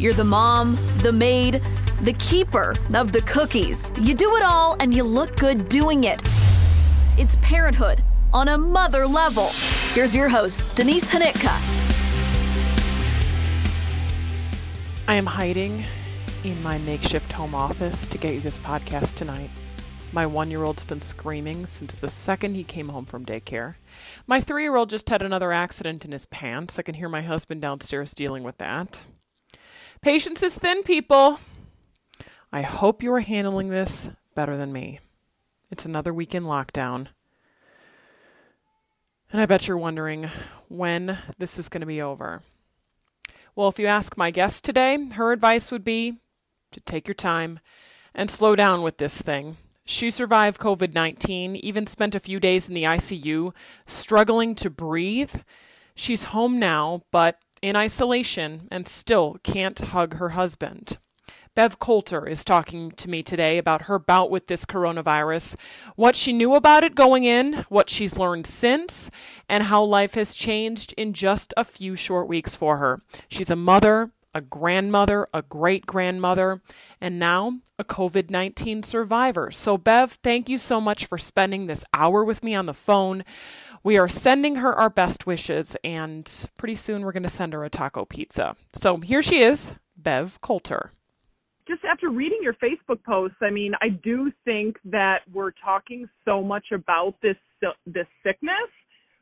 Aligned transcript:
You're 0.00 0.14
the 0.14 0.24
mom, 0.24 0.78
the 1.00 1.12
maid, 1.12 1.60
the 2.04 2.14
keeper 2.14 2.72
of 2.94 3.12
the 3.12 3.20
cookies. 3.26 3.92
You 4.00 4.14
do 4.14 4.34
it 4.36 4.42
all 4.42 4.74
and 4.80 4.94
you 4.94 5.02
look 5.04 5.36
good 5.36 5.68
doing 5.68 6.04
it. 6.04 6.22
It's 7.18 7.36
parenthood 7.42 8.02
on 8.32 8.48
a 8.48 8.56
mother 8.56 9.06
level. 9.06 9.48
Here's 9.92 10.16
your 10.16 10.30
host, 10.30 10.74
Denise 10.74 11.10
Hanitka. 11.10 11.52
I 15.06 15.14
am 15.16 15.26
hiding 15.26 15.84
in 16.44 16.62
my 16.62 16.78
makeshift 16.78 17.30
home 17.32 17.54
office 17.54 18.06
to 18.06 18.16
get 18.16 18.32
you 18.32 18.40
this 18.40 18.58
podcast 18.58 19.16
tonight. 19.16 19.50
My 20.12 20.24
one 20.24 20.50
year 20.50 20.64
old's 20.64 20.82
been 20.82 21.02
screaming 21.02 21.66
since 21.66 21.94
the 21.94 22.08
second 22.08 22.54
he 22.54 22.64
came 22.64 22.88
home 22.88 23.04
from 23.04 23.26
daycare. 23.26 23.74
My 24.26 24.40
three 24.40 24.62
year 24.62 24.76
old 24.76 24.88
just 24.88 25.10
had 25.10 25.20
another 25.20 25.52
accident 25.52 26.06
in 26.06 26.12
his 26.12 26.24
pants. 26.24 26.78
I 26.78 26.82
can 26.82 26.94
hear 26.94 27.10
my 27.10 27.20
husband 27.20 27.60
downstairs 27.60 28.14
dealing 28.14 28.44
with 28.44 28.56
that. 28.56 29.02
Patience 30.02 30.42
is 30.42 30.56
thin, 30.56 30.82
people. 30.82 31.40
I 32.50 32.62
hope 32.62 33.02
you 33.02 33.12
are 33.12 33.20
handling 33.20 33.68
this 33.68 34.08
better 34.34 34.56
than 34.56 34.72
me. 34.72 34.98
It's 35.70 35.84
another 35.84 36.14
week 36.14 36.34
in 36.34 36.44
lockdown. 36.44 37.08
And 39.30 39.42
I 39.42 39.44
bet 39.44 39.68
you're 39.68 39.76
wondering 39.76 40.30
when 40.68 41.18
this 41.36 41.58
is 41.58 41.68
going 41.68 41.82
to 41.82 41.86
be 41.86 42.00
over. 42.00 42.40
Well, 43.54 43.68
if 43.68 43.78
you 43.78 43.88
ask 43.88 44.16
my 44.16 44.30
guest 44.30 44.64
today, 44.64 44.96
her 45.10 45.32
advice 45.32 45.70
would 45.70 45.84
be 45.84 46.16
to 46.70 46.80
take 46.80 47.06
your 47.06 47.14
time 47.14 47.60
and 48.14 48.30
slow 48.30 48.56
down 48.56 48.80
with 48.80 48.96
this 48.96 49.20
thing. 49.20 49.58
She 49.84 50.08
survived 50.08 50.58
COVID 50.58 50.94
19, 50.94 51.56
even 51.56 51.86
spent 51.86 52.14
a 52.14 52.20
few 52.20 52.40
days 52.40 52.68
in 52.68 52.74
the 52.74 52.84
ICU, 52.84 53.52
struggling 53.84 54.54
to 54.54 54.70
breathe. 54.70 55.34
She's 55.94 56.24
home 56.24 56.58
now, 56.58 57.02
but 57.10 57.38
in 57.62 57.76
isolation 57.76 58.68
and 58.70 58.88
still 58.88 59.38
can't 59.42 59.78
hug 59.78 60.16
her 60.16 60.30
husband. 60.30 60.98
Bev 61.56 61.80
Coulter 61.80 62.26
is 62.28 62.44
talking 62.44 62.92
to 62.92 63.10
me 63.10 63.22
today 63.24 63.58
about 63.58 63.82
her 63.82 63.98
bout 63.98 64.30
with 64.30 64.46
this 64.46 64.64
coronavirus, 64.64 65.56
what 65.96 66.14
she 66.14 66.32
knew 66.32 66.54
about 66.54 66.84
it 66.84 66.94
going 66.94 67.24
in, 67.24 67.64
what 67.68 67.90
she's 67.90 68.16
learned 68.16 68.46
since, 68.46 69.10
and 69.48 69.64
how 69.64 69.82
life 69.82 70.14
has 70.14 70.34
changed 70.34 70.94
in 70.96 71.12
just 71.12 71.52
a 71.56 71.64
few 71.64 71.96
short 71.96 72.28
weeks 72.28 72.54
for 72.54 72.76
her. 72.76 73.02
She's 73.28 73.50
a 73.50 73.56
mother, 73.56 74.12
a 74.32 74.40
grandmother, 74.40 75.28
a 75.34 75.42
great 75.42 75.86
grandmother, 75.86 76.62
and 77.00 77.18
now 77.18 77.58
a 77.78 77.84
COVID 77.84 78.30
19 78.30 78.82
survivor. 78.82 79.50
So, 79.50 79.76
Bev, 79.76 80.12
thank 80.22 80.48
you 80.48 80.58
so 80.58 80.80
much 80.80 81.06
for 81.06 81.18
spending 81.18 81.66
this 81.66 81.84
hour 81.92 82.24
with 82.24 82.42
me 82.42 82.54
on 82.54 82.66
the 82.66 82.74
phone. 82.74 83.24
We 83.82 83.98
are 83.98 84.08
sending 84.08 84.56
her 84.56 84.78
our 84.78 84.90
best 84.90 85.26
wishes, 85.26 85.74
and 85.82 86.30
pretty 86.58 86.74
soon 86.74 87.02
we're 87.02 87.12
going 87.12 87.22
to 87.22 87.30
send 87.30 87.54
her 87.54 87.64
a 87.64 87.70
taco 87.70 88.04
pizza. 88.04 88.54
So 88.74 88.98
here 88.98 89.22
she 89.22 89.40
is, 89.40 89.72
Bev 89.96 90.38
Coulter. 90.42 90.92
Just 91.66 91.82
after 91.84 92.10
reading 92.10 92.40
your 92.42 92.52
Facebook 92.54 93.02
posts, 93.04 93.38
I 93.40 93.48
mean, 93.48 93.72
I 93.80 93.88
do 93.88 94.30
think 94.44 94.76
that 94.84 95.20
we're 95.32 95.52
talking 95.64 96.06
so 96.26 96.42
much 96.42 96.66
about 96.72 97.14
this 97.22 97.36
this 97.86 98.06
sickness, 98.22 98.68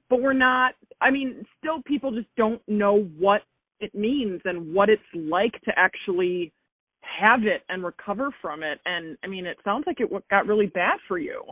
but 0.08 0.20
we're 0.20 0.32
not. 0.32 0.74
I 1.00 1.12
mean, 1.12 1.46
still, 1.58 1.80
people 1.82 2.10
just 2.10 2.28
don't 2.36 2.60
know 2.66 3.08
what 3.16 3.42
it 3.78 3.94
means 3.94 4.40
and 4.44 4.74
what 4.74 4.88
it's 4.88 5.02
like 5.14 5.52
to 5.62 5.72
actually 5.76 6.52
have 7.00 7.44
it 7.44 7.62
and 7.68 7.84
recover 7.84 8.30
from 8.42 8.64
it. 8.64 8.80
And 8.86 9.16
I 9.22 9.28
mean, 9.28 9.46
it 9.46 9.58
sounds 9.64 9.84
like 9.86 10.00
it 10.00 10.10
got 10.30 10.48
really 10.48 10.66
bad 10.66 10.98
for 11.06 11.18
you. 11.18 11.44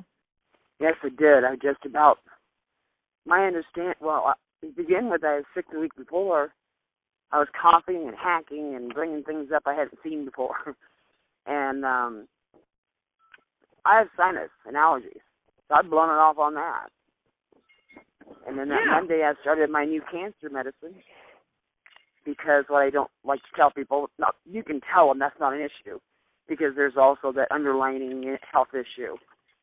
Yes, 0.81 0.95
it 1.05 1.17
did. 1.17 1.45
I 1.45 1.55
just 1.55 1.85
about 1.85 2.19
my 3.27 3.45
understand 3.47 3.95
well 4.01 4.35
to 4.61 4.69
begin 4.77 5.11
with 5.11 5.25
I 5.25 5.37
was 5.37 5.45
sick 5.55 5.67
the 5.73 5.81
week 5.81 5.95
before. 5.97 6.51
I 7.33 7.39
was 7.39 7.49
coughing 7.61 8.07
and 8.07 8.17
hacking 8.17 8.75
and 8.77 8.95
bringing 8.95 9.25
things 9.25 9.49
up 9.55 9.65
I 9.67 9.75
hadn't 9.75 9.99
seen 10.03 10.25
before, 10.25 10.77
and 11.47 11.85
um 11.85 12.29
I 13.85 13.99
have 13.99 14.09
sinus 14.17 14.51
and 14.67 14.77
allergies, 14.77 15.23
so 15.69 15.75
I'd 15.75 15.91
blown 15.91 16.09
it 16.09 16.19
off 16.19 16.39
on 16.39 16.55
that. 16.55 16.89
And 18.47 18.59
then 18.59 18.69
that 18.69 18.81
yeah. 18.85 18.93
Monday 18.93 19.23
I 19.25 19.35
started 19.41 19.71
my 19.71 19.85
new 19.85 20.03
cancer 20.11 20.51
medicine 20.51 20.95
because 22.25 22.65
what 22.69 22.83
I 22.83 22.91
don't 22.91 23.11
like 23.25 23.41
to 23.41 23.57
tell 23.57 23.71
people, 23.71 24.11
not, 24.19 24.35
you 24.45 24.63
can 24.65 24.81
tell 24.93 25.09
them 25.09 25.19
that's 25.19 25.39
not 25.39 25.53
an 25.53 25.61
issue 25.61 25.99
because 26.49 26.75
there's 26.75 26.97
also 26.97 27.33
that 27.33 27.51
underlining 27.53 28.37
health 28.53 28.69
issue. 28.75 29.17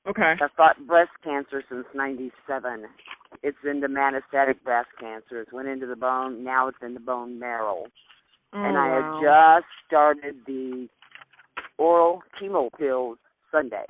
Okay. 0.07 0.33
I've 0.41 0.51
fought 0.57 0.75
breast 0.85 1.11
cancer 1.23 1.63
since 1.69 1.85
97. 1.95 2.85
It's 3.41 3.57
into 3.63 3.87
metastatic 3.87 4.61
breast 4.63 4.89
cancer. 4.99 5.41
It 5.41 5.53
went 5.53 5.69
into 5.69 5.85
the 5.85 5.95
bone. 5.95 6.43
Now 6.43 6.67
it's 6.67 6.77
in 6.83 6.93
the 6.93 6.99
bone 6.99 7.39
marrow. 7.39 7.85
Oh, 8.53 8.63
and 8.63 8.77
I 8.77 8.99
wow. 8.99 9.59
just 9.61 9.67
started 9.87 10.35
the 10.45 10.87
oral 11.77 12.21
chemo 12.39 12.69
pills 12.77 13.17
Sunday. 13.51 13.85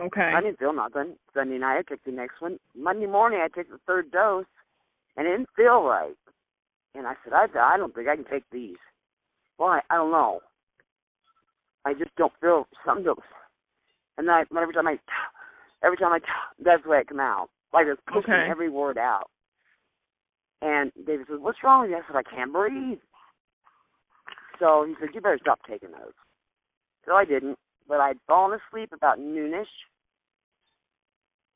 Okay. 0.00 0.32
I 0.36 0.40
didn't 0.40 0.58
feel 0.58 0.72
nothing. 0.72 1.14
Sunday 1.32 1.58
night 1.58 1.78
I 1.78 1.82
took 1.82 2.02
the 2.04 2.10
next 2.10 2.40
one. 2.40 2.58
Monday 2.76 3.06
morning 3.06 3.40
I 3.42 3.48
took 3.48 3.70
the 3.70 3.78
third 3.86 4.10
dose, 4.10 4.44
and 5.16 5.26
it 5.26 5.30
didn't 5.30 5.48
feel 5.56 5.82
right. 5.82 6.16
And 6.96 7.06
I 7.06 7.14
said, 7.22 7.32
I, 7.32 7.46
I 7.58 7.76
don't 7.76 7.94
think 7.94 8.08
I 8.08 8.16
can 8.16 8.24
take 8.24 8.44
these. 8.50 8.76
Well, 9.58 9.68
I, 9.68 9.80
I 9.90 9.96
don't 9.96 10.10
know. 10.10 10.40
I 11.84 11.92
just 11.94 12.14
don't 12.16 12.32
feel 12.40 12.66
some 12.84 13.04
dose. 13.04 13.18
And 14.18 14.28
then 14.28 14.34
I, 14.34 14.44
every 14.60 14.74
time 14.74 14.86
I, 14.86 14.98
every 15.84 15.96
time 15.96 16.12
I, 16.12 16.18
that's 16.64 16.82
the 16.82 16.90
way 16.90 16.98
it 16.98 17.08
come 17.08 17.20
out. 17.20 17.48
Like 17.72 17.86
it's 17.88 18.00
pushing 18.06 18.32
Okay. 18.32 18.48
every 18.50 18.70
word 18.70 18.98
out. 18.98 19.30
And 20.62 20.92
David 21.06 21.26
says, 21.28 21.40
"What's 21.40 21.62
wrong 21.62 21.82
with 21.82 21.90
you?" 21.90 21.96
I 21.96 22.00
said, 22.06 22.16
"I 22.16 22.22
can't 22.22 22.52
breathe." 22.52 22.98
So 24.58 24.84
he 24.86 24.94
said, 25.00 25.10
"You 25.14 25.20
better 25.20 25.38
stop 25.40 25.60
taking 25.68 25.90
those." 25.90 26.12
So 27.04 27.14
I 27.14 27.24
didn't, 27.24 27.58
but 27.86 28.00
I'd 28.00 28.18
fallen 28.26 28.58
asleep 28.58 28.90
about 28.92 29.18
noonish, 29.18 29.66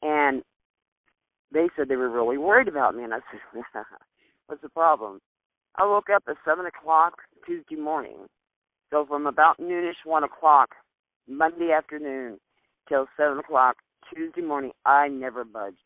and 0.02 0.42
they 1.52 1.68
said 1.74 1.88
they 1.88 1.96
were 1.96 2.10
really 2.10 2.36
worried 2.36 2.68
about 2.68 2.94
me, 2.94 3.04
and 3.04 3.14
I 3.14 3.20
said, 3.30 3.40
"What's 4.46 4.60
the 4.62 4.68
problem?" 4.68 5.20
I 5.76 5.86
woke 5.86 6.10
up 6.10 6.24
at 6.28 6.36
seven 6.44 6.66
o'clock 6.66 7.14
Tuesday 7.46 7.76
morning. 7.76 8.26
So 8.90 9.06
from 9.06 9.26
about 9.26 9.58
noonish, 9.58 10.04
one 10.04 10.24
o'clock, 10.24 10.70
Monday 11.28 11.70
afternoon, 11.72 12.40
till 12.88 13.06
seven 13.16 13.38
o'clock 13.38 13.76
Tuesday 14.12 14.40
morning, 14.40 14.72
I 14.84 15.08
never 15.08 15.44
budged. 15.44 15.76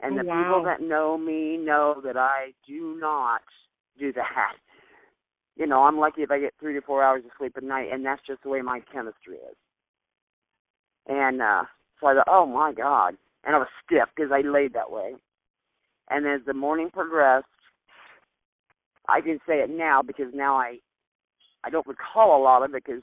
And 0.00 0.14
Oh, 0.14 0.22
the 0.22 0.28
wow. 0.28 0.42
people 0.42 0.64
that 0.64 0.82
know 0.82 1.16
me 1.16 1.56
know 1.56 2.00
that 2.04 2.16
I 2.16 2.52
do 2.66 2.96
not 3.00 3.42
do 3.98 4.12
that. 4.12 4.52
You 5.58 5.66
know, 5.66 5.84
I'm 5.84 5.98
lucky 5.98 6.20
if 6.20 6.30
I 6.30 6.38
get 6.38 6.52
three 6.60 6.74
to 6.74 6.82
four 6.82 7.02
hours 7.02 7.24
of 7.24 7.30
sleep 7.38 7.54
at 7.56 7.62
night, 7.62 7.88
and 7.90 8.04
that's 8.04 8.20
just 8.26 8.42
the 8.42 8.50
way 8.50 8.60
my 8.60 8.80
chemistry 8.92 9.36
is. 9.36 9.56
And 11.06 11.40
uh 11.40 11.62
so 11.98 12.08
I 12.08 12.14
thought, 12.14 12.28
oh 12.28 12.44
my 12.44 12.74
God. 12.74 13.16
And 13.42 13.56
I 13.56 13.58
was 13.58 13.68
stiff 13.82 14.08
because 14.14 14.30
I 14.32 14.46
laid 14.46 14.74
that 14.74 14.90
way. 14.90 15.14
And 16.10 16.26
as 16.26 16.42
the 16.46 16.52
morning 16.52 16.90
progressed, 16.92 17.46
I 19.08 19.22
can 19.22 19.38
say 19.46 19.60
it 19.60 19.70
now 19.70 20.02
because 20.02 20.26
now 20.34 20.56
I 20.56 20.78
I 21.64 21.70
don't 21.70 21.86
recall 21.86 22.36
a 22.38 22.42
lot 22.42 22.62
of 22.62 22.74
it 22.74 22.84
because 22.84 23.02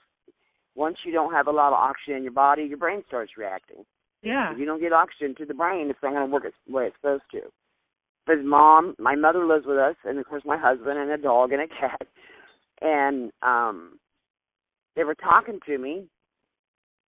once 0.75 0.97
you 1.05 1.11
don't 1.11 1.33
have 1.33 1.47
a 1.47 1.51
lot 1.51 1.69
of 1.69 1.73
oxygen 1.73 2.17
in 2.17 2.23
your 2.23 2.31
body, 2.31 2.63
your 2.63 2.77
brain 2.77 3.03
starts 3.07 3.33
reacting. 3.37 3.85
Yeah. 4.21 4.51
If 4.51 4.57
you 4.57 4.65
don't 4.65 4.79
get 4.81 4.93
oxygen 4.93 5.35
to 5.37 5.45
the 5.45 5.53
brain, 5.53 5.89
it's 5.89 5.99
not 6.01 6.13
going 6.13 6.25
to 6.25 6.33
work 6.33 6.45
its 6.45 6.55
way 6.67 6.87
it's 6.87 6.95
supposed 6.95 7.23
to. 7.31 7.41
But 8.25 8.37
his 8.37 8.45
mom, 8.45 8.95
my 8.97 9.15
mother 9.15 9.45
lives 9.45 9.65
with 9.65 9.77
us, 9.77 9.95
and 10.05 10.17
of 10.17 10.25
course 10.25 10.43
my 10.45 10.57
husband 10.57 10.97
and 10.97 11.11
a 11.11 11.17
dog 11.17 11.51
and 11.51 11.61
a 11.61 11.67
cat, 11.67 12.07
and 12.81 13.31
um, 13.41 13.99
they 14.95 15.03
were 15.03 15.15
talking 15.15 15.59
to 15.65 15.77
me. 15.77 16.07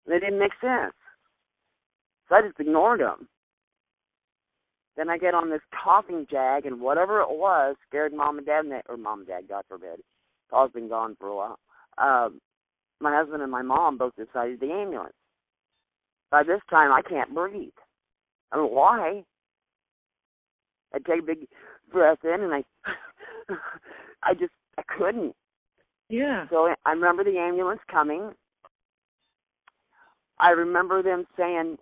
And 0.06 0.14
it 0.14 0.20
didn't 0.20 0.38
make 0.38 0.52
sense, 0.60 0.92
so 2.28 2.34
I 2.34 2.42
just 2.42 2.60
ignored 2.60 3.00
them. 3.00 3.26
Then 4.98 5.08
I 5.08 5.16
get 5.16 5.32
on 5.32 5.48
this 5.48 5.62
coughing 5.82 6.26
jag, 6.30 6.66
and 6.66 6.80
whatever 6.80 7.20
it 7.20 7.30
was 7.30 7.76
scared 7.88 8.12
mom 8.12 8.36
and 8.36 8.46
dad, 8.46 8.64
and 8.64 8.72
they, 8.72 8.82
or 8.88 8.98
mom 8.98 9.20
and 9.20 9.28
dad, 9.28 9.48
God 9.48 9.64
forbid. 9.66 10.00
Paul's 10.50 10.72
been 10.72 10.90
gone 10.90 11.16
for 11.18 11.28
a 11.28 11.36
while. 11.36 11.58
Um, 11.96 12.40
my 13.00 13.14
husband 13.14 13.42
and 13.42 13.50
my 13.50 13.62
mom 13.62 13.98
both 13.98 14.14
decided 14.16 14.60
the 14.60 14.70
ambulance. 14.70 15.14
By 16.30 16.42
this 16.42 16.60
time, 16.70 16.92
I 16.92 17.02
can't 17.02 17.34
breathe. 17.34 17.70
I 18.50 18.56
don't 18.56 18.66
know 18.66 18.76
why. 18.76 19.24
I 20.92 20.98
take 20.98 21.22
a 21.22 21.26
big 21.26 21.46
breath 21.92 22.18
in, 22.24 22.42
and 22.42 22.54
I, 22.54 22.64
I 24.22 24.34
just, 24.34 24.52
I 24.78 24.82
couldn't. 24.96 25.34
Yeah. 26.08 26.46
So 26.50 26.74
I 26.84 26.90
remember 26.90 27.24
the 27.24 27.38
ambulance 27.38 27.80
coming. 27.90 28.30
I 30.38 30.50
remember 30.50 31.02
them 31.02 31.24
saying 31.36 31.78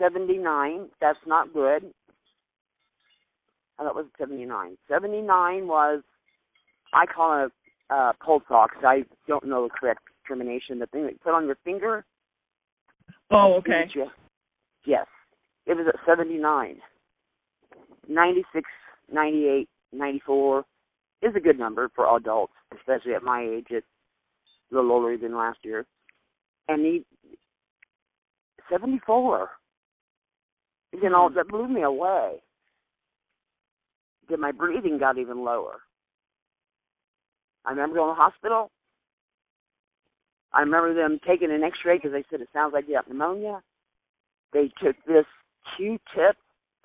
79. 0.00 0.88
That's 1.00 1.18
not 1.26 1.52
good. 1.52 1.92
I 3.78 3.82
thought 3.82 3.90
it 3.90 3.94
was 3.94 4.06
79. 4.18 4.76
79 4.88 5.68
was, 5.68 6.02
I 6.94 7.04
call 7.06 7.44
it 7.44 7.52
a 7.90 7.94
uh, 7.94 8.12
pulse 8.24 8.42
ox. 8.50 8.74
I 8.82 9.04
don't 9.28 9.46
know 9.46 9.64
the 9.64 9.70
correct 9.70 10.02
termination. 10.26 10.78
The 10.78 10.86
thing 10.86 11.04
that 11.04 11.12
you 11.12 11.18
put 11.22 11.34
on 11.34 11.46
your 11.46 11.58
finger. 11.64 12.04
Oh, 13.30 13.54
okay. 13.58 13.84
Yes. 14.84 15.06
It 15.66 15.74
was 15.74 15.86
at 15.88 16.00
79. 16.06 16.76
96, 18.08 18.68
98, 19.12 19.68
94 19.92 20.64
is 21.22 21.32
a 21.34 21.40
good 21.40 21.58
number 21.58 21.90
for 21.94 22.16
adults, 22.16 22.52
especially 22.76 23.14
at 23.14 23.22
my 23.22 23.42
age. 23.42 23.66
It's 23.70 23.86
a 24.70 24.74
little 24.74 24.92
older 24.92 25.16
than 25.16 25.36
last 25.36 25.58
year. 25.64 25.84
And 26.68 26.84
he, 26.84 27.04
74. 28.70 29.48
You 30.92 31.10
know, 31.10 31.28
hmm. 31.28 31.34
that 31.34 31.48
blew 31.48 31.68
me 31.68 31.82
away. 31.82 32.36
Then 34.28 34.40
my 34.40 34.52
breathing 34.52 34.98
got 34.98 35.18
even 35.18 35.44
lower. 35.44 35.80
I 37.64 37.70
remember 37.70 37.96
going 37.96 38.14
to 38.14 38.16
the 38.16 38.22
hospital. 38.22 38.70
I 40.56 40.60
remember 40.60 40.94
them 40.94 41.20
taking 41.26 41.50
an 41.50 41.62
X-ray 41.62 41.98
because 41.98 42.12
they 42.12 42.24
said 42.30 42.40
it 42.40 42.48
sounds 42.52 42.72
like 42.72 42.88
you 42.88 42.96
have 42.96 43.06
pneumonia. 43.06 43.60
They 44.54 44.72
took 44.82 44.96
this 45.06 45.26
Q-tip 45.76 46.36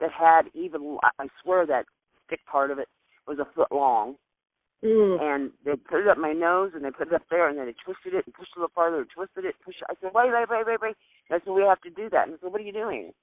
that 0.02 0.12
had 0.12 0.52
even 0.54 0.98
I 1.18 1.28
swear 1.42 1.66
that 1.68 1.86
stick 2.28 2.42
part 2.52 2.72
of 2.72 2.80
it 2.80 2.90
was 3.26 3.40
a 3.40 3.48
foot 3.56 3.72
long. 3.72 4.16
Mm. 4.84 5.22
And 5.22 5.52
they 5.64 5.78
put 5.78 6.02
it 6.02 6.08
up 6.08 6.18
my 6.18 6.34
nose 6.34 6.72
and 6.76 6.84
they 6.84 6.92
put 6.92 7.08
it 7.08 7.14
up 7.14 7.22
there 7.30 7.48
and 7.48 7.58
then 7.58 7.68
they 7.68 7.76
twisted 7.86 8.14
it 8.14 8.26
and 8.26 8.34
pushed 8.34 8.52
it 8.58 8.60
a 8.60 8.62
little 8.62 8.76
farther 8.76 8.98
and 8.98 9.10
twisted 9.14 9.46
it, 9.46 9.56
pushed 9.64 9.80
it. 9.80 9.88
I 9.90 9.94
said, 10.02 10.12
Wait, 10.14 10.34
wait, 10.34 10.50
wait, 10.50 10.66
wait, 10.66 10.82
wait. 10.82 10.96
And 11.30 11.40
I 11.40 11.46
said, 11.46 11.54
We 11.54 11.62
have 11.62 11.80
to 11.82 11.90
do 11.92 12.10
that. 12.10 12.28
And 12.28 12.36
I 12.36 12.42
said, 12.42 12.52
What 12.52 12.60
are 12.60 12.66
you 12.66 12.74
doing? 12.74 13.14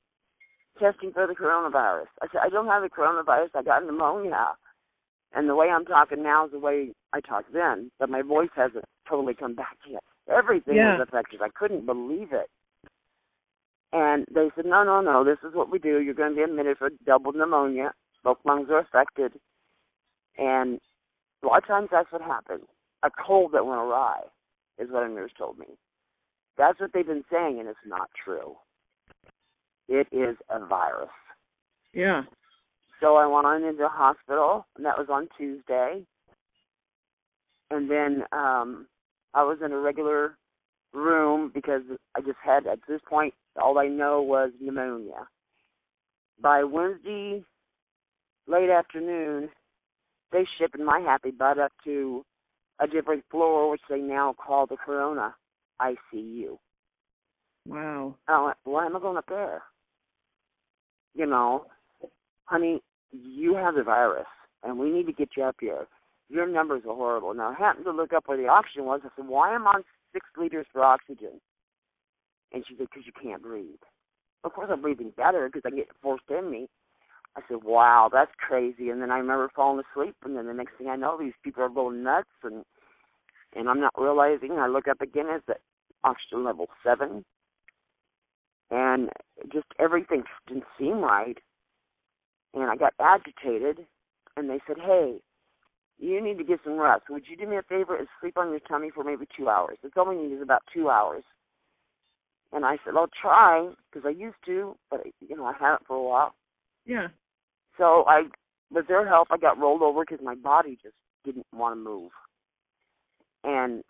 Testing 0.81 1.13
for 1.13 1.27
the 1.27 1.35
coronavirus. 1.35 2.09
I 2.23 2.29
said, 2.33 2.41
I 2.43 2.49
don't 2.49 2.69
have 2.69 2.83
the 2.83 2.89
coronavirus, 2.89 3.51
I 3.55 3.63
got 3.65 3.85
pneumonia. 3.85 4.55
And 5.35 5.49
the 5.49 5.57
way 5.57 5.67
I'm 5.69 5.85
talking 5.85 6.23
now 6.23 6.47
is 6.47 6.53
the 6.53 6.59
way 6.59 6.95
I 7.13 7.21
talked 7.21 7.53
then, 7.53 7.91
but 7.99 8.09
my 8.09 8.23
voice 8.23 8.49
hasn't 8.55 8.85
totally 9.09 9.35
come 9.35 9.55
back 9.55 9.77
yet. 9.87 10.05
Everything 10.29 10.77
Yeah. 10.77 10.99
was 10.99 11.09
affected. 11.09 11.43
I 11.43 11.49
couldn't 11.49 11.87
believe 11.87 12.33
it. 12.33 12.51
And 13.93 14.27
they 14.31 14.51
said, 14.55 14.67
no, 14.67 14.85
no, 14.85 15.01
no, 15.01 15.25
this 15.25 15.39
is 15.43 15.55
what 15.55 15.71
we 15.71 15.79
do. 15.79 16.01
You're 16.01 16.15
going 16.15 16.31
to 16.31 16.37
be 16.37 16.43
admitted 16.43 16.77
for 16.77 16.91
double 17.07 17.33
pneumonia. 17.33 17.95
Both 18.23 18.39
lungs 18.45 18.69
are 18.71 18.81
affected. 18.81 19.33
And 20.37 20.79
a 21.43 21.47
lot 21.47 21.63
of 21.63 21.67
times 21.67 21.89
that's 21.91 22.13
what 22.13 22.21
happens. 22.21 22.65
A 23.03 23.11
cold 23.11 23.53
that 23.53 23.65
went 23.65 23.81
awry 23.81 24.21
is 24.79 24.91
what 24.91 25.05
a 25.05 25.09
nurse 25.09 25.33
told 25.39 25.59
me. 25.59 25.67
That's 26.59 26.79
what 26.81 26.93
they've 26.93 27.07
been 27.07 27.25
saying, 27.31 27.61
and 27.61 27.69
it's 27.69 27.79
not 27.87 28.11
true. 28.23 28.57
It 29.89 30.07
is 30.13 30.37
a 30.51 30.65
virus. 30.67 31.09
Yeah. 31.95 32.25
So 33.01 33.17
I 33.17 33.27
went 33.27 33.47
on 33.47 33.63
into 33.63 33.79
the 33.79 33.89
hospital, 33.89 34.67
and 34.77 34.85
that 34.85 34.99
was 34.99 35.09
on 35.09 35.29
Tuesday. 35.39 36.05
And 37.71 37.91
then 37.91 38.25
um 38.33 38.87
I 39.35 39.45
was 39.45 39.59
in 39.65 39.73
a 39.73 39.79
regular 39.79 40.37
room 40.93 41.51
because 41.53 41.83
I 42.17 42.21
just 42.21 42.39
had 42.43 42.67
at 42.67 42.79
this 42.89 43.01
point 43.09 43.35
all 43.61 43.79
I 43.79 43.89
know 43.89 44.23
was 44.23 44.51
pneumonia. 44.61 45.29
By 46.41 46.65
Wednesday 46.65 47.45
late 48.47 48.71
afternoon, 48.71 49.51
they 50.33 50.45
shipping 50.59 50.85
my 50.85 51.01
happy 51.01 51.31
butt 51.31 51.59
up 51.59 51.73
to 51.85 52.25
a 52.81 52.87
different 52.87 53.25
floor, 53.31 53.71
which 53.71 53.81
they 53.89 53.99
now 53.99 54.35
call 54.35 54.67
the 54.67 54.77
Corona 54.77 55.35
ICU. 55.81 56.59
Wow. 57.67 58.15
I 58.27 58.45
went, 58.45 58.57
why 58.65 58.87
am 58.87 58.97
I 58.97 59.01
going 59.01 59.17
up 59.17 59.27
there? 59.29 59.63
You 61.15 61.27
know, 61.27 61.67
honey, 62.45 62.81
you 63.11 63.55
have 63.55 63.75
the 63.75 63.83
virus, 63.83 64.27
and 64.63 64.79
we 64.79 64.91
need 64.91 65.07
to 65.07 65.13
get 65.13 65.31
you 65.37 65.43
up 65.45 65.57
here. 65.61 65.87
Your 66.29 66.47
numbers 66.47 66.83
are 66.87 66.95
horrible. 66.95 67.33
Now, 67.35 67.51
I 67.51 67.55
happened 67.55 67.87
to 67.87 67.93
look 67.93 68.13
up 68.13 68.25
where 68.27 68.37
the 68.37 68.49
oxygen 68.49 68.85
was. 68.85 69.01
I 69.05 69.09
said, 69.17 69.27
why 69.27 69.55
am 69.55 69.67
I 69.67 69.73
on 69.77 69.85
six 70.13 70.27
liters 70.37 70.67
for 70.73 70.83
oxygen? 70.83 71.41
And 72.53 72.65
she 72.67 72.75
said, 72.77 72.89
because 72.91 73.07
you 73.07 73.13
can't 73.21 73.43
breathe. 73.43 73.81
Of 74.45 74.53
course, 74.53 74.69
I'm 74.71 74.83
breathing 74.83 75.13
better 75.17 75.49
because 75.49 75.63
I 75.67 75.75
get 75.75 75.89
forced 76.03 76.31
in 76.31 76.51
me. 76.51 76.69
I 77.37 77.41
said, 77.49 77.63
wow, 77.63 78.09
that's 78.13 78.31
crazy. 78.39 78.91
And 78.91 79.01
then 79.01 79.11
I 79.11 79.19
remember 79.19 79.51
falling 79.55 79.85
asleep, 79.93 80.17
and 80.25 80.37
then 80.37 80.47
the 80.47 80.55
next 80.55 80.73
thing 80.77 80.89
I 80.89 80.97
know, 80.97 81.19
these 81.19 81.35
people 81.43 81.63
are 81.63 81.69
going 81.69 82.03
nuts, 82.03 82.29
and 82.43 82.65
and 83.57 83.69
I'm 83.69 83.81
not 83.81 83.93
realizing. 83.97 84.53
I 84.53 84.67
look 84.67 84.89
up 84.89 85.01
again, 85.01 85.27
it's 85.29 85.49
at 85.49 85.61
oxygen 86.05 86.45
level 86.45 86.69
seven, 86.85 87.25
and 88.71 89.11
just 89.53 89.67
everything 89.79 90.25
didn't 90.47 90.65
seem 90.79 90.99
right. 90.99 91.39
And 92.55 92.65
I 92.65 92.77
got 92.77 92.95
agitated, 93.01 93.87
and 94.37 94.51
they 94.51 94.61
said, 94.67 94.77
hey, 94.79 95.21
you 95.99 96.23
need 96.23 96.39
to 96.39 96.45
get 96.45 96.61
some 96.65 96.79
rest. 96.79 97.05
Would 97.11 97.25
you 97.29 97.37
do 97.37 97.47
me 97.49 97.57
a 97.57 97.63
favor 97.63 97.97
and 97.97 98.07
sleep 98.21 98.37
on 98.37 98.51
your 98.51 98.61
tummy 98.61 98.91
for 98.95 99.05
maybe 99.05 99.27
two 99.37 99.49
hours? 99.49 99.79
It's 99.83 99.95
all 99.97 100.09
we 100.09 100.17
need 100.17 100.35
is 100.35 100.43
about 100.43 100.63
two 100.73 100.89
hours. 100.91 101.25
And 102.53 102.65
I 102.65 102.79
said, 102.85 102.95
I'll 102.97 103.11
try 103.21 103.69
because 103.91 104.07
I 104.07 104.11
used 104.11 104.37
to, 104.47 104.77
but 104.91 105.01
you 105.21 105.37
know 105.37 105.45
I 105.45 105.53
haven't 105.59 105.87
for 105.87 105.97
a 105.97 106.03
while. 106.03 106.35
Yeah. 106.87 107.09
So 107.77 108.05
I, 108.09 108.25
with 108.73 108.89
their 108.89 109.07
help, 109.07 109.29
I 109.31 109.37
got 109.37 109.59
rolled 109.59 109.83
over 109.83 110.03
because 110.03 110.25
my 110.25 110.35
body 110.35 110.79
just 110.83 110.95
didn't 111.25 111.47
want 111.53 111.75
to 111.75 111.83
move. 111.83 112.11
And 113.45 113.85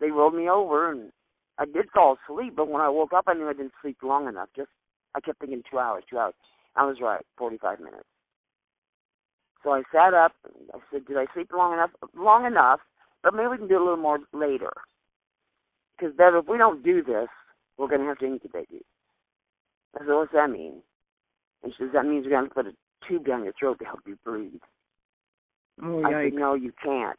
they 0.00 0.10
rolled 0.10 0.34
me 0.34 0.48
over, 0.48 0.90
and 0.90 1.12
I 1.58 1.64
did 1.64 1.90
fall 1.94 2.16
asleep. 2.28 2.54
But 2.56 2.68
when 2.68 2.82
I 2.82 2.88
woke 2.88 3.12
up, 3.12 3.24
I 3.28 3.34
knew 3.34 3.48
I 3.48 3.52
didn't 3.52 3.72
sleep 3.80 3.98
long 4.02 4.26
enough. 4.26 4.48
Just 4.56 4.70
I 5.14 5.20
kept 5.20 5.38
thinking 5.38 5.62
two 5.70 5.78
hours, 5.78 6.04
two 6.10 6.18
hours. 6.18 6.34
I 6.74 6.84
was 6.84 6.96
right, 7.00 7.24
forty-five 7.38 7.78
minutes. 7.78 8.08
So 9.62 9.70
I 9.70 9.82
sat 9.92 10.14
up. 10.14 10.32
And 10.44 10.70
I 10.74 10.78
said, 10.90 11.06
"Did 11.06 11.16
I 11.16 11.26
sleep 11.34 11.50
long 11.52 11.72
enough? 11.72 11.90
Long 12.16 12.44
enough, 12.46 12.80
but 13.22 13.34
maybe 13.34 13.48
we 13.48 13.58
can 13.58 13.68
do 13.68 13.76
it 13.76 13.80
a 13.80 13.84
little 13.84 13.96
more 13.96 14.18
later. 14.32 14.72
Because 15.96 16.14
Bev, 16.16 16.34
if 16.34 16.48
we 16.48 16.58
don't 16.58 16.82
do 16.82 17.02
this, 17.02 17.28
we're 17.76 17.88
going 17.88 18.00
to 18.00 18.06
have 18.06 18.18
to 18.18 18.26
incubate 18.26 18.70
you." 18.70 18.82
I 19.96 20.00
said, 20.00 20.08
"What's 20.08 20.32
that 20.32 20.50
mean?" 20.50 20.82
And 21.62 21.72
she 21.72 21.84
says, 21.84 21.92
"That 21.92 22.06
means 22.06 22.24
we're 22.24 22.32
going 22.32 22.48
to 22.48 22.54
put 22.54 22.66
a 22.66 22.74
tube 23.08 23.26
down 23.26 23.44
your 23.44 23.52
throat 23.58 23.78
to 23.78 23.84
help 23.84 24.00
you 24.06 24.16
breathe." 24.24 24.60
Oh, 25.82 26.04
I 26.04 26.24
said, 26.24 26.34
"No, 26.34 26.54
you 26.54 26.72
can't." 26.82 27.18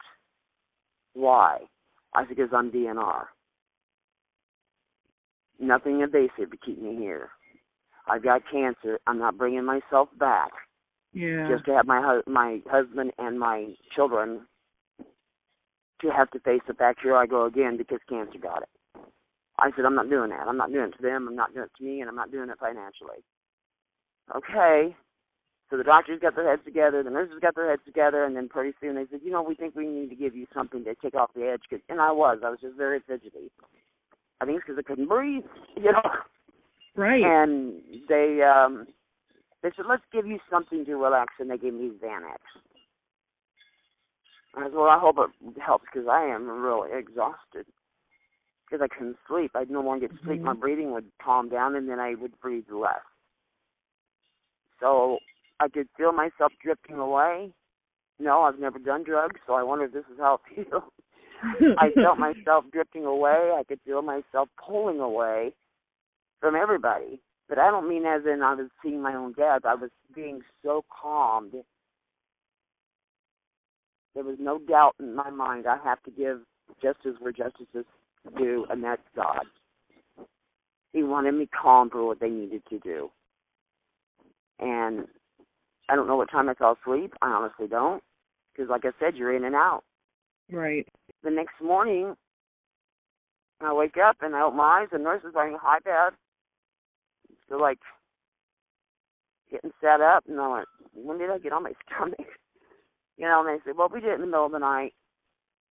Why? 1.13 1.59
I 2.13 2.23
said, 2.23 2.35
"Because 2.35 2.53
I'm 2.53 2.71
DNR. 2.71 3.25
Nothing 5.59 6.01
invasive 6.01 6.51
to 6.51 6.57
keep 6.57 6.81
me 6.81 6.95
here. 6.97 7.29
I've 8.07 8.23
got 8.23 8.41
cancer. 8.51 8.99
I'm 9.07 9.17
not 9.17 9.37
bringing 9.37 9.63
myself 9.63 10.09
back 10.17 10.51
Yeah. 11.13 11.47
just 11.49 11.65
to 11.65 11.73
have 11.73 11.85
my 11.85 12.01
hu- 12.01 12.31
my 12.31 12.61
husband 12.69 13.11
and 13.17 13.39
my 13.39 13.73
children 13.95 14.41
to 16.01 16.09
have 16.09 16.29
to 16.31 16.39
face 16.39 16.61
the 16.67 16.73
fact 16.73 16.99
here 17.01 17.15
I 17.15 17.25
go 17.25 17.45
again 17.45 17.77
because 17.77 17.99
cancer 18.09 18.39
got 18.41 18.63
it. 18.63 18.69
I 19.59 19.69
said 19.75 19.85
I'm 19.85 19.95
not 19.95 20.09
doing 20.09 20.31
that. 20.31 20.47
I'm 20.47 20.57
not 20.57 20.71
doing 20.71 20.89
it 20.89 20.97
to 20.97 21.01
them. 21.01 21.27
I'm 21.27 21.35
not 21.35 21.53
doing 21.53 21.65
it 21.65 21.77
to 21.77 21.83
me, 21.83 22.01
and 22.01 22.09
I'm 22.09 22.15
not 22.15 22.31
doing 22.31 22.49
it 22.49 22.59
financially. 22.59 23.23
Okay. 24.35 24.95
So 25.69 25.77
the 25.77 25.83
doctors 25.83 26.19
got 26.21 26.35
their 26.35 26.49
heads 26.49 26.61
together, 26.65 27.01
the 27.01 27.09
nurses 27.09 27.39
got 27.41 27.55
their 27.55 27.69
heads 27.69 27.81
together, 27.85 28.25
and 28.25 28.35
then 28.35 28.49
pretty 28.49 28.75
soon 28.79 28.95
they 28.95 29.05
said, 29.09 29.21
you 29.23 29.31
know, 29.31 29.41
we 29.41 29.55
think 29.55 29.75
we 29.75 29.87
need 29.87 30.09
to 30.09 30.15
give 30.15 30.35
you 30.35 30.45
something 30.53 30.83
to 30.83 30.93
take 30.95 31.15
off 31.15 31.31
the 31.35 31.49
edge. 31.49 31.61
Cause, 31.69 31.79
and 31.89 31.99
I 32.01 32.11
was. 32.11 32.39
I 32.45 32.49
was 32.49 32.59
just 32.61 32.75
very 32.75 32.99
fidgety. 33.07 33.49
I 34.41 34.45
think 34.45 34.57
it's 34.57 34.65
because 34.67 34.79
I 34.79 34.87
couldn't 34.87 35.07
breathe, 35.07 35.43
you 35.77 35.91
know 35.91 36.01
right. 36.95 37.23
and 37.23 37.81
they 38.09 38.41
um 38.41 38.87
they 39.63 39.69
said 39.75 39.85
let's 39.87 40.03
give 40.11 40.27
you 40.27 40.39
something 40.49 40.85
to 40.85 40.95
relax 40.95 41.33
and 41.39 41.49
they 41.49 41.57
gave 41.57 41.73
me 41.73 41.91
xanax. 42.03 42.37
I 44.55 44.63
said, 44.63 44.73
well 44.73 44.89
i 44.89 44.99
hope 44.99 45.15
it 45.17 45.61
helps 45.61 45.85
because 45.91 46.07
i 46.07 46.23
am 46.23 46.47
really 46.47 46.89
exhausted. 46.97 47.65
Because 48.69 48.81
i 48.83 48.93
couldn't 48.95 49.17
sleep. 49.27 49.51
I'd 49.55 49.71
no 49.71 49.81
longer 49.81 50.07
get 50.07 50.17
sleep. 50.23 50.41
Mhm. 50.41 50.43
my 50.43 50.53
breathing 50.53 50.91
would 50.91 51.11
calm 51.23 51.49
down 51.49 51.75
and 51.75 51.89
then 51.89 51.99
i 51.99 52.13
would 52.15 52.39
breathe 52.39 52.69
less. 52.69 53.01
So 54.79 55.17
i 55.59 55.67
could 55.69 55.87
feel 55.97 56.11
myself 56.11 56.51
drifting 56.61 56.97
away. 56.97 57.51
No 58.19 58.43
i've 58.43 58.59
never 58.59 58.77
done 58.79 59.03
drugs 59.03 59.39
so 59.47 59.53
i 59.53 59.63
wonder 59.63 59.85
if 59.85 59.93
this 59.93 60.05
is 60.11 60.19
how 60.19 60.39
it 60.55 60.65
feels 60.69 60.83
I 61.77 61.89
felt 61.95 62.19
myself 62.19 62.63
drifting 62.71 63.03
away. 63.05 63.51
I 63.53 63.63
could 63.67 63.81
feel 63.85 64.01
myself 64.01 64.47
pulling 64.65 65.01
away 65.01 65.53
from 66.39 66.55
everybody. 66.55 67.19
But 67.49 67.59
I 67.59 67.69
don't 67.69 67.89
mean 67.89 68.05
as 68.05 68.21
in 68.25 68.41
I 68.41 68.55
was 68.55 68.67
seeing 68.81 69.01
my 69.01 69.13
own 69.13 69.33
death. 69.33 69.61
I 69.65 69.75
was 69.75 69.89
being 70.15 70.41
so 70.63 70.83
calmed. 70.89 71.53
There 74.15 74.23
was 74.23 74.37
no 74.39 74.59
doubt 74.59 74.95
in 74.99 75.15
my 75.15 75.29
mind. 75.29 75.65
I 75.67 75.77
have 75.83 76.01
to 76.03 76.11
give 76.11 76.41
justice 76.81 77.15
where 77.19 77.31
justice 77.31 77.67
is 77.73 77.85
due, 78.37 78.65
and 78.69 78.83
that's 78.83 79.01
God. 79.15 79.45
He 80.93 81.03
wanted 81.03 81.33
me 81.33 81.47
calm 81.47 81.89
for 81.89 82.05
what 82.05 82.19
they 82.19 82.29
needed 82.29 82.63
to 82.69 82.79
do. 82.79 83.09
And 84.59 85.07
I 85.89 85.95
don't 85.95 86.07
know 86.07 86.15
what 86.15 86.31
time 86.31 86.47
I 86.47 86.53
fell 86.53 86.77
asleep. 86.81 87.13
I 87.21 87.27
honestly 87.27 87.67
don't. 87.67 88.03
Because, 88.53 88.69
like 88.69 88.85
I 88.85 88.91
said, 88.99 89.15
you're 89.15 89.35
in 89.35 89.43
and 89.43 89.55
out. 89.55 89.83
Right. 90.51 90.87
The 91.23 91.31
next 91.31 91.59
morning, 91.61 92.15
I 93.61 93.73
wake 93.73 93.97
up 93.97 94.17
and 94.21 94.35
I 94.35 94.43
open 94.43 94.57
my 94.57 94.81
eyes, 94.81 94.89
and 94.91 95.03
nurse 95.03 95.23
is 95.23 95.33
going, 95.33 95.57
"Hi, 95.59 95.79
Dad." 95.79 96.13
So 97.49 97.57
like 97.57 97.79
getting 99.51 99.71
set 99.81 100.01
up, 100.01 100.23
and 100.27 100.39
I 100.39 100.47
went, 100.47 100.67
"When 100.93 101.17
did 101.17 101.29
I 101.29 101.37
get 101.37 101.53
on 101.53 101.63
my 101.63 101.73
stomach?" 101.87 102.27
You 103.17 103.27
know, 103.27 103.45
and 103.45 103.49
they 103.49 103.63
said, 103.63 103.77
"Well, 103.77 103.89
we 103.93 104.01
did 104.01 104.11
it 104.11 104.15
in 104.15 104.21
the 104.21 104.27
middle 104.27 104.45
of 104.45 104.51
the 104.51 104.59
night." 104.59 104.93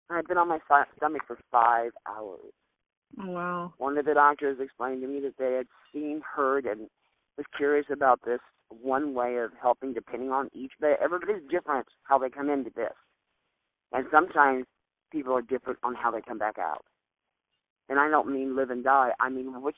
And 0.09 0.17
I'd 0.17 0.27
been 0.27 0.37
on 0.37 0.49
my 0.49 0.59
stomach 0.97 1.21
for 1.27 1.37
five 1.51 1.91
hours. 2.07 2.53
Oh 3.21 3.29
wow. 3.29 3.73
One 3.77 3.97
of 3.97 4.05
the 4.05 4.13
doctors 4.13 4.59
explained 4.59 5.01
to 5.01 5.07
me 5.07 5.19
that 5.21 5.37
they 5.37 5.53
had 5.53 5.67
seen, 5.91 6.21
heard, 6.21 6.65
and 6.65 6.89
was 7.37 7.45
curious 7.55 7.87
about 7.91 8.19
this 8.25 8.39
one 8.69 9.13
way 9.13 9.37
of 9.37 9.51
helping, 9.61 9.93
depending 9.93 10.31
on 10.31 10.49
each. 10.53 10.71
But 10.79 10.99
everybody's 11.01 11.47
different 11.49 11.87
how 12.03 12.17
they 12.17 12.29
come 12.29 12.49
into 12.49 12.71
this, 12.75 12.93
and 13.91 14.05
sometimes 14.11 14.65
people 15.11 15.33
are 15.33 15.41
different 15.41 15.79
on 15.83 15.95
how 15.95 16.11
they 16.11 16.21
come 16.21 16.37
back 16.37 16.57
out. 16.57 16.85
And 17.89 17.99
I 17.99 18.09
don't 18.09 18.31
mean 18.31 18.55
live 18.55 18.69
and 18.69 18.83
die. 18.83 19.11
I 19.19 19.29
mean 19.29 19.61
which 19.61 19.77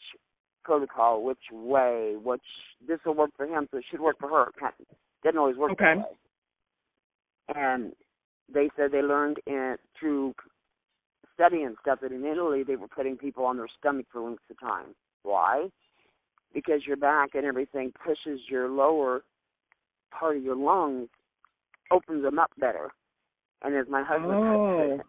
protocol, 0.66 1.24
which 1.24 1.38
way, 1.52 2.16
which 2.22 2.42
this 2.86 3.00
will 3.06 3.14
work 3.14 3.32
for 3.38 3.46
him, 3.46 3.68
so 3.72 3.78
it 3.78 3.86
should 3.90 4.02
work 4.02 4.18
for 4.20 4.30
her. 4.30 4.52
Kind 4.60 4.74
of, 4.80 4.86
didn't 5.24 5.38
always 5.38 5.58
work 5.58 5.72
Okay. 5.72 5.94
that 5.96 5.98
way. 5.98 6.18
And 7.56 7.94
they 8.54 8.70
said 8.76 8.92
they 8.92 9.02
learned 9.02 9.38
in 9.46 9.78
through 10.00 10.34
study 11.34 11.64
and 11.64 11.76
stuff 11.82 12.00
that 12.02 12.12
in 12.12 12.26
Italy 12.26 12.64
they 12.64 12.76
were 12.76 12.88
putting 12.88 13.18
people 13.18 13.46
on 13.46 13.58
their 13.58 13.68
stomach 13.80 14.08
for 14.12 14.22
lengths 14.22 14.44
of 14.50 14.60
time. 14.60 14.96
Why? 15.24 15.68
Because 16.54 16.82
your 16.88 16.98
back 16.98 17.36
and 17.36 17.46
everything 17.46 17.92
pushes 18.04 18.40
your 18.50 18.70
lower 18.70 19.24
part 20.18 20.38
of 20.38 20.44
your 20.44 20.56
lungs, 20.56 21.10
opens 21.92 22.24
them 22.24 22.40
up 22.40 22.52
better. 22.58 22.92
And 23.62 23.76
as 23.76 23.88
my 23.90 24.04
husband 24.04 24.34
Oh. 24.34 25.00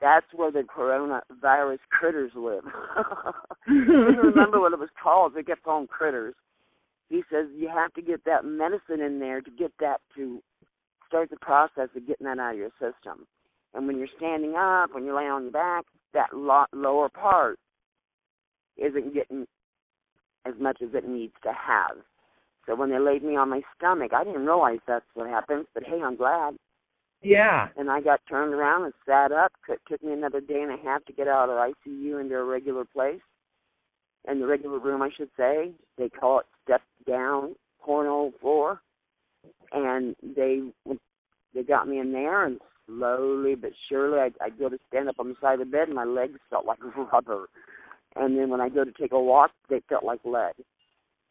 That's 0.00 0.26
where 0.34 0.52
the 0.52 0.62
coronavirus 0.62 1.78
critters 1.90 2.32
live. 2.34 2.64
couldn't 3.64 3.88
remember 4.16 4.60
what 4.60 4.72
it 4.72 4.78
was 4.78 4.90
called. 5.00 5.34
They 5.34 5.42
kept 5.42 5.64
calling 5.64 5.86
critters. 5.86 6.34
He 7.08 7.22
says 7.32 7.46
you 7.54 7.68
have 7.68 7.92
to 7.94 8.02
get 8.02 8.24
that 8.24 8.44
medicine 8.44 9.00
in 9.00 9.18
there 9.18 9.40
to 9.40 9.50
get 9.50 9.72
that 9.80 9.98
to 10.16 10.42
start 11.06 11.30
the 11.30 11.36
process 11.36 11.88
of 11.96 12.06
getting 12.06 12.26
that 12.26 12.38
out 12.38 12.52
of 12.52 12.58
your 12.58 12.70
system. 12.72 13.26
And 13.74 13.86
when 13.86 13.98
you're 13.98 14.08
standing 14.16 14.54
up, 14.56 14.94
when 14.94 15.04
you're 15.04 15.16
laying 15.16 15.30
on 15.30 15.42
your 15.44 15.52
back, 15.52 15.84
that 16.14 16.28
lo- 16.34 16.66
lower 16.72 17.08
part 17.08 17.58
isn't 18.76 19.14
getting 19.14 19.46
as 20.46 20.54
much 20.60 20.78
as 20.82 20.90
it 20.94 21.08
needs 21.08 21.34
to 21.42 21.52
have. 21.52 21.96
So 22.66 22.74
when 22.76 22.90
they 22.90 22.98
laid 22.98 23.24
me 23.24 23.36
on 23.36 23.48
my 23.48 23.62
stomach, 23.76 24.12
I 24.14 24.24
didn't 24.24 24.44
realize 24.44 24.78
that's 24.86 25.04
what 25.14 25.28
happens. 25.28 25.66
But 25.74 25.84
hey, 25.84 26.00
I'm 26.02 26.16
glad. 26.16 26.56
Yeah. 27.22 27.68
And 27.76 27.90
I 27.90 28.00
got 28.00 28.20
turned 28.28 28.54
around 28.54 28.84
and 28.84 28.94
sat 29.06 29.32
up. 29.32 29.52
It 29.68 29.80
took 29.88 30.02
me 30.02 30.12
another 30.12 30.40
day 30.40 30.62
and 30.62 30.72
a 30.72 30.82
half 30.82 31.04
to 31.06 31.12
get 31.12 31.28
out 31.28 31.48
of 31.50 31.56
ICU 31.56 32.20
into 32.20 32.36
a 32.36 32.44
regular 32.44 32.84
place, 32.84 33.20
in 34.28 34.40
the 34.40 34.46
regular 34.46 34.78
room, 34.78 35.02
I 35.02 35.10
should 35.16 35.30
say. 35.36 35.72
They 35.96 36.08
call 36.08 36.40
it 36.40 36.46
step 36.64 36.82
down, 37.06 37.56
porno 37.80 38.32
floor, 38.40 38.80
and 39.72 40.14
they 40.22 40.62
they 41.54 41.62
got 41.62 41.88
me 41.88 41.98
in 41.98 42.12
there, 42.12 42.44
and 42.44 42.60
slowly 42.86 43.54
but 43.54 43.72
surely, 43.88 44.18
I 44.18 44.44
I 44.44 44.50
go 44.50 44.68
to 44.68 44.78
stand 44.88 45.08
up 45.08 45.16
on 45.18 45.28
the 45.28 45.34
side 45.40 45.54
of 45.54 45.60
the 45.60 45.64
bed, 45.66 45.88
and 45.88 45.94
my 45.94 46.04
legs 46.04 46.38
felt 46.50 46.66
like 46.66 46.78
rubber. 47.12 47.46
And 48.16 48.38
then 48.38 48.48
when 48.48 48.60
I 48.60 48.68
go 48.68 48.84
to 48.84 48.92
take 48.92 49.12
a 49.12 49.20
walk, 49.20 49.50
they 49.68 49.82
felt 49.88 50.04
like 50.04 50.20
lead. 50.24 50.54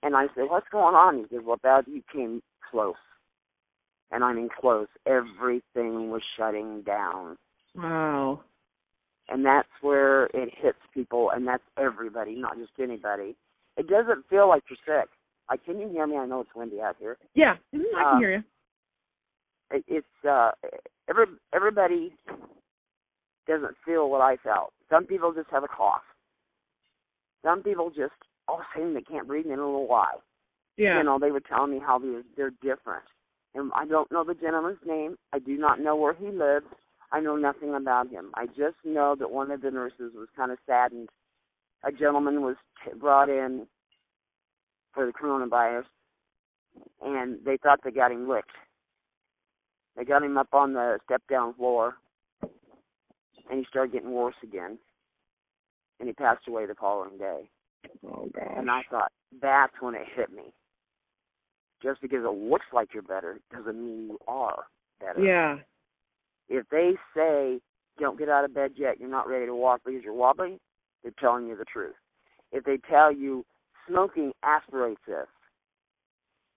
And 0.04 0.16
I 0.16 0.28
said, 0.36 0.46
"What's 0.50 0.70
going 0.70 0.96
on?" 0.96 1.18
He 1.18 1.26
said, 1.30 1.46
"Well, 1.46 1.60
Dad, 1.64 1.86
you 1.88 2.02
came 2.12 2.42
close." 2.70 2.96
And 4.12 4.24
I 4.24 4.34
mean 4.34 4.50
close. 4.60 4.88
Everything 5.06 6.10
was 6.10 6.22
shutting 6.38 6.82
down. 6.84 7.38
Wow. 7.76 8.42
And 9.30 9.46
that's 9.46 9.68
where 9.82 10.26
it 10.28 10.50
hits 10.62 10.80
people, 10.94 11.32
and 11.32 11.46
that's 11.48 11.64
everybody, 11.78 12.36
not 12.36 12.58
just 12.58 12.72
anybody. 12.82 13.36
It 13.76 13.88
doesn't 13.88 14.28
feel 14.30 14.48
like 14.48 14.64
you're 14.70 15.02
sick. 15.02 15.10
Like, 15.50 15.64
can 15.66 15.80
you 15.80 15.90
hear 15.90 16.08
me? 16.08 16.18
I 16.18 16.26
know 16.26 16.42
it's 16.42 16.56
windy 16.56 16.82
out 16.82 16.96
here. 17.00 17.18
Yeah. 17.36 17.56
Mhm, 17.74 17.84
I 17.96 18.04
can 18.04 18.16
Uh, 18.16 18.20
hear 18.20 18.32
you. 18.38 18.44
It, 19.72 19.84
it's 19.88 20.26
uh, 20.26 20.52
every 21.10 21.26
everybody 21.54 22.16
doesn't 23.48 23.76
feel 23.86 24.10
what 24.10 24.22
I 24.22 24.38
felt. 24.38 24.74
Some 24.90 25.06
people 25.06 25.34
just 25.34 25.50
have 25.50 25.64
a 25.64 25.68
cough. 25.68 26.04
Some 27.44 27.64
people 27.64 27.90
just 27.90 28.14
all 28.48 28.56
of 28.56 28.62
a 28.62 28.66
sudden 28.74 28.94
they 28.94 29.02
can't 29.02 29.28
breathe, 29.28 29.46
and 29.46 29.52
they 29.52 29.58
don't 29.58 29.74
know 29.74 29.80
why. 29.80 30.14
Yeah. 30.78 30.98
You 31.00 31.04
know, 31.04 31.20
they 31.20 31.32
were 31.32 31.42
telling 31.42 31.72
me 31.72 31.80
how 31.86 32.00
they're 32.00 32.24
they're 32.36 32.50
different. 32.62 33.04
And 33.56 33.72
I 33.76 33.86
don't 33.86 34.12
know 34.12 34.24
the 34.24 34.36
gentleman's 34.36 34.80
name. 34.86 35.16
I 35.34 35.40
do 35.40 35.58
not 35.58 35.80
know 35.80 35.96
where 35.96 36.14
he 36.14 36.28
lives. 36.28 36.66
I 37.12 37.20
know 37.20 37.36
nothing 37.36 37.74
about 37.74 38.10
him. 38.10 38.32
I 38.36 38.48
just 38.48 38.76
know 38.84 39.16
that 39.18 39.32
one 39.32 39.52
of 39.52 39.62
the 39.62 39.72
nurses 39.72 40.12
was 40.14 40.28
kind 40.36 40.52
of 40.52 40.58
saddened. 40.66 41.10
A 41.84 41.92
gentleman 41.92 42.42
was 42.42 42.56
t- 42.84 42.98
brought 43.00 43.30
in 43.30 43.66
for 44.94 45.06
the 45.06 45.14
coronavirus, 45.14 45.86
and 47.02 47.38
they 47.46 47.58
thought 47.58 47.80
they 47.84 47.92
got 47.92 48.12
him 48.12 48.28
licked. 48.28 48.52
They 49.96 50.04
got 50.04 50.24
him 50.24 50.38
up 50.38 50.54
on 50.54 50.74
the 50.74 51.00
step 51.06 51.22
down 51.30 51.54
floor, 51.54 51.96
and 52.42 53.60
he 53.60 53.66
started 53.70 53.94
getting 53.94 54.12
worse 54.12 54.36
again. 54.44 54.78
And 56.00 56.08
he 56.08 56.14
passed 56.14 56.48
away 56.48 56.66
the 56.66 56.76
following 56.76 57.18
day. 57.18 57.50
oh 58.06 58.30
gosh. 58.34 58.54
And 58.56 58.70
I 58.70 58.82
thought, 58.90 59.12
that's 59.42 59.74
when 59.80 59.96
it 59.96 60.06
hit 60.16 60.32
me. 60.32 60.54
Just 61.82 62.02
because 62.02 62.24
it 62.24 62.34
looks 62.34 62.66
like 62.74 62.90
you're 62.94 63.04
better 63.04 63.40
doesn't 63.52 63.78
mean 63.78 64.08
you 64.08 64.18
are 64.28 64.66
better. 65.00 65.22
Yeah. 65.22 65.58
If 66.50 66.68
they 66.70 66.94
say, 67.16 67.60
don't 68.00 68.18
get 68.18 68.30
out 68.30 68.46
of 68.46 68.54
bed 68.54 68.72
yet, 68.76 69.00
you're 69.00 69.10
not 69.10 69.28
ready 69.28 69.46
to 69.46 69.56
walk 69.56 69.82
because 69.86 70.04
you're 70.04 70.14
wobbly, 70.14 70.60
they're 71.04 71.12
telling 71.20 71.48
you 71.48 71.56
the 71.56 71.66
truth. 71.66 71.96
If 72.52 72.64
they 72.64 72.78
tell 72.90 73.12
you 73.12 73.46
smoking 73.88 74.32
aspirates 74.44 75.02
this, 75.08 75.28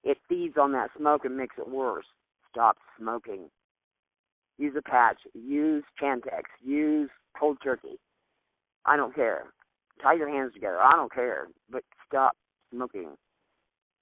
it 0.05 0.19
feeds 0.29 0.57
on 0.59 0.73
that 0.73 0.91
smoke 0.97 1.25
and 1.25 1.37
makes 1.37 1.57
it 1.59 1.69
worse, 1.69 2.07
stop 2.50 2.79
smoking. 2.99 3.50
Use 4.59 4.75
a 4.77 4.83
patch. 4.83 5.19
Use 5.35 5.85
Chantix. 6.00 6.43
Use 6.62 7.11
cold 7.39 7.59
turkey. 7.62 7.99
I 8.87 8.97
don't 8.97 9.15
care. 9.15 9.45
Tie 10.03 10.15
your 10.15 10.29
hands 10.29 10.53
together. 10.55 10.79
I 10.79 10.93
don't 10.93 11.12
care. 11.12 11.49
But 11.71 11.83
stop 12.07 12.37
smoking. 12.71 13.11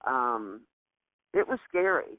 Um, 0.05 0.61
it 1.33 1.47
was 1.47 1.59
scary. 1.67 2.17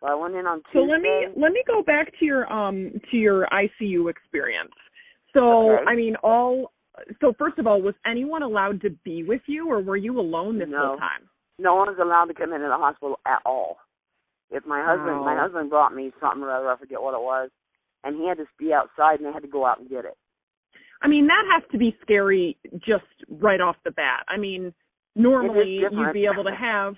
So 0.00 0.06
I 0.08 0.14
went 0.14 0.34
in 0.34 0.46
on 0.46 0.62
So 0.72 0.80
let 0.80 1.00
me 1.00 1.26
let 1.36 1.52
me 1.52 1.62
go 1.66 1.82
back 1.82 2.12
to 2.18 2.24
your 2.24 2.50
um 2.52 2.92
to 3.10 3.16
your 3.16 3.46
ICU 3.52 4.10
experience. 4.10 4.72
So 5.32 5.70
Okay. 5.72 5.84
I 5.86 5.94
mean 5.94 6.16
all 6.22 6.72
so 7.20 7.34
first 7.38 7.58
of 7.58 7.66
all, 7.66 7.82
was 7.82 7.94
anyone 8.06 8.42
allowed 8.42 8.80
to 8.82 8.90
be 9.04 9.22
with 9.22 9.42
you 9.46 9.70
or 9.70 9.80
were 9.80 9.96
you 9.96 10.18
alone 10.18 10.58
this 10.58 10.68
No. 10.68 10.88
whole 10.88 10.96
time? 10.98 11.28
no 11.58 11.74
one 11.74 11.88
was 11.88 11.98
allowed 11.98 12.26
to 12.26 12.34
come 12.34 12.52
into 12.52 12.68
the 12.68 12.76
hospital 12.76 13.18
at 13.24 13.40
all. 13.46 13.78
If 14.50 14.66
my 14.66 14.84
husband, 14.84 15.24
my 15.24 15.34
husband 15.34 15.70
brought 15.70 15.94
me 15.94 16.12
something 16.20 16.42
or 16.42 16.50
other, 16.50 16.70
I 16.70 16.76
forget 16.76 17.00
what 17.00 17.14
it 17.14 17.22
was, 17.22 17.50
and 18.04 18.14
he 18.14 18.28
had 18.28 18.36
to 18.36 18.44
be 18.58 18.72
outside, 18.72 19.18
and 19.18 19.26
they 19.26 19.32
had 19.32 19.42
to 19.42 19.48
go 19.48 19.64
out 19.64 19.80
and 19.80 19.88
get 19.88 20.04
it. 20.04 20.16
I 21.02 21.08
mean 21.08 21.26
that 21.26 21.44
has 21.52 21.62
to 21.72 21.78
be 21.78 21.96
scary 22.02 22.56
just 22.78 23.04
right 23.28 23.60
off 23.60 23.76
the 23.84 23.90
bat. 23.90 24.24
I 24.28 24.36
mean 24.36 24.72
normally 25.14 25.80
you'd 25.90 26.12
be 26.12 26.26
able 26.30 26.44
to 26.44 26.54
have 26.54 26.94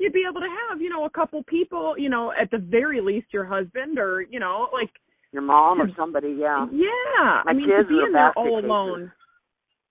you'd 0.00 0.12
be 0.14 0.24
able 0.28 0.40
to 0.40 0.48
have, 0.70 0.80
you 0.80 0.88
know, 0.88 1.04
a 1.04 1.10
couple 1.10 1.42
people, 1.44 1.94
you 1.96 2.08
know, 2.08 2.32
at 2.40 2.50
the 2.50 2.58
very 2.58 3.00
least 3.00 3.26
your 3.32 3.44
husband 3.44 3.98
or, 3.98 4.22
you 4.22 4.40
know, 4.40 4.68
like 4.72 4.90
Your 5.30 5.42
mom 5.42 5.80
or 5.80 5.88
somebody, 5.96 6.34
yeah. 6.40 6.66
yeah. 6.72 7.42
My 7.44 7.50
I 7.50 7.52
mean 7.52 7.68
to 7.68 7.84
be 7.86 8.00
in 8.06 8.12
there 8.12 8.32
all 8.36 8.44
cases. 8.56 8.64
alone. 8.64 9.12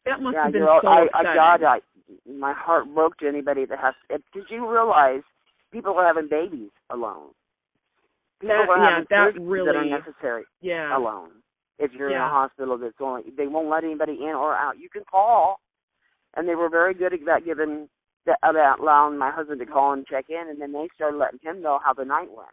That 0.05 0.19
must 0.21 0.33
yeah, 0.35 0.43
have 0.45 0.53
been 0.53 0.63
all, 0.63 0.79
so 0.81 0.87
I, 0.87 1.05
I. 1.13 1.23
God, 1.23 1.63
I, 1.63 1.79
my 2.27 2.53
heart 2.53 2.85
broke 2.95 3.17
to 3.19 3.27
anybody 3.27 3.65
that 3.65 3.77
has. 3.79 3.93
It, 4.09 4.23
did 4.33 4.45
you 4.49 4.67
realize 4.69 5.21
people 5.71 5.93
are 5.93 6.07
having 6.07 6.27
babies 6.27 6.71
alone? 6.89 7.29
People 8.41 8.55
That- 8.57 8.69
are 8.69 8.77
yeah, 8.77 8.89
having 8.89 9.07
that 9.37 9.41
really- 9.41 9.67
that 9.67 9.75
are 9.75 9.85
necessary 9.85 10.43
yeah. 10.61 10.97
alone. 10.97 11.29
If 11.77 11.91
you're 11.93 12.09
in 12.09 12.17
a 12.17 12.27
hospital 12.27 12.77
that's 12.77 12.95
only, 12.99 13.23
they 13.37 13.47
won't 13.47 13.69
let 13.69 13.85
anybody 13.85 14.17
in 14.21 14.33
or 14.35 14.53
out. 14.55 14.79
You 14.79 14.89
can 14.89 15.03
call, 15.09 15.59
and 16.35 16.45
they 16.47 16.55
were 16.55 16.67
very 16.69 16.93
good 16.93 17.13
about 17.13 17.45
giving 17.45 17.87
that 18.25 18.37
about 18.43 18.79
allowing 18.79 19.17
my 19.17 19.31
husband 19.31 19.59
to 19.59 19.65
call 19.65 19.93
and 19.93 20.05
check 20.05 20.25
in, 20.29 20.49
and 20.49 20.61
then 20.61 20.71
they 20.71 20.87
started 20.95 21.17
letting 21.17 21.39
him 21.41 21.61
know 21.61 21.79
how 21.83 21.93
the 21.93 22.05
night 22.05 22.29
went. 22.29 22.49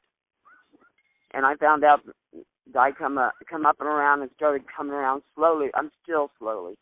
And 1.32 1.44
I 1.44 1.56
found 1.56 1.84
out 1.84 2.00
I 2.74 2.92
come 2.92 3.18
up, 3.18 3.34
come 3.48 3.66
up 3.66 3.76
and 3.80 3.88
around 3.88 4.22
and 4.22 4.30
started 4.36 4.62
coming 4.74 4.92
around 4.92 5.22
slowly. 5.34 5.68
I'm 5.74 5.90
still 6.02 6.30
slowly, 6.38 6.76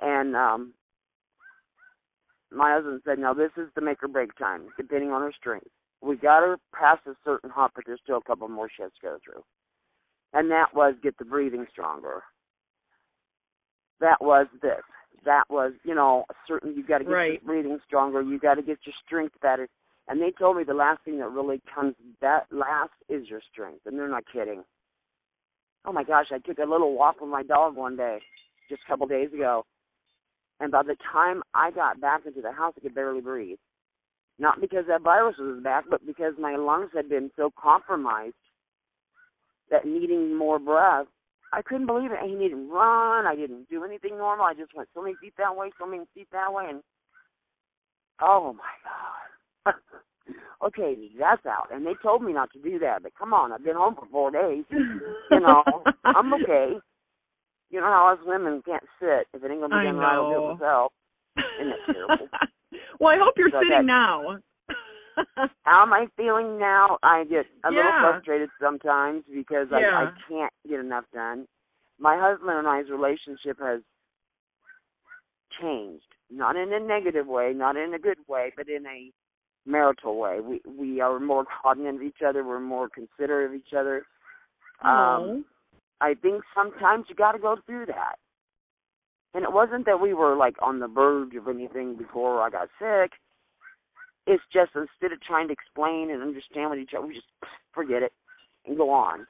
and 0.00 0.36
um, 0.36 0.74
my 2.50 2.74
husband 2.74 3.00
said, 3.04 3.18
"Now 3.18 3.34
this 3.34 3.52
is 3.56 3.68
the 3.74 3.80
make 3.80 4.02
or 4.02 4.08
break 4.08 4.36
time, 4.36 4.62
depending 4.76 5.10
on 5.10 5.22
her 5.22 5.32
strength. 5.32 5.68
We 6.02 6.16
got 6.16 6.40
her 6.40 6.58
past 6.74 7.06
a 7.06 7.14
certain 7.24 7.50
hump, 7.50 7.72
but 7.74 7.84
there's 7.86 8.00
still 8.02 8.18
a 8.18 8.22
couple 8.22 8.48
more 8.48 8.68
shifts 8.68 8.98
to 9.00 9.06
go 9.06 9.18
through." 9.24 9.42
And 10.32 10.50
that 10.50 10.74
was 10.74 10.94
get 11.02 11.16
the 11.18 11.24
breathing 11.24 11.66
stronger. 11.70 12.22
That 14.00 14.20
was 14.20 14.46
this. 14.60 14.82
That 15.24 15.44
was, 15.50 15.72
you 15.84 15.94
know, 15.94 16.24
certain 16.48 16.74
you 16.74 16.84
got 16.84 16.98
to 16.98 17.04
get 17.04 17.10
Right. 17.10 17.32
your 17.32 17.40
breathing 17.42 17.78
stronger. 17.86 18.22
You 18.22 18.38
got 18.38 18.54
to 18.54 18.62
get 18.62 18.78
your 18.84 18.94
strength 19.06 19.34
better. 19.40 19.68
And 20.08 20.20
they 20.20 20.32
told 20.32 20.56
me 20.56 20.64
the 20.64 20.74
last 20.74 21.04
thing 21.04 21.18
that 21.18 21.30
really 21.30 21.60
comes 21.72 21.94
that 22.20 22.46
last 22.50 22.92
is 23.08 23.28
your 23.28 23.40
strength, 23.52 23.86
and 23.86 23.96
they're 23.98 24.08
not 24.08 24.24
kidding. 24.32 24.64
oh 25.84 25.92
my 25.92 26.04
gosh, 26.04 26.26
I 26.32 26.38
took 26.38 26.58
a 26.58 26.68
little 26.68 26.94
walk 26.96 27.20
with 27.20 27.30
my 27.30 27.42
dog 27.42 27.76
one 27.76 27.96
day, 27.96 28.20
just 28.68 28.82
a 28.86 28.90
couple 28.90 29.06
days 29.06 29.32
ago, 29.32 29.64
and 30.60 30.70
by 30.70 30.82
the 30.82 30.96
time 31.12 31.42
I 31.54 31.70
got 31.72 32.00
back 32.00 32.24
into 32.26 32.40
the 32.40 32.52
house, 32.52 32.74
I 32.76 32.80
could 32.80 32.94
barely 32.94 33.20
breathe. 33.20 33.58
Not 34.38 34.60
because 34.60 34.86
that 34.86 35.02
virus 35.02 35.36
was 35.38 35.62
back, 35.62 35.84
but 35.90 36.06
because 36.06 36.34
my 36.38 36.56
lungs 36.56 36.90
had 36.94 37.08
been 37.08 37.30
so 37.36 37.50
compromised 37.60 38.34
that 39.70 39.84
needing 39.86 40.36
more 40.36 40.58
breath, 40.58 41.06
I 41.52 41.62
couldn't 41.62 41.86
believe 41.86 42.12
it. 42.12 42.18
And 42.20 42.30
he 42.30 42.48
didn't 42.48 42.70
run. 42.70 43.26
I 43.26 43.34
didn't 43.36 43.68
do 43.68 43.84
anything 43.84 44.16
normal. 44.16 44.46
I 44.46 44.54
just 44.54 44.74
went 44.74 44.88
so 44.94 45.02
many 45.02 45.14
feet 45.20 45.34
that 45.38 45.54
way, 45.54 45.70
so 45.78 45.86
many 45.86 46.04
feet 46.14 46.28
that 46.32 46.52
way, 46.52 46.66
and 46.68 46.82
oh 48.20 48.54
my 48.54 48.72
god. 48.84 49.74
okay, 50.66 50.96
that's 51.18 51.44
out. 51.46 51.68
And 51.72 51.86
they 51.86 51.94
told 52.02 52.22
me 52.22 52.32
not 52.32 52.50
to 52.52 52.58
do 52.58 52.78
that, 52.78 53.02
but 53.02 53.12
come 53.18 53.34
on, 53.34 53.52
I've 53.52 53.64
been 53.64 53.76
home 53.76 53.94
for 53.94 54.06
four 54.10 54.30
days. 54.30 54.64
you 54.70 55.40
know, 55.40 55.62
I'm 56.04 56.32
okay. 56.34 56.74
You 57.70 57.80
know 57.80 57.86
how 57.86 58.12
us 58.12 58.18
women 58.26 58.62
can't 58.66 58.84
sit 59.00 59.26
if 59.32 59.42
it 59.42 59.50
ain't 59.50 59.60
gonna 59.60 59.80
be 59.80 59.86
done 59.86 59.96
right, 59.96 60.14
I'll 60.14 60.30
do 60.30 60.44
it 60.44 60.54
myself. 60.54 60.92
Isn't 61.60 61.72
it 61.72 61.92
terrible? 61.92 62.28
well, 63.00 63.14
I 63.14 63.18
hope 63.18 63.34
you're 63.36 63.50
so 63.50 63.60
sitting 63.60 63.86
now. 63.86 64.38
how 65.64 65.82
am 65.82 65.92
I 65.92 66.06
feeling 66.16 66.58
now? 66.58 66.98
I 67.02 67.24
get 67.24 67.46
a 67.64 67.72
yeah. 67.72 67.76
little 67.76 67.92
frustrated 68.00 68.48
sometimes 68.60 69.24
because 69.32 69.68
yeah. 69.70 69.78
I, 69.78 70.04
I 70.04 70.10
can't 70.28 70.52
get 70.68 70.80
enough 70.80 71.04
done. 71.12 71.46
My 71.98 72.18
husband 72.18 72.58
and 72.58 72.66
I's 72.66 72.90
relationship 72.90 73.58
has 73.60 73.80
changed, 75.60 76.04
not 76.30 76.56
in 76.56 76.72
a 76.72 76.80
negative 76.80 77.26
way, 77.26 77.52
not 77.54 77.76
in 77.76 77.94
a 77.94 77.98
good 77.98 78.18
way, 78.28 78.52
but 78.56 78.68
in 78.68 78.86
a 78.86 79.10
marital 79.66 80.18
way. 80.18 80.40
We 80.40 80.60
we 80.66 81.00
are 81.00 81.20
more 81.20 81.44
cognizant 81.62 81.96
of 81.96 82.02
each 82.02 82.22
other. 82.26 82.44
We're 82.44 82.60
more 82.60 82.88
considerate 82.88 83.50
of 83.50 83.54
each 83.54 83.72
other. 83.76 84.04
Um, 84.82 85.44
I 86.00 86.14
think 86.14 86.42
sometimes 86.54 87.06
you 87.08 87.14
got 87.14 87.32
to 87.32 87.38
go 87.38 87.56
through 87.64 87.86
that. 87.86 88.16
And 89.34 89.44
it 89.44 89.52
wasn't 89.52 89.86
that 89.86 90.00
we 90.00 90.12
were 90.12 90.36
like 90.36 90.56
on 90.60 90.80
the 90.80 90.88
verge 90.88 91.34
of 91.36 91.48
anything 91.48 91.96
before 91.96 92.42
I 92.42 92.50
got 92.50 92.68
sick. 92.78 93.12
It's 94.26 94.42
just 94.52 94.70
instead 94.74 95.12
of 95.12 95.20
trying 95.22 95.48
to 95.48 95.52
explain 95.52 96.10
and 96.10 96.22
understand 96.22 96.70
with 96.70 96.78
each 96.78 96.92
other, 96.96 97.06
we 97.06 97.14
just 97.14 97.26
forget 97.72 98.02
it 98.02 98.12
and 98.66 98.76
go 98.76 98.90
on. 98.90 99.26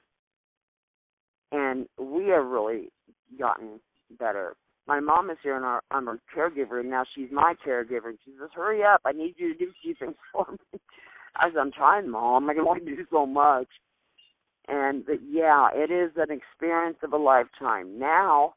And 1.50 1.86
we 1.98 2.28
have 2.28 2.46
really 2.46 2.90
gotten 3.38 3.80
better 4.18 4.54
my 4.86 5.00
mom 5.00 5.30
is 5.30 5.38
here 5.42 5.56
and 5.56 5.64
our, 5.64 5.82
I'm 5.90 6.06
her 6.06 6.18
caregiver, 6.34 6.80
and 6.80 6.90
now 6.90 7.04
she's 7.14 7.28
my 7.30 7.54
caregiver. 7.64 8.08
And 8.08 8.18
she 8.24 8.32
says, 8.38 8.50
"Hurry 8.54 8.82
up! 8.82 9.00
I 9.04 9.12
need 9.12 9.34
you 9.36 9.52
to 9.52 9.58
do 9.58 9.70
a 9.70 9.82
few 9.82 9.94
things 9.94 10.16
for 10.32 10.46
me." 10.50 10.80
I 11.36 11.48
said, 11.48 11.58
"I'm 11.58 11.72
trying, 11.72 12.10
mom. 12.10 12.50
I 12.50 12.54
can 12.54 12.66
only 12.66 12.84
do 12.84 13.06
so 13.10 13.26
much." 13.26 13.68
And 14.68 15.06
but 15.06 15.18
yeah, 15.28 15.68
it 15.72 15.90
is 15.90 16.12
an 16.16 16.30
experience 16.30 16.98
of 17.02 17.12
a 17.12 17.16
lifetime. 17.16 17.98
Now, 17.98 18.54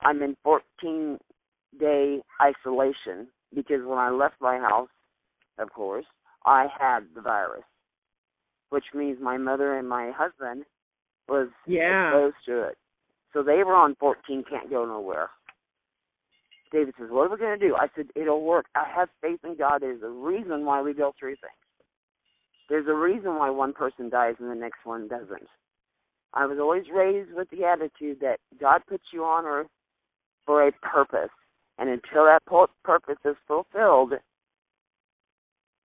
I'm 0.00 0.22
in 0.22 0.36
14 0.44 1.18
day 1.78 2.22
isolation 2.40 3.28
because 3.54 3.84
when 3.84 3.98
I 3.98 4.10
left 4.10 4.34
my 4.40 4.58
house, 4.58 4.88
of 5.60 5.72
course, 5.72 6.06
I 6.44 6.66
had 6.78 7.00
the 7.14 7.20
virus, 7.20 7.64
which 8.70 8.84
means 8.94 9.18
my 9.20 9.36
mother 9.36 9.78
and 9.78 9.88
my 9.88 10.12
husband 10.16 10.64
was 11.28 11.48
yeah. 11.66 12.08
exposed 12.08 12.36
to 12.46 12.62
it. 12.68 12.76
So 13.32 13.42
they 13.42 13.62
were 13.64 13.74
on 13.74 13.94
14, 14.00 14.44
can't 14.48 14.70
go 14.70 14.84
nowhere. 14.84 15.30
David 16.72 16.94
says, 16.98 17.08
What 17.10 17.26
are 17.26 17.30
we 17.30 17.36
going 17.36 17.58
to 17.58 17.68
do? 17.68 17.74
I 17.76 17.86
said, 17.96 18.06
It'll 18.14 18.44
work. 18.44 18.66
I 18.74 18.84
have 18.94 19.08
faith 19.20 19.40
in 19.44 19.56
God. 19.56 19.82
There's 19.82 20.02
a 20.02 20.08
reason 20.08 20.64
why 20.64 20.82
we 20.82 20.94
go 20.94 21.12
through 21.18 21.36
things. 21.36 21.52
There's 22.68 22.86
a 22.88 22.94
reason 22.94 23.36
why 23.36 23.50
one 23.50 23.72
person 23.72 24.08
dies 24.08 24.36
and 24.38 24.50
the 24.50 24.54
next 24.54 24.78
one 24.84 25.08
doesn't. 25.08 25.48
I 26.32 26.46
was 26.46 26.58
always 26.60 26.84
raised 26.94 27.32
with 27.34 27.48
the 27.50 27.64
attitude 27.64 28.20
that 28.20 28.38
God 28.60 28.82
puts 28.88 29.02
you 29.12 29.24
on 29.24 29.44
earth 29.44 29.66
for 30.46 30.66
a 30.66 30.72
purpose. 30.72 31.30
And 31.78 31.88
until 31.88 32.26
that 32.26 32.42
purpose 32.84 33.16
is 33.24 33.36
fulfilled, 33.48 34.12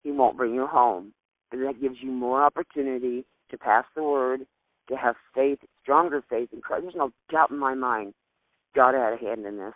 He 0.05 0.11
won't 0.11 0.37
bring 0.37 0.53
you 0.53 0.67
home. 0.67 1.13
And 1.51 1.65
that 1.65 1.81
gives 1.81 1.95
you 1.99 2.11
more 2.11 2.43
opportunity 2.43 3.25
to 3.49 3.57
pass 3.57 3.85
the 3.95 4.03
word, 4.03 4.41
to 4.87 4.95
have 4.95 5.15
faith, 5.33 5.57
stronger 5.81 6.23
faith 6.29 6.49
in 6.53 6.61
Christ. 6.61 6.83
There's 6.83 6.95
no 6.95 7.09
doubt 7.31 7.49
in 7.49 7.57
my 7.57 7.73
mind 7.73 8.13
God 8.75 8.93
had 8.93 9.13
a 9.13 9.17
hand 9.17 9.47
in 9.47 9.57
this. 9.57 9.73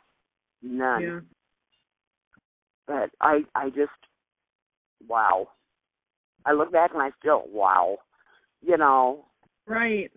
None. 0.62 1.02
Yeah. 1.02 1.20
But 2.86 3.10
I 3.20 3.40
I 3.56 3.70
just 3.70 3.90
wow. 5.08 5.48
I 6.46 6.52
look 6.54 6.72
back 6.72 6.92
and 6.94 7.02
I 7.02 7.10
still 7.20 7.46
wow. 7.48 7.98
You 8.62 8.78
know. 8.78 9.26
Right. 9.66 10.12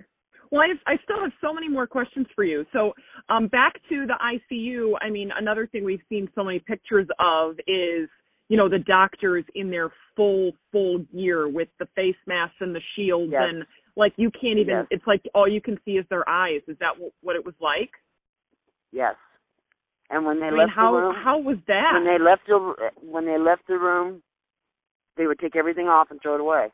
Well, 0.50 0.60
I, 0.60 0.92
I 0.92 0.96
still 1.04 1.22
have 1.22 1.32
so 1.40 1.54
many 1.54 1.70
more 1.70 1.86
questions 1.86 2.26
for 2.34 2.44
you. 2.44 2.66
So, 2.74 2.92
um, 3.30 3.48
back 3.48 3.72
to 3.88 4.06
the 4.06 4.16
ICU. 4.20 4.92
I 5.00 5.08
mean, 5.08 5.30
another 5.34 5.66
thing 5.66 5.84
we've 5.84 6.02
seen 6.10 6.28
so 6.34 6.44
many 6.44 6.58
pictures 6.58 7.06
of 7.18 7.52
is, 7.66 8.10
you 8.48 8.56
know, 8.56 8.68
the 8.68 8.78
doctors 8.78 9.44
in 9.54 9.70
their 9.70 9.90
full 10.16 10.52
full 10.70 10.98
gear 11.14 11.48
with 11.48 11.68
the 11.78 11.86
face 11.94 12.16
masks 12.26 12.56
and 12.60 12.74
the 12.74 12.82
shields, 12.96 13.32
yes. 13.32 13.42
and 13.44 13.64
like 13.96 14.12
you 14.16 14.30
can't 14.30 14.58
even. 14.58 14.74
Yes. 14.74 14.86
It's 14.90 15.06
like 15.06 15.22
all 15.34 15.48
you 15.48 15.60
can 15.60 15.78
see 15.84 15.92
is 15.92 16.06
their 16.10 16.28
eyes. 16.28 16.60
Is 16.68 16.76
that 16.80 16.94
what 17.22 17.36
it 17.36 17.44
was 17.44 17.54
like? 17.60 17.90
Yes. 18.92 19.14
And 20.10 20.26
when 20.26 20.40
they 20.40 20.46
I 20.46 20.50
left 20.50 20.58
mean, 20.58 20.68
how, 20.74 20.92
the 20.92 20.98
room, 20.98 21.14
how 21.24 21.38
was 21.38 21.56
that? 21.68 21.92
When 21.94 22.04
they 22.04 22.22
left 22.22 22.42
the 22.46 22.90
when 23.00 23.24
they 23.24 23.38
left 23.38 23.66
the 23.66 23.78
room, 23.78 24.22
they 25.16 25.26
would 25.26 25.38
take 25.38 25.56
everything 25.56 25.88
off 25.88 26.08
and 26.10 26.20
throw 26.20 26.34
it 26.34 26.40
away. 26.40 26.68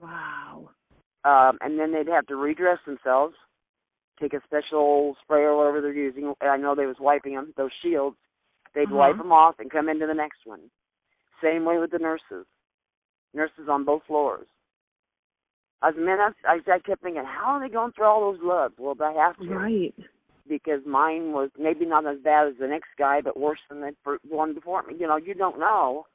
Wow. 0.00 0.70
Um, 1.24 1.58
and 1.60 1.78
then 1.78 1.92
they'd 1.92 2.12
have 2.12 2.26
to 2.26 2.36
redress 2.36 2.78
themselves, 2.86 3.34
take 4.20 4.32
a 4.32 4.40
special 4.44 5.16
spray 5.22 5.42
or 5.42 5.56
whatever 5.56 5.80
they're 5.80 5.92
using. 5.92 6.34
I 6.40 6.56
know 6.56 6.74
they 6.74 6.86
was 6.86 6.96
wiping 7.00 7.34
them, 7.34 7.52
those 7.56 7.70
shields. 7.82 8.16
They'd 8.74 8.84
uh-huh. 8.84 8.96
wipe 8.96 9.18
them 9.18 9.32
off 9.32 9.56
and 9.58 9.70
come 9.70 9.88
into 9.88 10.06
the 10.06 10.14
next 10.14 10.38
one. 10.44 10.60
Same 11.42 11.64
way 11.64 11.78
with 11.78 11.90
the 11.90 11.98
nurses. 11.98 12.46
Nurses 13.34 13.68
on 13.70 13.84
both 13.84 14.02
floors. 14.06 14.46
As 15.82 15.94
men, 15.96 16.18
I, 16.20 16.58
I 16.66 16.78
kept 16.80 17.02
thinking, 17.02 17.22
how 17.24 17.52
are 17.52 17.60
they 17.60 17.72
going 17.72 17.92
through 17.92 18.06
all 18.06 18.32
those 18.32 18.40
gloves? 18.40 18.74
Well, 18.78 18.94
they 18.94 19.14
have 19.16 19.36
to. 19.38 19.54
Right 19.54 19.94
because 20.48 20.80
mine 20.86 21.32
was 21.32 21.50
maybe 21.58 21.84
not 21.84 22.06
as 22.06 22.18
bad 22.22 22.48
as 22.48 22.54
the 22.58 22.66
next 22.66 22.88
guy, 22.98 23.20
but 23.20 23.38
worse 23.38 23.58
than 23.68 23.80
the 23.80 23.92
one 24.28 24.54
before 24.54 24.82
me. 24.82 24.94
You 24.98 25.06
know, 25.06 25.16
you 25.16 25.34
don't 25.34 25.58
know, 25.58 26.06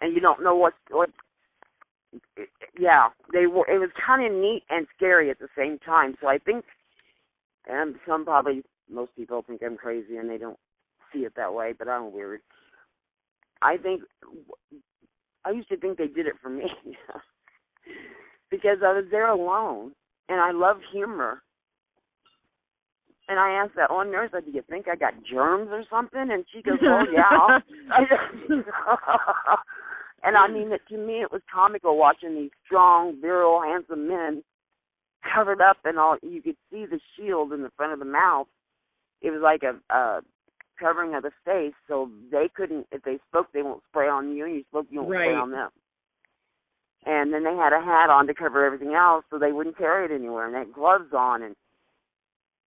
and 0.00 0.14
you 0.14 0.20
don't 0.20 0.42
know 0.42 0.54
what 0.54 0.74
what. 0.90 1.10
Yeah, 2.78 3.08
they 3.32 3.46
were. 3.46 3.68
It 3.68 3.78
was 3.78 3.90
kind 4.06 4.24
of 4.24 4.38
neat 4.38 4.62
and 4.70 4.86
scary 4.96 5.30
at 5.30 5.38
the 5.38 5.48
same 5.56 5.78
time. 5.78 6.14
So 6.20 6.28
I 6.28 6.38
think, 6.38 6.64
and 7.66 7.96
some 8.06 8.24
probably 8.24 8.62
most 8.90 9.14
people 9.16 9.42
think 9.46 9.62
I'm 9.64 9.76
crazy 9.76 10.16
and 10.16 10.30
they 10.30 10.38
don't 10.38 10.58
see 11.12 11.20
it 11.20 11.34
that 11.36 11.52
way, 11.52 11.74
but 11.78 11.88
I'm 11.88 12.12
weird. 12.12 12.40
I 13.62 13.76
think 13.76 14.02
I 15.44 15.50
used 15.50 15.68
to 15.68 15.76
think 15.76 15.98
they 15.98 16.06
did 16.06 16.26
it 16.26 16.34
for 16.42 16.48
me 16.48 16.64
because 18.50 18.78
I 18.84 18.92
was 18.92 19.04
there 19.10 19.28
alone, 19.28 19.92
and 20.28 20.40
I 20.40 20.52
love 20.52 20.78
humor 20.92 21.42
and 23.28 23.38
I 23.38 23.50
asked 23.62 23.76
that 23.76 23.92
one 23.92 24.10
nurse, 24.10 24.30
"Do 24.32 24.50
you 24.50 24.62
think 24.68 24.88
I 24.88 24.96
got 24.96 25.12
germs 25.22 25.68
or 25.70 25.84
something?" 25.90 26.30
And 26.30 26.44
she 26.52 26.62
goes, 26.62 26.78
"Oh 26.82 27.04
yeah." 27.12 27.58
and 30.22 30.36
I 30.36 30.48
mean, 30.48 30.72
it, 30.72 30.80
to 30.88 30.96
me, 30.96 31.20
it 31.20 31.30
was 31.30 31.42
comical 31.52 31.98
watching 31.98 32.34
these 32.34 32.50
strong, 32.64 33.20
virile, 33.20 33.60
handsome 33.62 34.08
men 34.08 34.42
covered 35.34 35.60
up, 35.60 35.76
and 35.84 35.98
all 35.98 36.16
you 36.22 36.40
could 36.40 36.56
see 36.70 36.86
the 36.86 37.00
shield 37.16 37.52
in 37.52 37.62
the 37.62 37.70
front 37.76 37.92
of 37.92 37.98
the 37.98 38.06
mouth. 38.06 38.46
It 39.20 39.30
was 39.30 39.42
like 39.42 39.62
a, 39.62 39.78
a 39.94 40.22
covering 40.78 41.14
of 41.14 41.22
the 41.22 41.32
face, 41.44 41.74
so 41.86 42.10
they 42.30 42.48
couldn't. 42.54 42.86
If 42.92 43.02
they 43.02 43.18
spoke, 43.28 43.48
they 43.52 43.62
won't 43.62 43.82
spray 43.88 44.08
on 44.08 44.34
you, 44.34 44.44
and 44.44 44.54
you 44.54 44.64
spoke, 44.68 44.86
you 44.90 45.00
won't 45.00 45.12
right. 45.12 45.26
spray 45.26 45.34
on 45.34 45.50
them. 45.50 45.70
And 47.06 47.32
then 47.32 47.44
they 47.44 47.54
had 47.54 47.72
a 47.72 47.80
hat 47.80 48.10
on 48.10 48.26
to 48.26 48.34
cover 48.34 48.64
everything 48.64 48.94
else, 48.94 49.24
so 49.30 49.38
they 49.38 49.52
wouldn't 49.52 49.78
carry 49.78 50.04
it 50.04 50.14
anywhere, 50.14 50.46
and 50.46 50.54
they 50.54 50.60
had 50.60 50.72
gloves 50.72 51.12
on, 51.16 51.42
and 51.42 51.56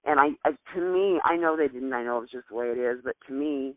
and 0.06 0.20
I, 0.20 0.28
I 0.46 0.52
to 0.76 0.82
me, 0.82 1.20
I 1.26 1.36
know 1.36 1.58
they 1.58 1.68
didn't. 1.68 1.94
I 1.94 2.04
know 2.04 2.18
it 2.18 2.22
was 2.22 2.32
just 2.32 2.50
the 2.50 2.56
way 2.56 2.68
it 2.68 2.78
is, 2.78 3.00
but 3.04 3.16
to 3.28 3.34
me, 3.34 3.76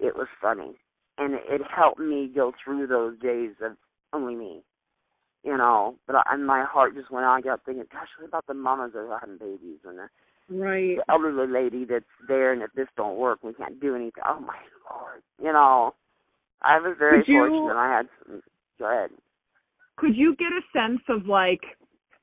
it 0.00 0.16
was 0.16 0.26
funny, 0.40 0.76
and 1.16 1.34
it, 1.34 1.42
it 1.48 1.60
helped 1.74 2.00
me 2.00 2.30
go 2.34 2.52
through 2.62 2.86
those 2.88 3.18
days 3.20 3.52
of 3.62 3.76
only 4.12 4.34
me, 4.34 4.62
you 5.44 5.56
know. 5.56 5.96
But 6.06 6.16
I, 6.16 6.22
and 6.32 6.46
my 6.46 6.64
heart 6.64 6.94
just 6.94 7.10
went 7.10 7.24
on. 7.24 7.38
I 7.38 7.40
got 7.40 7.64
thinking, 7.64 7.84
gosh, 7.92 8.08
what 8.18 8.28
about 8.28 8.46
the 8.46 8.54
mamas 8.54 8.92
that 8.94 9.00
are 9.00 9.18
having 9.20 9.38
babies 9.38 9.78
and 9.84 9.98
the, 9.98 10.08
right. 10.50 10.96
the 10.96 11.04
elderly 11.08 11.46
lady 11.46 11.84
that's 11.84 12.04
there, 12.26 12.52
and 12.52 12.62
if 12.62 12.70
this 12.74 12.88
don't 12.96 13.16
work, 13.16 13.42
we 13.42 13.52
can't 13.54 13.80
do 13.80 13.94
anything. 13.94 14.22
Oh 14.26 14.40
my 14.40 14.58
lord, 14.90 15.22
you 15.42 15.52
know. 15.52 15.94
I 16.60 16.80
was 16.80 16.96
very 16.98 17.22
you, 17.26 17.38
fortunate. 17.38 17.80
I 17.80 17.96
had 17.96 18.08
some. 18.26 18.40
Go 18.78 18.90
ahead. 18.90 19.10
Could 19.96 20.16
you 20.16 20.34
get 20.36 20.48
a 20.48 20.78
sense 20.78 21.00
of 21.08 21.26
like 21.26 21.60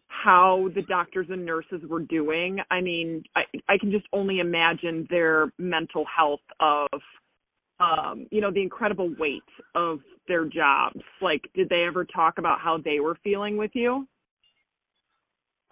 how 0.07 0.69
the 0.75 0.81
doctors 0.83 1.27
and 1.29 1.45
nurses 1.45 1.81
were 1.87 2.01
doing. 2.01 2.59
I 2.71 2.81
mean, 2.81 3.23
I 3.35 3.41
I 3.67 3.77
can 3.77 3.91
just 3.91 4.05
only 4.13 4.39
imagine 4.39 5.07
their 5.09 5.51
mental 5.57 6.05
health 6.15 6.41
of 6.59 6.87
um, 7.79 8.27
you 8.31 8.41
know, 8.41 8.51
the 8.51 8.61
incredible 8.61 9.13
weight 9.19 9.43
of 9.75 9.99
their 10.27 10.45
jobs. 10.45 11.01
Like, 11.21 11.41
did 11.55 11.69
they 11.69 11.83
ever 11.83 12.05
talk 12.05 12.37
about 12.37 12.59
how 12.59 12.77
they 12.83 12.99
were 12.99 13.17
feeling 13.23 13.57
with 13.57 13.71
you? 13.73 14.07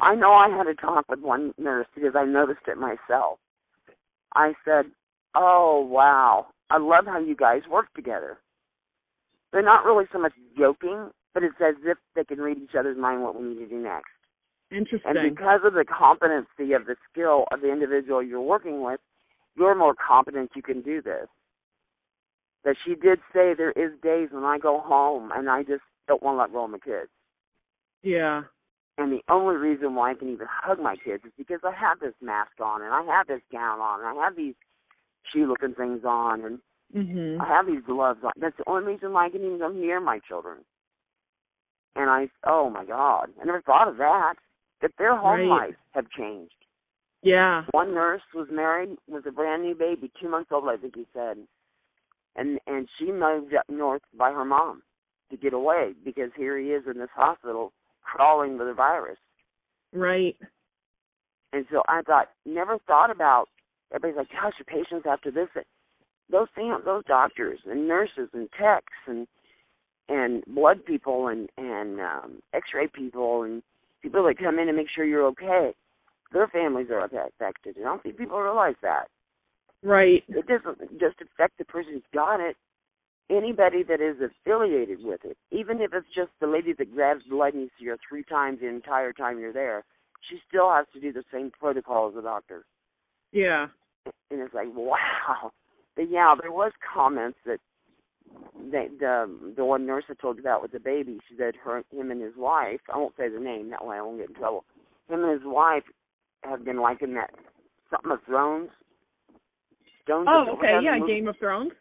I 0.03 0.15
know 0.15 0.33
I 0.33 0.49
had 0.49 0.67
a 0.67 0.75
talk 0.75 1.05
with 1.09 1.19
one 1.19 1.53
nurse 1.57 1.87
because 1.95 2.13
I 2.15 2.25
noticed 2.25 2.67
it 2.67 2.77
myself. 2.77 3.39
I 4.35 4.53
said, 4.65 4.85
"Oh 5.35 5.85
wow, 5.89 6.47
I 6.69 6.77
love 6.77 7.05
how 7.05 7.19
you 7.19 7.35
guys 7.35 7.61
work 7.69 7.93
together." 7.95 8.37
They're 9.51 9.61
not 9.61 9.85
really 9.85 10.05
so 10.11 10.19
much 10.19 10.33
joking, 10.57 11.11
but 11.33 11.43
it's 11.43 11.55
as 11.61 11.75
if 11.85 11.97
they 12.15 12.23
can 12.23 12.39
read 12.39 12.57
each 12.57 12.75
other's 12.77 12.97
mind 12.97 13.21
what 13.21 13.39
we 13.39 13.47
need 13.47 13.59
to 13.59 13.67
do 13.67 13.77
next. 13.77 14.09
Interesting. 14.71 15.15
And 15.15 15.35
because 15.35 15.61
of 15.63 15.73
the 15.73 15.85
competency 15.85 16.73
of 16.73 16.85
the 16.85 16.95
skill 17.11 17.45
of 17.51 17.61
the 17.61 17.71
individual 17.71 18.23
you're 18.23 18.41
working 18.41 18.81
with, 18.81 18.99
you're 19.55 19.75
more 19.75 19.93
competent 19.95 20.51
you 20.55 20.63
can 20.63 20.81
do 20.81 21.01
this. 21.01 21.27
That 22.65 22.75
she 22.83 22.95
did 22.95 23.19
say 23.31 23.53
there 23.53 23.71
is 23.71 23.91
days 24.01 24.29
when 24.31 24.43
I 24.43 24.57
go 24.57 24.79
home 24.79 25.31
and 25.33 25.49
I 25.49 25.61
just 25.61 25.83
don't 26.07 26.23
want 26.23 26.37
to 26.37 26.41
let 26.41 26.51
go 26.51 26.63
of 26.63 26.71
my 26.71 26.79
kids. 26.79 27.09
yeah. 28.01 28.43
And 28.97 29.11
the 29.11 29.21
only 29.27 29.55
reason 29.55 29.95
why 29.95 30.11
I 30.11 30.13
can 30.13 30.29
even 30.29 30.47
hug 30.49 30.79
my 30.79 30.95
kids 30.95 31.23
is 31.25 31.31
because 31.37 31.61
I 31.63 31.71
have 31.71 31.99
this 31.99 32.13
mask 32.21 32.51
on 32.61 32.81
and 32.81 32.93
I 32.93 33.03
have 33.05 33.27
this 33.27 33.41
gown 33.51 33.79
on 33.79 34.01
and 34.01 34.19
I 34.19 34.23
have 34.23 34.35
these 34.35 34.55
shoe 35.31 35.47
looking 35.47 35.73
things 35.73 36.05
on 36.05 36.45
and 36.45 36.61
Mhm. 36.93 37.41
I 37.41 37.45
have 37.45 37.65
these 37.65 37.81
gloves 37.83 38.23
on. 38.23 38.31
That's 38.35 38.55
the 38.57 38.69
only 38.69 38.93
reason 38.93 39.13
why 39.13 39.25
I 39.25 39.29
can 39.29 39.43
even 39.43 39.59
come 39.59 39.79
near 39.79 39.99
my 39.99 40.19
children. 40.19 40.63
And 41.95 42.09
I, 42.09 42.29
oh 42.43 42.69
my 42.69 42.85
God, 42.85 43.33
I 43.41 43.45
never 43.45 43.61
thought 43.61 43.87
of 43.87 43.97
that. 43.97 44.35
That 44.81 44.95
their 44.97 45.15
home 45.15 45.49
Right. 45.49 45.69
lives 45.69 45.77
have 45.91 46.09
changed. 46.09 46.65
Yeah. 47.21 47.65
One 47.71 47.93
nurse 47.93 48.21
was 48.33 48.49
married 48.51 48.97
with 49.07 49.25
a 49.25 49.31
brand 49.31 49.63
new 49.63 49.75
baby, 49.75 50.09
two 50.19 50.27
months 50.27 50.51
old, 50.51 50.67
I 50.67 50.77
think 50.77 50.95
he 50.95 51.07
said, 51.13 51.47
and 52.35 52.59
and 52.67 52.89
she 52.97 53.11
moved 53.11 53.53
up 53.53 53.67
north 53.69 54.03
by 54.13 54.31
her 54.31 54.45
mom 54.45 54.83
to 55.29 55.37
get 55.37 55.53
away 55.53 55.93
because 56.03 56.33
here 56.35 56.57
he 56.57 56.73
is 56.73 56.85
in 56.85 56.99
this 56.99 57.09
hospital 57.11 57.71
crawling 58.03 58.57
with 58.57 58.67
a 58.67 58.73
virus. 58.73 59.17
Right. 59.91 60.35
And 61.51 61.65
so 61.71 61.83
I 61.87 62.01
thought, 62.01 62.29
never 62.45 62.77
thought 62.87 63.11
about. 63.11 63.45
Everybody's 63.93 64.17
like, 64.17 64.41
gosh, 64.41 64.53
your 64.57 64.65
patients 64.65 65.05
after 65.09 65.29
this. 65.31 65.47
Those 66.31 66.47
things, 66.55 66.73
those 66.83 67.03
doctors 67.05 67.59
and 67.65 67.87
nurses 67.87 68.29
and 68.33 68.49
techs 68.59 68.93
and 69.07 69.27
and 70.09 70.43
blood 70.47 70.83
people 70.85 71.27
and 71.27 71.49
and 71.57 71.99
um, 71.99 72.41
X-ray 72.53 72.87
people 72.87 73.43
and 73.43 73.61
people 74.01 74.23
that 74.25 74.37
come 74.37 74.57
in 74.57 74.67
and 74.67 74.77
make 74.77 74.87
sure 74.93 75.05
you're 75.05 75.27
okay. 75.27 75.73
Their 76.31 76.47
families 76.47 76.87
are 76.89 77.05
affected. 77.05 77.75
I 77.77 77.83
don't 77.83 78.01
think 78.01 78.17
people 78.17 78.39
realize 78.39 78.75
that. 78.81 79.05
Right. 79.83 80.23
It 80.27 80.47
doesn't 80.47 80.99
just 80.99 81.17
affect 81.21 81.57
the 81.59 81.65
person 81.65 81.93
who's 81.93 82.03
got 82.13 82.39
it. 82.39 82.55
Anybody 83.29 83.83
that 83.83 84.01
is 84.01 84.17
affiliated 84.19 84.99
with 85.01 85.21
it, 85.23 85.37
even 85.51 85.81
if 85.81 85.93
it's 85.93 86.07
just 86.13 86.31
the 86.39 86.47
lady 86.47 86.73
that 86.73 86.93
grabs 86.93 87.23
and 87.29 87.53
you 87.53 87.69
see 87.79 87.89
three 88.07 88.23
times 88.23 88.59
the 88.59 88.67
entire 88.67 89.13
time 89.13 89.39
you're 89.39 89.53
there, 89.53 89.85
she 90.29 90.37
still 90.47 90.69
has 90.71 90.85
to 90.93 90.99
do 90.99 91.13
the 91.13 91.23
same 91.31 91.51
protocol 91.57 92.09
as 92.09 92.15
the 92.15 92.21
doctor. 92.21 92.65
Yeah. 93.31 93.67
And 94.29 94.41
it's 94.41 94.53
like, 94.53 94.67
wow. 94.73 95.51
But 95.95 96.09
yeah, 96.09 96.33
there 96.39 96.51
was 96.51 96.71
comments 96.93 97.37
that 97.45 97.59
they, 98.71 98.87
the 98.99 99.53
the 99.55 99.65
one 99.65 99.85
nurse 99.85 100.05
I 100.09 100.13
told 100.15 100.37
you 100.37 100.43
about 100.43 100.61
with 100.61 100.71
the 100.71 100.79
baby, 100.79 101.19
she 101.29 101.35
said 101.37 101.53
her 101.63 101.83
him 101.91 102.11
and 102.11 102.21
his 102.21 102.33
wife 102.35 102.79
I 102.91 102.97
won't 102.97 103.15
say 103.17 103.29
the 103.29 103.39
name, 103.39 103.69
that 103.69 103.85
way 103.85 103.97
I 103.97 104.01
won't 104.01 104.17
get 104.17 104.29
in 104.29 104.35
trouble. 104.35 104.65
Him 105.07 105.23
and 105.23 105.31
his 105.31 105.45
wife 105.45 105.83
have 106.43 106.65
been 106.65 106.81
liking 106.81 107.13
that 107.13 107.31
something 107.91 108.11
of 108.11 108.19
Thrones. 108.25 108.69
Stones 110.03 110.27
Oh, 110.29 110.55
okay. 110.57 110.79
Yeah. 110.83 110.97
Game 111.05 111.27
of 111.27 111.37
Thrones. 111.37 111.71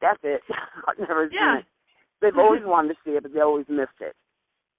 That's 0.00 0.20
it. 0.22 0.42
I've 0.88 0.98
never 0.98 1.24
Yeah. 1.32 1.56
seen 1.56 1.58
it. 1.60 1.66
They've 2.20 2.38
always 2.38 2.62
wanted 2.64 2.94
to 2.94 3.00
see 3.04 3.12
it, 3.12 3.22
but 3.22 3.32
they 3.32 3.40
always 3.40 3.66
missed 3.68 4.00
it. 4.00 4.14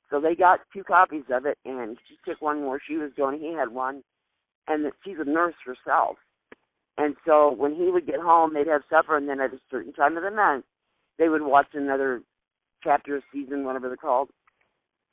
So 0.09 0.19
they 0.19 0.35
got 0.35 0.59
two 0.73 0.83
copies 0.83 1.23
of 1.31 1.45
it, 1.45 1.57
and 1.65 1.97
she 2.07 2.17
took 2.25 2.41
one 2.41 2.65
where 2.65 2.81
she 2.85 2.97
was 2.97 3.11
going. 3.15 3.39
He 3.39 3.53
had 3.53 3.69
one, 3.69 4.03
and 4.67 4.91
she's 5.03 5.17
a 5.19 5.23
nurse 5.29 5.55
herself. 5.65 6.17
And 6.97 7.15
so 7.25 7.51
when 7.53 7.73
he 7.73 7.89
would 7.89 8.05
get 8.05 8.19
home, 8.19 8.53
they'd 8.53 8.67
have 8.67 8.81
supper, 8.89 9.15
and 9.15 9.27
then 9.29 9.39
at 9.39 9.53
a 9.53 9.59
certain 9.71 9.93
time 9.93 10.17
of 10.17 10.23
the 10.23 10.29
night, 10.29 10.63
they 11.17 11.29
would 11.29 11.41
watch 11.41 11.67
another 11.73 12.21
chapter 12.83 13.15
of 13.15 13.23
season, 13.31 13.63
whatever 13.63 13.87
they're 13.87 13.97
called, 13.97 14.29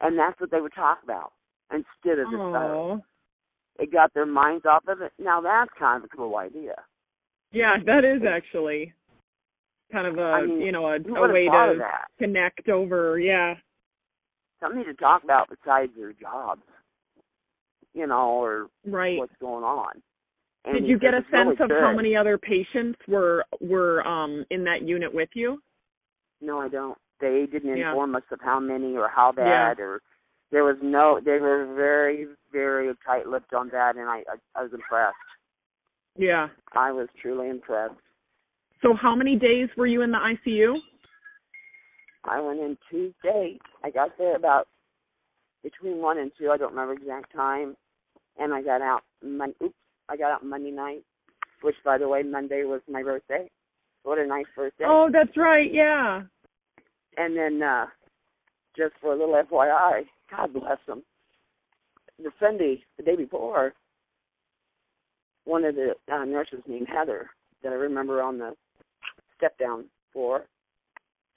and 0.00 0.18
that's 0.18 0.40
what 0.40 0.50
they 0.50 0.60
would 0.60 0.74
talk 0.74 0.98
about 1.04 1.32
instead 1.70 2.18
of 2.18 2.30
this 2.30 2.40
virus. 2.40 2.76
Oh. 2.78 3.04
It 3.78 3.92
got 3.92 4.12
their 4.14 4.26
minds 4.26 4.64
off 4.66 4.88
of 4.88 5.00
it. 5.02 5.12
Now 5.18 5.40
that's 5.40 5.70
kind 5.78 6.02
of 6.02 6.10
a 6.12 6.16
cool 6.16 6.36
idea. 6.36 6.74
Yeah, 7.52 7.76
that 7.86 8.04
is 8.04 8.22
actually 8.28 8.92
kind 9.92 10.06
of 10.06 10.18
a 10.18 10.22
I 10.22 10.46
mean, 10.46 10.60
you 10.60 10.72
know 10.72 10.86
a, 10.86 10.96
a 10.96 11.32
way 11.32 11.44
have 11.44 11.52
thought 11.52 11.68
of 11.70 11.76
to 11.78 11.82
connect 12.18 12.68
over. 12.68 13.18
Yeah. 13.18 13.54
something 14.60 14.84
to 14.84 14.94
talk 14.94 15.24
about 15.24 15.48
besides 15.48 15.92
their 15.96 16.12
jobs, 16.12 16.62
you 17.94 18.06
know, 18.06 18.30
or 18.42 18.68
Right. 18.86 19.18
what's 19.18 19.32
going 19.40 19.64
on. 19.64 20.02
And 20.64 20.74
Did 20.74 20.86
you 20.86 20.98
get 20.98 21.14
a 21.14 21.18
it's 21.18 21.26
really 21.32 21.56
sense 21.56 21.60
of 21.60 21.70
how 21.70 21.92
many 21.94 22.16
other 22.16 22.36
patients 22.38 22.98
were 23.06 23.44
were 23.60 24.06
um 24.06 24.44
in 24.50 24.64
that 24.64 24.82
unit 24.82 25.12
with 25.12 25.30
you? 25.34 25.62
No, 26.40 26.60
I 26.60 26.68
don't. 26.68 26.98
They 27.20 27.46
didn't 27.50 27.76
Yeah. 27.76 27.90
inform 27.90 28.14
us 28.16 28.22
of 28.30 28.40
how 28.40 28.60
many 28.60 28.96
or 28.96 29.08
how 29.08 29.32
Yeah. 29.36 29.44
bad 29.74 29.80
or 29.80 30.02
there 30.50 30.64
was 30.64 30.76
no. 30.82 31.20
They 31.20 31.38
were 31.38 31.66
very, 31.74 32.26
very 32.50 32.94
tight-lipped 33.04 33.52
on 33.52 33.68
that, 33.70 33.96
and 33.96 34.08
I, 34.08 34.18
I, 34.30 34.36
I 34.54 34.62
was 34.62 34.72
impressed. 34.72 35.16
Yeah. 36.16 36.48
I 36.72 36.90
was 36.90 37.08
truly 37.20 37.48
impressed. 37.50 38.00
So 38.82 38.94
how 38.94 39.14
many 39.14 39.36
days 39.36 39.68
were 39.76 39.86
you 39.86 40.02
in 40.02 40.10
the 40.10 40.18
ICU? 40.18 40.76
I 42.24 42.40
went 42.40 42.60
in 42.60 42.76
Tuesday. 42.90 43.58
I 43.82 43.90
got 43.90 44.10
there 44.18 44.36
about 44.36 44.68
between 45.62 45.98
one 45.98 46.18
and 46.18 46.30
two. 46.38 46.50
I 46.50 46.56
don't 46.56 46.70
remember 46.70 46.92
exact 46.92 47.34
time, 47.34 47.76
and 48.38 48.52
I 48.52 48.62
got 48.62 48.82
out. 48.82 49.02
Mon- 49.22 49.54
oops, 49.62 49.74
I 50.08 50.16
got 50.16 50.30
out 50.32 50.44
Monday 50.44 50.70
night, 50.70 51.02
which, 51.62 51.76
by 51.84 51.98
the 51.98 52.08
way, 52.08 52.22
Monday 52.22 52.64
was 52.64 52.80
my 52.88 53.02
birthday. 53.02 53.50
What 54.04 54.18
a 54.18 54.26
nice 54.26 54.46
birthday! 54.54 54.84
Oh, 54.86 55.08
that's 55.12 55.36
right. 55.36 55.72
Yeah. 55.72 56.22
And 57.16 57.36
then, 57.36 57.62
uh 57.62 57.86
just 58.78 58.94
for 59.00 59.12
a 59.12 59.18
little 59.18 59.34
FYI, 59.50 60.02
God 60.30 60.52
bless 60.52 60.78
them. 60.86 61.02
The 62.18 62.30
Sunday, 62.40 62.82
the 62.96 63.02
day 63.02 63.16
before, 63.16 63.72
one 65.44 65.64
of 65.64 65.74
the 65.74 65.94
uh, 66.10 66.24
nurses 66.24 66.60
named 66.66 66.86
Heather 66.88 67.30
that 67.62 67.72
I 67.72 67.76
remember 67.76 68.22
on 68.22 68.38
the 68.38 68.54
step 69.38 69.56
down 69.58 69.86
floor, 70.12 70.44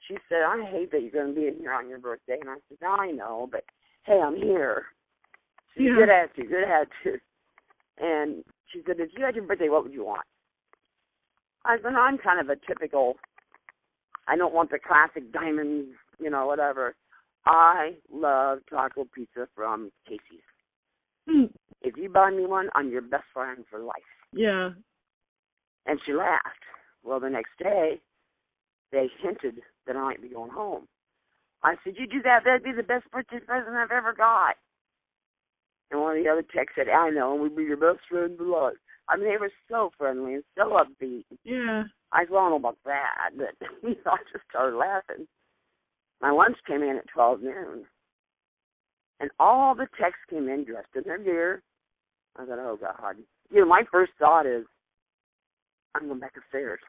she 0.07 0.17
said, 0.27 0.41
"I 0.41 0.65
hate 0.69 0.91
that 0.91 1.01
you're 1.01 1.11
going 1.11 1.33
to 1.33 1.39
be 1.39 1.47
in 1.47 1.55
here 1.57 1.71
on 1.71 1.87
your 1.87 1.99
birthday." 1.99 2.37
And 2.41 2.49
I 2.49 2.55
said, 2.67 2.77
"No, 2.81 2.89
I 2.89 3.11
know, 3.11 3.47
but 3.49 3.63
hey, 4.03 4.19
I'm 4.19 4.35
here." 4.35 4.87
She's 5.73 5.83
Yeah. 5.83 5.95
good 5.95 6.09
attitude, 6.09 6.49
good 6.49 6.63
attitude. 6.63 7.21
And 7.97 8.43
she 8.67 8.81
said, 8.85 8.99
"If 8.99 9.11
you 9.15 9.23
had 9.23 9.35
your 9.35 9.45
birthday, 9.45 9.69
what 9.69 9.83
would 9.83 9.93
you 9.93 10.03
want?" 10.03 10.25
I 11.63 11.77
said, 11.77 11.93
"I'm 11.93 12.17
kind 12.17 12.39
of 12.41 12.49
a 12.49 12.55
typical. 12.67 13.17
I 14.27 14.35
don't 14.35 14.53
want 14.53 14.71
the 14.71 14.79
classic 14.79 15.31
diamonds, 15.31 15.95
you 16.19 16.29
know, 16.29 16.45
whatever. 16.45 16.95
I 17.45 17.97
love 18.11 18.59
taco 18.69 19.05
pizza 19.05 19.47
from 19.55 19.91
Casey's. 20.07 20.43
Hmm. 21.27 21.45
If 21.81 21.97
you 21.97 22.09
buy 22.09 22.31
me 22.31 22.45
one, 22.45 22.69
I'm 22.75 22.89
your 22.89 23.01
best 23.01 23.25
friend 23.33 23.65
for 23.69 23.79
life." 23.79 23.95
Yeah. 24.33 24.71
And 25.85 25.99
she 26.05 26.13
laughed. 26.13 26.63
Well, 27.03 27.19
the 27.19 27.29
next 27.29 27.57
day, 27.57 27.99
they 28.91 29.09
hinted 29.21 29.61
that 29.87 29.95
I 29.95 30.01
might 30.01 30.21
be 30.21 30.29
going 30.29 30.51
home. 30.51 30.87
I 31.63 31.75
said, 31.83 31.97
"You 31.97 32.07
do 32.07 32.21
that? 32.23 32.43
That'd 32.43 32.63
be 32.63 32.71
the 32.71 32.83
best 32.83 33.09
birthday 33.11 33.39
present 33.39 33.75
I've 33.75 33.91
ever 33.91 34.13
got." 34.13 34.57
And 35.91 36.01
one 36.01 36.17
of 36.17 36.23
the 36.23 36.29
other 36.29 36.43
techs 36.43 36.73
said, 36.75 36.89
"I 36.89 37.09
know, 37.09 37.33
and 37.33 37.41
we'd 37.41 37.55
be 37.55 37.63
your 37.63 37.77
best 37.77 38.07
friend 38.07 38.37
for 38.37 38.45
life." 38.45 38.77
I 39.07 39.17
mean, 39.17 39.29
they 39.29 39.37
were 39.37 39.51
so 39.67 39.91
friendly 39.97 40.35
and 40.35 40.43
so 40.55 40.69
upbeat. 40.71 41.25
Yeah. 41.43 41.83
I 42.11 42.25
said, 42.25 42.33
"I 42.33 42.39
don't 42.39 42.49
know 42.51 42.55
about 42.55 42.77
that," 42.85 43.31
but 43.35 43.55
you 43.83 43.95
know, 44.05 44.11
I 44.11 44.17
just 44.31 44.45
started 44.49 44.75
laughing. 44.75 45.27
My 46.21 46.31
lunch 46.31 46.57
came 46.65 46.83
in 46.83 46.97
at 46.97 47.07
twelve 47.07 47.41
noon, 47.41 47.85
and 49.19 49.31
all 49.39 49.75
the 49.75 49.87
techs 49.99 50.19
came 50.29 50.47
in 50.49 50.63
dressed 50.63 50.95
in 50.95 51.03
their 51.03 51.17
gear. 51.17 51.61
I 52.37 52.45
thought, 52.45 52.59
"Oh 52.59 52.77
God!" 52.77 53.17
You 53.49 53.61
know, 53.61 53.67
my 53.67 53.83
first 53.91 54.13
thought 54.17 54.45
is, 54.45 54.65
"I'm 55.95 56.07
going 56.07 56.19
back 56.19 56.33
upstairs. 56.37 56.79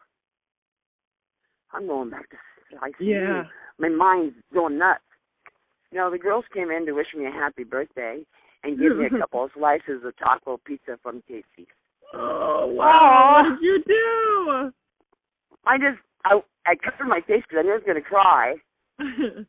I'm 1.73 1.87
going 1.87 2.11
back 2.11 2.31
to 2.31 2.37
ICU." 2.77 2.93
Yeah. 3.01 3.43
My 3.79 3.89
mind's 3.89 4.37
going 4.53 4.79
nuts. 4.79 5.03
You 5.91 5.99
know, 5.99 6.11
the 6.11 6.19
girls 6.19 6.45
came 6.53 6.71
in 6.71 6.87
to 6.87 6.93
wish 6.93 7.09
me 7.17 7.27
a 7.27 7.31
happy 7.31 7.65
birthday 7.65 8.25
and 8.65 8.79
give 8.79 8.97
me 8.97 9.07
a 9.07 9.19
couple 9.21 9.45
of 9.45 9.51
slices 9.55 10.03
of 10.05 10.17
taco 10.19 10.59
pizza 10.65 10.99
from 11.03 11.23
Casey's. 11.29 11.67
Oh 12.15 12.67
wow! 12.67 13.43
What 13.43 13.61
did 13.61 13.65
you 13.65 13.83
do? 13.87 14.73
I 15.67 15.79
just 15.79 16.01
I 16.25 16.41
I 16.67 16.75
covered 16.77 17.09
my 17.09 17.21
face 17.21 17.43
because 17.49 17.59
I 17.59 17.63
knew 17.63 17.73
I 17.73 17.77
was 17.77 17.85
going 17.85 18.03
to 18.03 18.09
cry. 18.09 18.55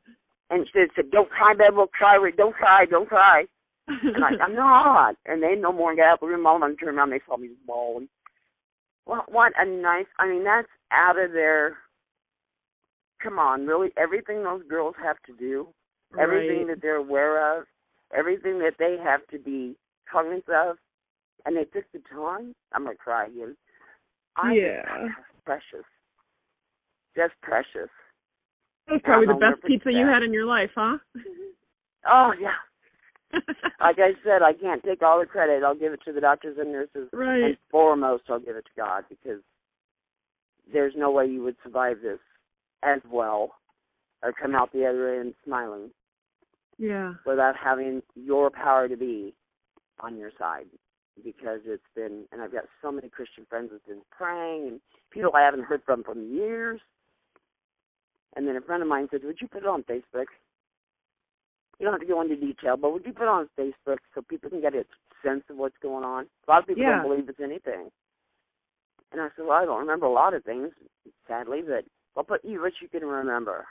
And 0.53 0.67
she 0.67 0.85
said, 0.95 1.09
"Don't 1.09 1.29
cry, 1.29 1.53
babe. 1.57 1.73
We'll 1.75 1.87
cry. 1.87 2.17
Don't 2.37 2.53
cry. 2.53 2.85
Don't 2.85 3.09
cry." 3.09 3.45
And 3.87 4.23
I, 4.23 4.29
I'm 4.43 4.55
not. 4.55 5.15
And 5.25 5.41
they 5.41 5.55
no 5.55 5.71
more 5.71 5.95
got 5.95 6.13
up 6.13 6.19
the 6.19 6.27
room. 6.27 6.45
All 6.45 6.55
of 6.55 6.61
them 6.61 6.77
turned 6.77 6.97
around. 6.97 7.09
They 7.09 7.21
saw 7.25 7.37
me 7.37 7.49
bawling. 7.65 8.07
What 9.05 9.31
what 9.31 9.53
a 9.57 9.65
nice. 9.65 10.05
I 10.19 10.27
mean, 10.27 10.43
that's 10.43 10.67
out 10.91 11.19
of 11.19 11.31
their. 11.31 11.77
Come 13.21 13.39
on, 13.39 13.65
really. 13.65 13.89
Everything 13.97 14.43
those 14.43 14.63
girls 14.69 14.95
have 15.01 15.17
to 15.27 15.33
do, 15.33 15.67
everything 16.19 16.59
Right. 16.59 16.67
that 16.67 16.81
they're 16.81 16.97
aware 16.97 17.57
of, 17.57 17.65
everything 18.13 18.59
that 18.59 18.77
they 18.77 18.97
have 18.97 19.25
to 19.27 19.39
be 19.39 19.75
cognizance 20.11 20.43
of, 20.49 20.77
and 21.45 21.55
they 21.55 21.65
took 21.65 21.85
the 21.91 21.99
time, 22.09 22.53
I'm 22.73 22.83
gonna 22.83 22.95
cry 22.95 23.25
again. 23.27 23.55
I 24.35 24.53
Yeah. 24.53 25.09
precious, 25.45 25.85
just 27.15 27.33
precious. 27.41 27.89
That 28.87 28.93
was 28.93 29.01
probably 29.03 29.27
the 29.27 29.33
best 29.35 29.63
pizza 29.63 29.91
you 29.91 30.05
had 30.05 30.23
in 30.23 30.33
your 30.33 30.45
life, 30.45 30.71
huh? 30.75 30.97
Oh 32.05 32.33
yeah. 32.33 32.55
Like 33.79 33.97
I 33.99 34.11
said, 34.23 34.41
I 34.41 34.53
can't 34.53 34.81
take 34.83 35.01
all 35.01 35.19
the 35.19 35.25
credit. 35.25 35.61
I'll 35.61 35.75
give 35.75 35.91
it 35.91 35.99
to 36.05 36.13
the 36.13 36.21
doctors 36.21 36.57
and 36.57 36.71
nurses, 36.71 37.09
Right. 37.11 37.43
and 37.43 37.57
foremost, 37.69 38.23
I'll 38.29 38.39
give 38.39 38.55
it 38.55 38.63
to 38.65 38.71
God 38.81 39.03
because 39.09 39.41
there's 40.71 40.93
no 40.95 41.11
way 41.11 41.25
you 41.25 41.43
would 41.43 41.57
survive 41.63 41.97
this 42.01 42.19
as 42.83 43.01
well 43.11 43.55
or 44.21 44.31
come 44.31 44.55
out 44.55 44.71
the 44.71 44.85
other 44.85 45.19
end 45.19 45.33
smiling 45.43 45.91
Yeah. 46.77 47.15
without 47.25 47.55
having 47.57 48.01
your 48.15 48.49
power 48.49 48.87
to 48.87 48.95
be 48.95 49.33
on 49.99 50.17
your 50.17 50.31
side 50.39 50.67
because 51.23 51.59
it's 51.65 51.83
been 51.95 52.23
and 52.31 52.41
I've 52.41 52.53
got 52.53 52.65
so 52.81 52.91
many 52.91 53.09
Christian 53.09 53.45
friends 53.49 53.69
that's 53.71 53.85
been 53.85 54.01
praying 54.11 54.67
and 54.67 54.81
people 55.11 55.31
I 55.35 55.41
haven't 55.41 55.63
heard 55.65 55.83
from 55.85 56.03
for 56.03 56.15
years. 56.15 56.79
And 58.35 58.47
then 58.47 58.55
a 58.55 58.61
friend 58.61 58.81
of 58.81 58.89
mine 58.89 59.07
said, 59.11 59.23
Would 59.23 59.41
you 59.41 59.47
put 59.47 59.63
it 59.63 59.67
on 59.67 59.83
Facebook? 59.83 60.25
You 61.79 61.85
don't 61.85 61.93
have 61.93 62.01
to 62.01 62.07
go 62.07 62.21
into 62.21 62.35
detail, 62.35 62.77
but 62.77 62.93
would 62.93 63.05
you 63.05 63.13
put 63.13 63.23
it 63.23 63.29
on 63.29 63.49
Facebook 63.59 63.97
so 64.13 64.21
people 64.21 64.49
can 64.49 64.61
get 64.61 64.75
a 64.75 64.85
sense 65.25 65.43
of 65.49 65.57
what's 65.57 65.77
going 65.81 66.03
on? 66.03 66.27
A 66.47 66.51
lot 66.51 66.61
of 66.61 66.67
people 66.67 66.83
Yeah. 66.83 67.01
don't 67.01 67.09
believe 67.09 67.27
it's 67.27 67.39
anything. 67.39 67.91
And 69.11 69.21
I 69.21 69.29
said, 69.35 69.45
Well, 69.45 69.57
I 69.57 69.65
don't 69.65 69.79
remember 69.79 70.05
a 70.05 70.11
lot 70.11 70.33
of 70.33 70.43
things, 70.43 70.73
sadly, 71.27 71.61
but 71.61 71.85
I'll 72.15 72.23
put 72.23 72.43
you 72.45 72.61
what 72.61 72.73
you 72.81 72.87
can 72.87 73.05
remember. 73.05 73.67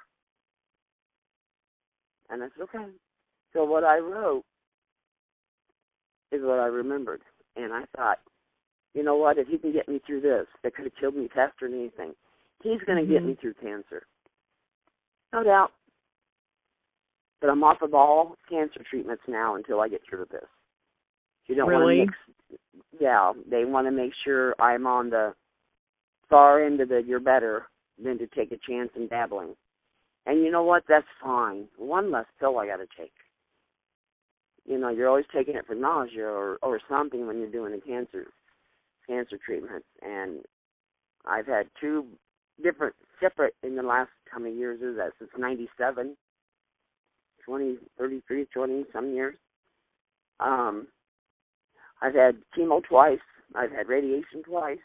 And 2.30 2.42
I 2.42 2.48
said, 2.50 2.62
Okay. 2.62 2.90
So 3.52 3.64
what 3.64 3.84
I 3.84 3.98
wrote 3.98 4.44
is 6.32 6.42
what 6.42 6.58
I 6.58 6.66
remembered. 6.66 7.22
And 7.56 7.72
I 7.72 7.84
thought, 7.96 8.20
you 8.94 9.02
know 9.02 9.16
what, 9.16 9.38
if 9.38 9.48
he 9.48 9.58
can 9.58 9.72
get 9.72 9.88
me 9.88 10.00
through 10.06 10.22
this, 10.22 10.46
that 10.62 10.74
could 10.74 10.86
have 10.86 10.94
killed 10.98 11.14
me 11.16 11.28
faster 11.34 11.68
than 11.68 11.78
anything, 11.78 12.14
he's 12.62 12.80
going 12.82 12.98
to 13.04 13.10
get 13.10 13.22
Mhm. 13.22 13.26
me 13.26 13.34
through 13.34 13.54
cancer. 13.54 14.06
No 15.32 15.42
doubt. 15.42 15.72
But 17.42 17.50
I'm 17.50 17.64
off 17.64 17.82
of 17.82 17.92
all 17.92 18.36
cancer 18.48 18.80
treatments 18.88 19.24
now 19.26 19.56
until 19.56 19.80
I 19.80 19.88
get 19.88 20.00
through 20.08 20.20
with 20.20 20.30
this. 20.30 20.46
You 21.48 21.56
don't 21.56 21.68
Really? 21.68 21.98
want 21.98 22.10
to 22.10 22.48
mix. 22.48 22.60
Yeah, 23.00 23.32
they 23.50 23.64
want 23.64 23.88
to 23.88 23.90
make 23.90 24.12
sure 24.24 24.54
I'm 24.60 24.86
on 24.86 25.10
the 25.10 25.34
far 26.30 26.64
end 26.64 26.80
of 26.80 26.88
the 26.88 27.02
you're 27.02 27.20
better 27.20 27.66
than 28.02 28.16
to 28.18 28.28
take 28.28 28.52
a 28.52 28.58
chance 28.58 28.90
in 28.94 29.08
dabbling. 29.08 29.56
And 30.24 30.44
you 30.44 30.52
know 30.52 30.62
what? 30.62 30.84
That's 30.88 31.06
fine. 31.20 31.66
One 31.76 32.12
less 32.12 32.26
pill 32.38 32.60
I 32.60 32.66
got 32.68 32.76
to 32.76 32.86
take. 32.96 33.12
You 34.64 34.78
know, 34.78 34.88
you're 34.88 35.08
always 35.08 35.24
taking 35.34 35.56
it 35.56 35.66
for 35.66 35.74
nausea 35.74 36.24
or 36.24 36.58
or 36.62 36.80
something 36.88 37.26
when 37.26 37.38
you're 37.38 37.50
doing 37.50 37.74
a 37.74 37.80
cancer 37.80 38.28
cancer 39.08 39.36
treatment. 39.44 39.84
And 40.00 40.44
I've 41.26 41.46
had 41.46 41.66
two 41.80 42.06
different 42.62 42.94
separate 43.18 43.56
in 43.64 43.74
the 43.74 43.82
last 43.82 44.10
how 44.30 44.38
many 44.38 44.54
years 44.54 44.80
is 44.80 44.96
that? 44.96 45.12
Since 45.18 45.32
'97, 45.36 46.16
20, 47.44 47.76
33, 47.98 48.46
20 48.52 48.84
some 48.92 49.14
years. 49.14 49.36
Um, 50.40 50.88
I've 52.00 52.14
had 52.14 52.36
chemo 52.56 52.82
twice. 52.82 53.18
I've 53.54 53.70
had 53.70 53.88
radiation 53.88 54.42
twice. 54.44 54.78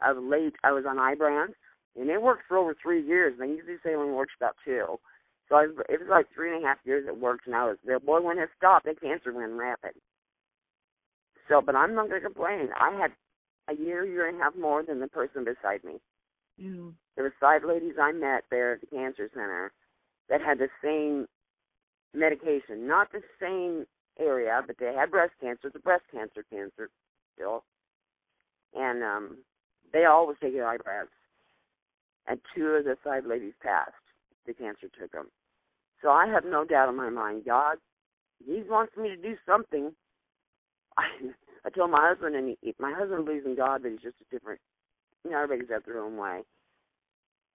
I 0.00 0.12
was 0.12 0.22
late. 0.22 0.54
I 0.62 0.72
was 0.72 0.84
on 0.86 0.96
Ibrance, 0.96 1.54
and 1.98 2.08
it 2.08 2.22
worked 2.22 2.42
for 2.46 2.56
over 2.56 2.74
three 2.80 3.04
years. 3.04 3.34
And 3.38 3.50
they 3.50 3.54
usually 3.54 3.78
say 3.82 3.92
it 3.92 3.96
only 3.96 4.12
works 4.12 4.34
about 4.38 4.56
two. 4.64 4.98
So 5.48 5.56
I 5.56 5.66
was, 5.66 5.76
it 5.88 6.00
was 6.00 6.08
like 6.10 6.26
three 6.34 6.54
and 6.54 6.64
a 6.64 6.68
half 6.68 6.78
years 6.84 7.06
it 7.08 7.18
worked, 7.18 7.46
and 7.46 7.56
I 7.56 7.64
was 7.64 7.78
there. 7.84 7.98
Boy, 7.98 8.20
when 8.20 8.38
it 8.38 8.50
stopped, 8.56 8.84
the 8.84 8.94
cancer 8.94 9.32
went 9.32 9.52
rapid. 9.52 9.92
So, 11.48 11.62
but 11.64 11.74
I'm 11.74 11.94
not 11.94 12.08
going 12.08 12.20
to 12.20 12.26
complain. 12.28 12.68
I 12.78 12.96
had 13.00 13.12
a 13.68 13.80
year, 13.80 14.04
year 14.04 14.28
and 14.28 14.38
a 14.38 14.44
half 14.44 14.54
more 14.54 14.82
than 14.82 15.00
the 15.00 15.08
person 15.08 15.44
beside 15.44 15.82
me. 15.82 16.00
Yeah. 16.58 16.90
There 17.14 17.24
were 17.24 17.34
five 17.40 17.64
ladies 17.64 17.94
I 18.00 18.12
met 18.12 18.44
there 18.50 18.74
at 18.74 18.80
the 18.80 18.86
cancer 18.86 19.30
center 19.32 19.72
that 20.28 20.40
had 20.40 20.58
the 20.58 20.68
same 20.82 21.26
medication, 22.14 22.86
not 22.86 23.12
the 23.12 23.22
same 23.40 23.86
area, 24.18 24.62
but 24.66 24.76
they 24.78 24.92
had 24.94 25.10
breast 25.10 25.32
cancer, 25.40 25.70
the 25.72 25.78
breast 25.78 26.04
cancer 26.12 26.44
cancer 26.50 26.90
still. 27.34 27.64
And 28.74 29.02
um 29.02 29.38
they 29.92 30.04
all 30.04 30.26
was 30.26 30.36
taking 30.40 30.60
Ibrance. 30.60 31.08
And 32.26 32.40
two 32.54 32.66
of 32.66 32.84
the 32.84 32.96
five 33.02 33.24
ladies 33.24 33.54
passed. 33.62 33.92
The 34.46 34.52
cancer 34.52 34.88
took 35.00 35.12
them. 35.12 35.28
So 36.02 36.10
I 36.10 36.26
have 36.26 36.44
no 36.44 36.64
doubt 36.64 36.90
in 36.90 36.96
my 36.96 37.10
mind, 37.10 37.44
God, 37.46 37.78
He 38.44 38.62
wants 38.68 38.96
me 38.96 39.08
to 39.08 39.16
do 39.16 39.34
something. 39.46 39.92
I, 40.96 41.04
I 41.64 41.70
told 41.70 41.90
my 41.90 42.06
husband, 42.08 42.36
and 42.36 42.56
he, 42.62 42.74
my 42.78 42.92
husband 42.92 43.24
believes 43.24 43.46
in 43.46 43.56
God, 43.56 43.82
but 43.82 43.90
he's 43.90 44.00
just 44.00 44.16
a 44.20 44.34
different. 44.34 44.60
You 45.24 45.32
know, 45.32 45.42
everybody's 45.42 45.68
got 45.68 45.84
their 45.84 45.98
own 45.98 46.16
way. 46.16 46.42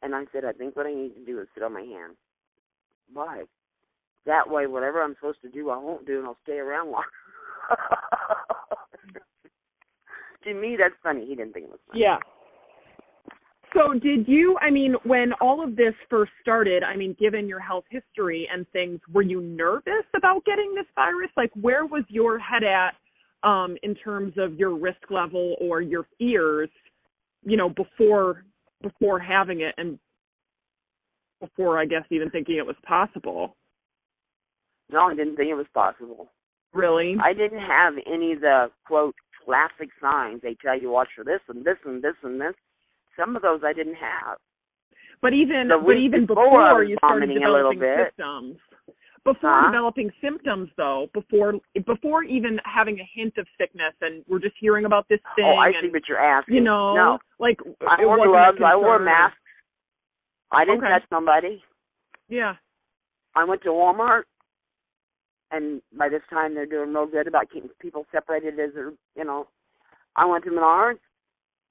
And 0.01 0.13
I 0.13 0.25
said, 0.33 0.43
I 0.43 0.51
think 0.51 0.75
what 0.75 0.85
I 0.85 0.93
need 0.93 1.15
to 1.15 1.25
do 1.25 1.39
is 1.39 1.47
sit 1.53 1.63
on 1.63 1.73
my 1.73 1.81
hands. 1.81 2.17
Why? 3.11 3.43
That 4.25 4.49
way, 4.49 4.67
whatever 4.67 5.01
I'm 5.01 5.15
supposed 5.15 5.41
to 5.41 5.49
do, 5.49 5.69
I 5.69 5.77
won't 5.77 6.05
do, 6.05 6.19
and 6.19 6.27
I'll 6.27 6.37
stay 6.43 6.59
around 6.59 6.91
longer. 6.91 7.07
to 10.43 10.53
me, 10.53 10.77
that's 10.79 10.95
funny. 11.01 11.25
He 11.25 11.35
didn't 11.35 11.53
think 11.53 11.65
it 11.65 11.71
was 11.71 11.79
funny. 11.87 12.01
Yeah. 12.01 12.17
So 13.73 13.93
did 13.93 14.27
you 14.27 14.55
I 14.61 14.69
mean 14.69 14.95
when 15.03 15.33
all 15.41 15.63
of 15.63 15.75
this 15.75 15.93
first 16.09 16.31
started, 16.41 16.83
I 16.83 16.95
mean 16.95 17.15
given 17.19 17.47
your 17.47 17.59
health 17.59 17.85
history 17.89 18.47
and 18.53 18.67
things, 18.71 18.99
were 19.11 19.23
you 19.23 19.41
nervous 19.41 20.05
about 20.15 20.45
getting 20.45 20.73
this 20.75 20.85
virus? 20.95 21.29
Like 21.35 21.51
where 21.59 21.85
was 21.85 22.03
your 22.07 22.37
head 22.37 22.63
at 22.63 22.91
um 23.47 23.75
in 23.81 23.95
terms 23.95 24.33
of 24.37 24.59
your 24.59 24.77
risk 24.77 25.09
level 25.09 25.55
or 25.59 25.81
your 25.81 26.05
fears, 26.19 26.69
you 27.43 27.57
know, 27.57 27.69
before 27.69 28.45
before 28.81 29.19
having 29.19 29.61
it 29.61 29.73
and 29.77 29.97
before 31.43 31.77
I 31.79 31.85
guess 31.85 32.03
even 32.09 32.29
thinking 32.29 32.55
it 32.57 32.65
was 32.65 32.75
possible? 32.87 33.55
No, 34.91 35.01
I 35.11 35.15
didn't 35.15 35.35
think 35.35 35.49
it 35.49 35.55
was 35.55 35.65
possible. 35.73 36.29
Really? 36.73 37.15
I 37.23 37.33
didn't 37.33 37.59
have 37.59 37.93
any 38.11 38.33
of 38.33 38.41
the 38.41 38.67
quote 38.87 39.15
classic 39.45 39.89
signs. 40.01 40.41
They 40.41 40.55
tell 40.63 40.79
you 40.79 40.89
watch 40.89 41.09
for 41.15 41.23
this 41.23 41.41
and 41.49 41.65
this 41.65 41.77
and 41.85 42.01
this 42.01 42.15
and 42.23 42.39
this. 42.39 42.53
Some 43.19 43.35
of 43.35 43.41
those 43.41 43.61
I 43.65 43.73
didn't 43.73 43.95
have. 43.95 44.37
But 45.21 45.33
even 45.33 45.69
but 45.69 45.97
even 45.97 46.25
before, 46.25 46.45
before 46.49 46.83
you 46.83 46.97
started 46.97 47.27
vomiting 47.27 47.43
a 47.43 47.51
little 47.51 47.73
developing 47.73 47.79
bit. 47.79 48.13
symptoms. 48.17 48.57
Before 49.23 49.61
Huh? 49.63 49.71
developing 49.71 50.11
symptoms 50.21 50.69
though, 50.75 51.07
before 51.13 51.53
before 51.85 52.23
even 52.23 52.59
having 52.65 52.99
a 52.99 53.07
hint 53.15 53.33
of 53.37 53.47
sickness 53.57 53.93
and 54.01 54.23
we're 54.27 54.39
just 54.39 54.55
hearing 54.59 54.85
about 54.85 55.07
this 55.09 55.19
thing 55.35 55.45
oh, 55.47 55.55
I 55.59 55.67
and 55.67 55.75
see 55.81 55.89
what 55.91 56.03
you're 56.09 56.19
asking. 56.19 56.55
you 56.55 56.61
know 56.61 56.93
no, 56.95 57.19
like 57.39 57.57
I 57.87 58.03
wore 58.05 58.19
a 58.19 58.27
gloves. 58.27 58.57
I 58.65 58.75
wore 58.75 58.99
masks. 58.99 59.37
I 60.53 60.65
didn't 60.65 60.83
Okay. 60.83 60.89
touch 60.89 61.03
somebody. 61.09 61.63
Yeah. 62.29 62.55
I 63.35 63.43
went 63.43 63.63
to 63.63 63.69
Walmart, 63.69 64.23
and 65.51 65.81
by 65.97 66.09
this 66.09 66.21
time 66.29 66.53
they're 66.53 66.65
doing 66.65 66.93
real 66.93 67.07
good 67.07 67.27
about 67.27 67.49
keeping 67.49 67.69
people 67.79 68.05
separated. 68.11 68.59
As 68.59 68.73
they're, 68.73 68.93
you 69.15 69.23
know, 69.23 69.47
I 70.15 70.25
went 70.25 70.43
to 70.45 70.51
Menards. 70.51 70.99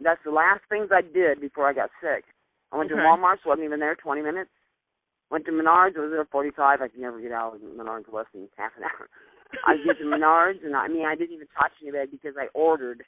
That's 0.01 0.23
the 0.25 0.33
last 0.33 0.63
things 0.69 0.89
I 0.93 1.03
did 1.03 1.41
before 1.41 1.69
I 1.69 1.73
got 1.73 1.91
sick. 2.01 2.25
I 2.73 2.77
went 2.77 2.91
Okay. 2.91 3.01
to 3.01 3.07
Walmart, 3.07 3.37
so 3.43 3.51
I 3.51 3.55
wasn't 3.55 3.67
even 3.67 3.79
there 3.81 3.95
20 3.95 4.23
minutes. 4.23 4.51
Went 5.31 5.45
to 5.47 5.53
Menards, 5.53 5.97
I 5.97 6.01
was 6.01 6.11
there 6.11 6.25
45. 6.25 6.83
I 6.83 6.89
could 6.89 7.01
never 7.01 7.21
get 7.21 7.33
out 7.33 7.55
of 7.55 7.61
Menards 7.61 8.13
less 8.13 8.27
than 8.33 8.49
half 8.57 8.73
an 8.77 8.85
hour. 8.85 9.09
I 9.65 9.77
get 9.77 9.99
to 9.99 10.05
Menards, 10.05 10.65
and 10.65 10.75
I 10.75 10.89
mean, 10.89 11.07
I 11.07 11.15
didn't 11.15 11.35
even 11.35 11.47
touch 11.59 11.73
anybody 11.81 12.11
because 12.11 12.35
I 12.37 12.49
ordered 12.55 13.05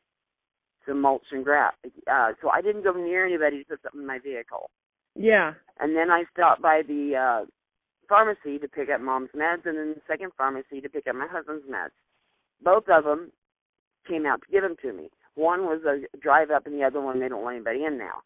some 0.87 1.00
mulch 1.00 1.24
and 1.32 1.44
grass. 1.44 1.74
Uh, 2.10 2.32
so 2.40 2.50
I 2.50 2.60
didn't 2.60 2.84
go 2.84 2.92
near 2.92 3.26
anybody 3.26 3.58
to 3.58 3.64
put 3.64 3.82
something 3.82 4.02
in 4.02 4.06
my 4.06 4.18
vehicle. 4.18 4.70
Yeah. 5.14 5.55
And 5.81 5.96
then 5.96 6.11
I 6.11 6.24
stopped 6.33 6.62
by 6.62 6.83
the 6.87 7.16
uh 7.16 7.46
pharmacy 8.09 8.59
to 8.59 8.68
pick 8.68 8.90
up 8.90 9.00
mom's 9.00 9.31
meds 9.35 9.64
and 9.66 9.79
then 9.79 9.94
the 9.94 10.00
second 10.07 10.33
pharmacy 10.37 10.81
to 10.81 10.88
pick 10.88 11.07
up 11.07 11.16
my 11.16 11.27
husband's 11.27 11.64
meds. 11.66 11.90
Both 12.62 12.88
of 12.88 13.05
them 13.05 13.33
came 14.09 14.27
out 14.27 14.40
to 14.42 14.53
give 14.53 14.62
them 14.62 14.77
to 14.83 14.92
me. 14.92 15.11
One 15.35 15.62
was 15.64 15.81
a 15.85 16.05
drive 16.18 16.50
up 16.50 16.66
and 16.66 16.74
the 16.79 16.85
other 16.85 17.00
one 17.00 17.18
they 17.20 17.29
don't 17.29 17.44
let 17.44 17.55
anybody 17.57 17.85
in 17.85 17.98
now. 17.98 18.22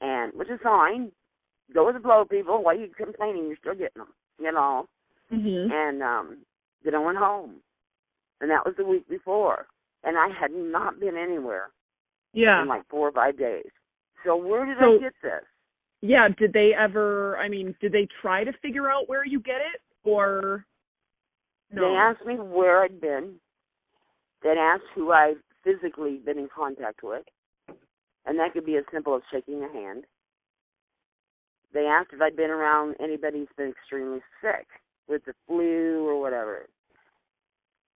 And 0.00 0.32
which 0.34 0.50
is 0.50 0.60
fine. 0.62 1.10
Go 1.74 1.86
with 1.86 1.96
the 1.96 2.00
flow, 2.00 2.24
people. 2.24 2.62
Why 2.62 2.72
are 2.74 2.78
you 2.78 2.88
complaining? 2.96 3.46
You're 3.48 3.56
still 3.56 3.74
getting 3.74 3.98
them, 4.02 4.12
you 4.38 4.52
know. 4.52 4.86
Mhm. 5.32 5.70
And 5.72 6.02
um 6.02 6.38
then 6.84 6.94
I 6.94 6.98
went 6.98 7.18
home. 7.18 7.56
And 8.40 8.50
that 8.50 8.64
was 8.64 8.74
the 8.76 8.84
week 8.84 9.08
before. 9.08 9.66
And 10.04 10.16
I 10.16 10.28
had 10.28 10.52
not 10.52 11.00
been 11.00 11.16
anywhere 11.16 11.70
Yeah. 12.32 12.62
in 12.62 12.68
like 12.68 12.86
four 12.88 13.08
or 13.08 13.12
five 13.12 13.36
days. 13.36 13.66
So 14.24 14.36
where 14.36 14.64
did 14.64 14.78
So- 14.78 14.94
I 14.94 14.98
get 14.98 15.14
this? 15.22 15.44
Yeah, 16.00 16.28
did 16.38 16.52
they 16.52 16.72
ever 16.78 17.36
I 17.38 17.48
mean, 17.48 17.74
did 17.80 17.92
they 17.92 18.08
try 18.22 18.44
to 18.44 18.52
figure 18.62 18.90
out 18.90 19.08
where 19.08 19.26
you 19.26 19.40
get 19.40 19.56
it 19.56 19.80
or 20.04 20.64
no? 21.72 21.82
They 21.82 21.96
asked 21.96 22.24
me 22.26 22.34
where 22.34 22.82
I'd 22.82 23.00
been. 23.00 23.34
They 24.42 24.50
asked 24.50 24.84
who 24.94 25.10
I've 25.12 25.38
physically 25.64 26.20
been 26.24 26.38
in 26.38 26.48
contact 26.54 27.02
with. 27.02 27.24
And 28.26 28.38
that 28.38 28.52
could 28.52 28.66
be 28.66 28.76
as 28.76 28.84
simple 28.92 29.16
as 29.16 29.22
shaking 29.32 29.64
a 29.64 29.72
hand. 29.72 30.04
They 31.72 31.86
asked 31.86 32.10
if 32.12 32.20
I'd 32.20 32.36
been 32.36 32.50
around 32.50 32.96
anybody 33.02 33.38
who's 33.38 33.48
been 33.56 33.70
extremely 33.70 34.20
sick 34.40 34.66
with 35.08 35.24
the 35.24 35.34
flu 35.46 36.06
or 36.06 36.20
whatever. 36.20 36.66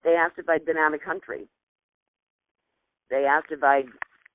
They 0.03 0.12
asked 0.12 0.38
if 0.38 0.47
I'd 0.47 0.65
been 0.65 0.77
out 0.77 0.93
of 0.93 1.01
country. 1.01 1.47
They 3.09 3.25
asked 3.25 3.51
if 3.51 3.63
I'd 3.63 3.88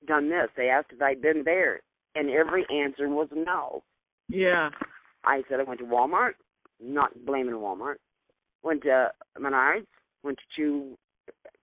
done 0.05 0.29
this. 0.29 0.49
They 0.55 0.69
asked 0.69 0.91
if 0.91 1.01
I'd 1.01 1.21
been 1.21 1.43
there. 1.43 1.81
And 2.15 2.29
every 2.29 2.65
answer 2.69 3.07
was 3.09 3.27
no. 3.33 3.83
Yeah. 4.29 4.69
I 5.23 5.43
said 5.49 5.59
I 5.59 5.63
went 5.63 5.79
to 5.81 5.85
Walmart, 5.85 6.33
not 6.81 7.11
blaming 7.25 7.55
Walmart. 7.55 7.95
Went 8.63 8.83
to 8.83 9.11
Menards, 9.39 9.85
went 10.23 10.37
to 10.37 10.43
Chew 10.55 10.97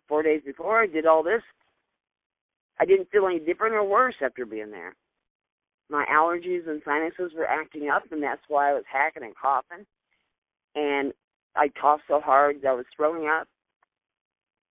four 0.09 0.23
days 0.23 0.43
before. 0.45 0.83
I 0.83 0.87
did 0.87 1.07
all 1.07 1.23
this. 1.23 1.43
I 2.79 2.85
didn't 2.85 3.11
feel 3.11 3.27
any 3.27 3.39
different 3.39 3.75
or 3.75 3.85
worse 3.85 4.15
after 4.23 4.45
being 4.45 4.71
there. 4.71 4.95
My 5.91 6.05
allergies 6.11 6.69
and 6.69 6.81
sinuses 6.85 7.33
were 7.37 7.47
acting 7.47 7.89
up, 7.91 8.03
and 8.11 8.23
that's 8.23 8.43
why 8.49 8.71
I 8.71 8.75
was 8.75 8.85
hacking 8.91 9.25
and 9.25 9.35
coughing. 9.37 9.85
And 10.75 11.13
I 11.55 11.69
coughed 11.81 12.05
so 12.09 12.21
hard 12.21 12.63
that 12.63 12.69
I 12.69 12.75
was 12.75 12.87
throwing 12.97 13.29
up. 13.29 13.47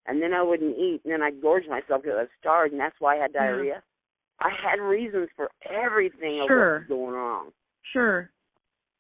And 0.08 0.22
then 0.22 0.34
I 0.34 0.42
wouldn't 0.42 0.78
eat, 0.78 1.02
and 1.04 1.14
then 1.14 1.22
I'd 1.22 1.42
gorge 1.42 1.68
myself 1.68 2.02
because 2.02 2.18
I 2.18 2.22
was 2.22 2.30
starved, 2.40 2.72
and 2.72 2.82
that's 2.82 2.96
why 3.00 3.18
I 3.18 3.22
had 3.22 3.34
mm-hmm. 3.34 3.44
diarrhea. 3.44 3.84
I 4.42 4.50
had 4.50 4.80
reasons 4.82 5.30
for 5.36 5.50
everything 5.70 6.44
Sure. 6.48 6.76
of 6.76 6.82
what's 6.82 6.90
going 6.90 7.14
wrong. 7.14 7.52
Sure. 7.94 8.30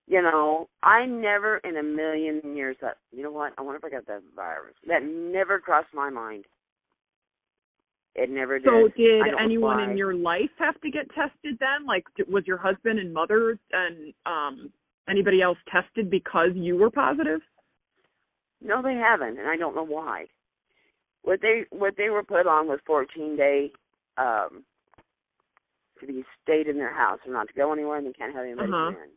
You 0.07 0.21
know, 0.21 0.67
I 0.83 1.05
never 1.05 1.57
in 1.59 1.77
a 1.77 1.83
million 1.83 2.55
years 2.55 2.77
thought, 2.79 2.97
you 3.11 3.23
know 3.23 3.31
what, 3.31 3.53
I 3.57 3.61
wonder 3.61 3.77
if 3.77 3.85
I 3.85 3.89
got 3.89 4.05
that 4.07 4.23
virus. 4.35 4.75
That 4.87 5.03
never 5.03 5.59
crossed 5.59 5.93
my 5.93 6.09
mind. 6.09 6.45
It 8.15 8.29
never 8.29 8.59
did. 8.59 8.67
So 8.67 8.89
did 8.97 9.21
I 9.21 9.29
don't 9.29 9.37
know 9.37 9.45
anyone 9.45 9.89
in 9.89 9.97
your 9.97 10.13
life 10.13 10.49
have 10.59 10.79
to 10.81 10.91
get 10.91 11.09
tested 11.15 11.57
then? 11.59 11.85
Like 11.87 12.03
was 12.27 12.45
your 12.45 12.57
husband 12.57 12.99
and 12.99 13.13
mother 13.13 13.57
and 13.71 14.13
um 14.25 14.71
anybody 15.09 15.41
else 15.41 15.57
tested 15.71 16.09
because 16.09 16.49
you 16.53 16.75
were 16.75 16.89
positive? 16.89 17.41
No, 18.61 18.81
they 18.81 18.95
haven't, 18.95 19.39
and 19.39 19.47
I 19.47 19.55
don't 19.55 19.75
know 19.75 19.85
why. 19.85 20.25
What 21.23 21.39
they 21.41 21.63
what 21.69 21.95
they 21.97 22.09
were 22.09 22.23
put 22.23 22.47
on 22.47 22.67
was 22.67 22.79
fourteen 22.85 23.37
day 23.37 23.71
um 24.17 24.65
to 26.07 26.13
be 26.13 26.23
stayed 26.43 26.67
in 26.67 26.77
their 26.77 26.93
house 26.93 27.19
and 27.23 27.33
not 27.33 27.47
to 27.47 27.53
go 27.53 27.71
anywhere 27.73 27.97
and 27.97 28.07
they 28.07 28.13
can't 28.13 28.33
have 28.35 28.43
anybody 28.45 28.67
Uh-huh. 28.71 28.91
come 28.93 29.03
in. 29.03 29.09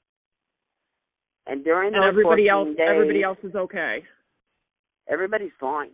And 1.47 1.65
during 1.65 1.95
And 1.95 2.03
those 2.03 2.09
everybody 2.09 2.49
14 2.49 2.51
else 2.51 2.77
days, 2.77 2.87
everybody 2.89 3.23
else 3.23 3.39
is 3.43 3.55
okay. 3.55 4.05
everybody's 5.09 5.53
fine. 5.61 5.91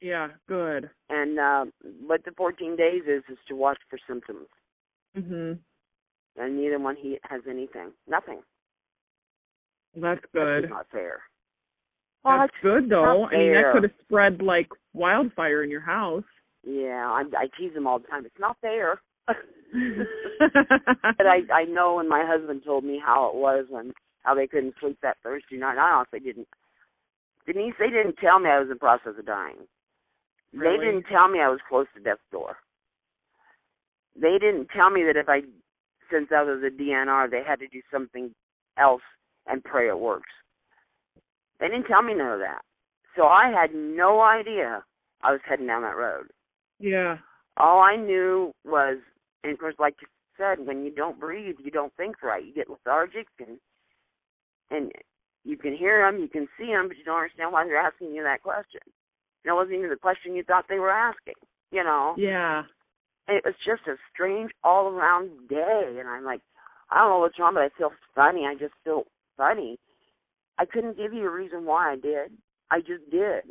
Yeah, 0.00 0.28
good. 0.48 0.90
And 1.08 1.38
um 1.38 1.72
what 2.04 2.24
the 2.24 2.32
fourteen 2.32 2.74
days 2.76 3.02
is 3.06 3.22
is 3.30 3.38
to 3.48 3.54
watch 3.56 3.78
for 3.88 3.98
symptoms. 4.06 4.48
Mhm. 5.16 5.58
And 6.36 6.56
neither 6.56 6.78
one 6.78 6.96
he 6.96 7.18
has 7.22 7.40
anything. 7.48 7.92
Nothing. 8.06 8.42
That's 9.94 10.20
good. 10.32 10.40
That's 10.46 10.60
good. 10.62 10.70
not 10.70 10.86
fair. 10.90 11.22
That's 12.24 12.52
What? 12.52 12.62
good 12.62 12.88
though. 12.90 13.24
I 13.26 13.30
mean 13.36 13.52
that 13.54 13.72
could 13.72 13.82
have 13.84 13.92
spread 14.00 14.42
like 14.42 14.68
wildfire 14.92 15.62
in 15.62 15.70
your 15.70 15.80
house. 15.80 16.24
Yeah, 16.64 17.10
I, 17.10 17.22
I 17.36 17.46
tease 17.58 17.74
him 17.74 17.86
all 17.86 17.98
the 17.98 18.06
time. 18.08 18.24
It's 18.26 18.38
not 18.38 18.56
fair. 18.60 19.00
but 19.26 19.36
I 21.26 21.40
I 21.52 21.64
know 21.64 21.96
when 21.96 22.08
my 22.08 22.24
husband 22.26 22.62
told 22.64 22.84
me 22.84 23.00
how 23.04 23.28
it 23.28 23.34
was 23.34 23.66
and 23.72 23.92
how 24.22 24.34
they 24.34 24.46
couldn't 24.46 24.74
sleep 24.80 24.98
that 25.02 25.16
Thursday 25.22 25.56
night. 25.56 25.78
I 25.78 25.96
honestly 25.96 26.20
didn't. 26.20 26.48
Denise, 27.46 27.74
they 27.78 27.90
didn't 27.90 28.16
tell 28.18 28.38
me 28.38 28.50
I 28.50 28.58
was 28.58 28.66
in 28.66 28.70
the 28.70 28.76
process 28.76 29.14
of 29.18 29.26
dying. 29.26 29.56
Really? 30.52 30.78
They 30.78 30.84
didn't 30.84 31.06
tell 31.10 31.28
me 31.28 31.40
I 31.40 31.48
was 31.48 31.60
close 31.68 31.86
to 31.94 32.02
death's 32.02 32.20
door. 32.30 32.56
They 34.14 34.38
didn't 34.38 34.68
tell 34.76 34.90
me 34.90 35.02
that 35.04 35.16
if 35.16 35.28
I, 35.28 35.40
since 36.10 36.28
I 36.30 36.42
was 36.42 36.62
a 36.62 36.70
DNR, 36.70 37.30
they 37.30 37.42
had 37.46 37.58
to 37.60 37.68
do 37.68 37.80
something 37.90 38.34
else 38.78 39.02
and 39.46 39.64
pray 39.64 39.88
it 39.88 39.98
works. 39.98 40.30
They 41.58 41.68
didn't 41.68 41.86
tell 41.86 42.02
me 42.02 42.14
none 42.14 42.32
of 42.32 42.38
that. 42.40 42.60
So 43.16 43.24
I 43.24 43.50
had 43.50 43.74
no 43.74 44.20
idea 44.20 44.84
I 45.22 45.32
was 45.32 45.40
heading 45.48 45.66
down 45.66 45.82
that 45.82 45.96
road. 45.96 46.26
yeah. 46.78 47.18
All 47.58 47.80
I 47.80 47.96
knew 47.96 48.52
was, 48.64 48.96
and 49.42 49.52
of 49.52 49.58
course, 49.58 49.74
like 49.78 49.96
you 50.00 50.08
said, 50.36 50.66
when 50.66 50.84
you 50.84 50.90
don't 50.90 51.20
breathe, 51.20 51.56
you 51.62 51.70
don't 51.70 51.94
think 51.96 52.22
right. 52.22 52.44
You 52.44 52.52
get 52.54 52.70
lethargic, 52.70 53.26
and 53.38 53.58
and 54.70 54.92
you 55.44 55.56
can 55.56 55.76
hear 55.76 56.04
them, 56.10 56.20
you 56.20 56.28
can 56.28 56.48
see 56.58 56.66
them, 56.66 56.88
but 56.88 56.96
you 56.96 57.04
don't 57.04 57.18
understand 57.18 57.52
why 57.52 57.64
they're 57.64 57.76
asking 57.76 58.14
you 58.14 58.22
that 58.22 58.42
question. 58.42 58.80
And 59.44 59.52
it 59.52 59.54
wasn't 59.54 59.76
even 59.78 59.90
the 59.90 59.96
question 59.96 60.34
you 60.34 60.44
thought 60.44 60.66
they 60.68 60.78
were 60.78 60.90
asking. 60.90 61.34
You 61.72 61.82
know, 61.82 62.14
Yeah. 62.16 62.62
it 63.28 63.44
was 63.44 63.54
just 63.66 63.86
a 63.88 63.96
strange 64.14 64.52
all-around 64.62 65.48
day, 65.48 65.96
and 65.98 66.08
I'm 66.08 66.24
like, 66.24 66.40
I 66.90 66.98
don't 66.98 67.10
know 67.10 67.18
what's 67.18 67.38
wrong, 67.38 67.54
but 67.54 67.64
I 67.64 67.70
feel 67.70 67.92
funny. 68.14 68.46
I 68.46 68.54
just 68.54 68.74
feel 68.84 69.04
funny. 69.36 69.78
I 70.58 70.64
couldn't 70.64 70.96
give 70.96 71.12
you 71.12 71.26
a 71.26 71.30
reason 71.30 71.64
why 71.64 71.92
I 71.92 71.96
did. 71.96 72.32
I 72.70 72.78
just 72.80 73.10
did. 73.10 73.42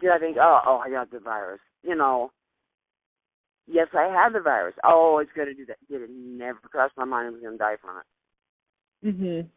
Did 0.00 0.10
I 0.10 0.18
think, 0.18 0.36
oh, 0.40 0.60
oh, 0.66 0.78
I 0.78 0.88
got 0.90 1.10
the 1.10 1.18
virus? 1.18 1.60
You 1.82 1.96
know, 1.96 2.30
yes, 3.70 3.88
I 3.94 4.04
had 4.12 4.32
the 4.32 4.40
virus. 4.40 4.74
Oh, 4.84 5.18
it's 5.18 5.32
going 5.34 5.48
to 5.48 5.54
do 5.54 5.66
that. 5.66 5.76
Did 5.88 6.02
it 6.02 6.10
never 6.10 6.58
crossed 6.70 6.96
my 6.96 7.04
mind 7.04 7.28
I 7.28 7.30
was 7.30 7.40
going 7.40 7.54
to 7.54 7.58
die 7.58 7.76
from 7.80 7.98
it? 7.98 8.06
Mhm. 9.06 9.48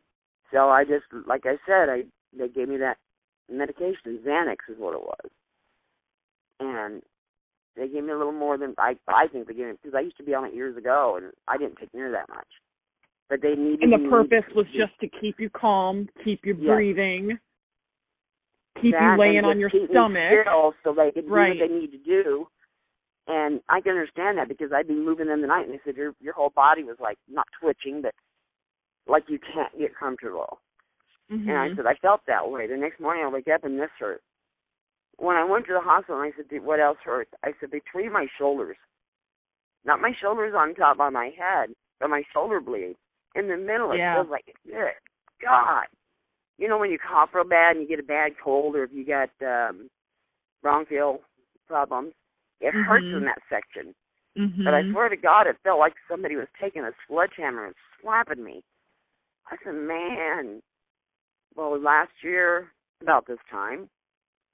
So 0.51 0.69
I 0.69 0.83
just, 0.85 1.05
like 1.27 1.45
I 1.45 1.57
said, 1.65 1.89
I 1.89 2.03
they 2.31 2.47
gave 2.47 2.69
me 2.69 2.77
that 2.77 2.97
medication. 3.49 4.19
Xanax 4.25 4.57
is 4.69 4.77
what 4.77 4.93
it 4.93 5.01
was, 5.01 5.29
and 6.59 7.01
they 7.75 7.87
gave 7.87 8.03
me 8.03 8.11
a 8.11 8.17
little 8.17 8.31
more 8.31 8.57
than 8.57 8.75
I 8.77 8.95
I 9.07 9.27
think 9.27 9.47
they 9.47 9.53
gave 9.53 9.67
me 9.67 9.73
because 9.73 9.95
I 9.95 10.01
used 10.01 10.17
to 10.17 10.23
be 10.23 10.33
on 10.33 10.45
it 10.45 10.53
years 10.53 10.77
ago, 10.77 11.17
and 11.17 11.31
I 11.47 11.57
didn't 11.57 11.77
take 11.77 11.93
near 11.93 12.11
that 12.11 12.29
much. 12.29 12.47
But 13.29 13.41
they 13.41 13.55
needed. 13.55 13.83
And 13.83 13.93
the 13.93 14.09
purpose 14.09 14.45
to- 14.49 14.55
was 14.55 14.67
just 14.67 14.97
to 14.99 15.07
keep 15.07 15.39
you 15.39 15.49
calm, 15.49 16.07
keep 16.23 16.45
you 16.45 16.55
Yes. 16.55 16.75
breathing, 16.75 17.39
keep 18.81 18.93
that 18.93 19.13
you 19.13 19.17
laying 19.17 19.45
on 19.45 19.59
your 19.59 19.69
stomach. 19.69 20.41
still 20.41 20.75
so 20.83 20.93
they 20.93 21.11
could 21.11 21.29
Right. 21.29 21.53
do 21.53 21.59
what 21.59 21.67
they 21.69 21.75
need 21.75 21.91
to 21.91 21.97
do. 21.97 22.47
And 23.27 23.61
I 23.69 23.79
can 23.79 23.91
understand 23.93 24.37
that 24.37 24.49
because 24.49 24.71
I'd 24.73 24.87
be 24.87 24.95
moving 24.95 25.29
in 25.29 25.41
the 25.41 25.47
night, 25.47 25.65
and 25.65 25.73
they 25.73 25.79
said 25.85 25.95
your 25.95 26.13
your 26.19 26.33
whole 26.33 26.51
body 26.55 26.83
was 26.83 26.97
like 26.99 27.17
not 27.29 27.47
twitching, 27.59 28.01
but 28.01 28.13
like 29.07 29.23
you 29.27 29.39
can't 29.39 29.77
get 29.79 29.95
comfortable. 29.95 30.59
Mhm. 31.31 31.47
And 31.47 31.57
I 31.57 31.75
said, 31.75 31.85
I 31.87 31.95
felt 31.95 32.21
that 32.27 32.49
way. 32.49 32.67
The 32.67 32.75
next 32.75 32.99
morning 32.99 33.23
I 33.23 33.29
wake 33.29 33.47
up 33.47 33.63
and 33.63 33.79
this 33.79 33.89
hurt. 33.97 34.21
When 35.17 35.37
I 35.37 35.43
went 35.43 35.65
to 35.67 35.73
the 35.73 35.79
hospital 35.79 36.21
and 36.21 36.33
I 36.33 36.35
said, 36.35 36.63
what 36.63 36.79
else 36.79 36.97
hurts? 37.03 37.31
I 37.43 37.53
said, 37.59 37.71
between 37.71 38.11
my 38.11 38.27
shoulders. 38.37 38.77
Not 39.85 40.01
my 40.01 40.11
shoulders 40.21 40.53
on 40.55 40.75
top 40.75 40.97
by 40.97 41.09
my 41.09 41.31
head, 41.37 41.73
but 41.99 42.09
my 42.09 42.23
shoulder 42.33 42.59
blade. 42.59 42.95
In 43.35 43.47
the 43.47 43.57
middle, 43.57 43.91
it 43.91 43.97
feels 44.15 44.29
like, 44.29 44.45
good 44.65 44.93
God. 45.41 45.85
You 46.57 46.67
know 46.67 46.77
when 46.77 46.91
you 46.91 46.99
cough 46.99 47.29
real 47.33 47.43
bad 47.43 47.75
and 47.75 47.81
you 47.81 47.87
get 47.87 47.99
a 47.99 48.07
bad 48.07 48.33
cold 48.43 48.75
or 48.75 48.83
if 48.83 48.91
you 48.93 49.05
got 49.05 49.29
um 49.41 49.89
bronchial 50.61 51.21
problems, 51.67 52.13
it 52.63 52.73
hurts 52.73 53.05
Mhm. 53.05 53.17
in 53.17 53.25
that 53.25 53.41
section. 53.49 53.93
Mhm. 54.37 54.63
But 54.63 54.73
I 54.73 54.89
swear 54.89 55.09
to 55.09 55.17
God, 55.17 55.47
it 55.47 55.59
felt 55.59 55.79
like 55.79 55.93
somebody 56.07 56.35
was 56.35 56.47
taking 56.59 56.83
a 56.83 56.93
sledgehammer 57.07 57.65
and 57.65 57.75
slapping 57.99 58.43
me. 58.43 58.63
I 59.51 59.57
said, 59.57 59.75
man. 59.75 60.63
Well, 61.55 61.77
last 61.77 62.23
year, 62.23 62.71
about 63.01 63.25
this 63.27 63.39
time, 63.51 63.89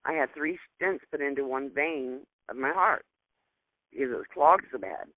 I 0.05 0.13
had 0.13 0.33
three 0.33 0.59
stents 0.75 1.07
put 1.11 1.21
into 1.21 1.45
one 1.45 1.69
vein 1.69 2.25
of 2.49 2.57
my 2.57 2.71
heart 2.73 3.05
because 3.91 4.11
it 4.11 4.17
was 4.17 4.27
clogged 4.27 4.65
so 4.71 4.79
bad. 4.79 5.07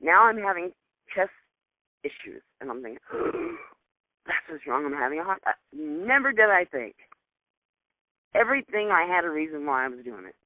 Now 0.00 0.24
I'm 0.24 0.38
having 0.38 0.72
chest 1.14 1.32
issues, 2.04 2.42
and 2.60 2.70
I'm 2.70 2.82
thinking, 2.82 3.00
that's 4.26 4.48
what's 4.48 4.66
wrong. 4.66 4.86
I'm 4.86 4.92
having 4.94 5.18
a 5.18 5.24
heart. 5.24 5.42
attack. 5.42 5.58
Never 5.72 6.32
did 6.32 6.48
I 6.48 6.64
think. 6.64 6.94
Everything 8.34 8.90
I 8.90 9.04
had 9.04 9.24
a 9.24 9.30
reason 9.30 9.66
why 9.66 9.84
I 9.84 9.88
was 9.88 10.02
doing 10.04 10.26
it. 10.26 10.36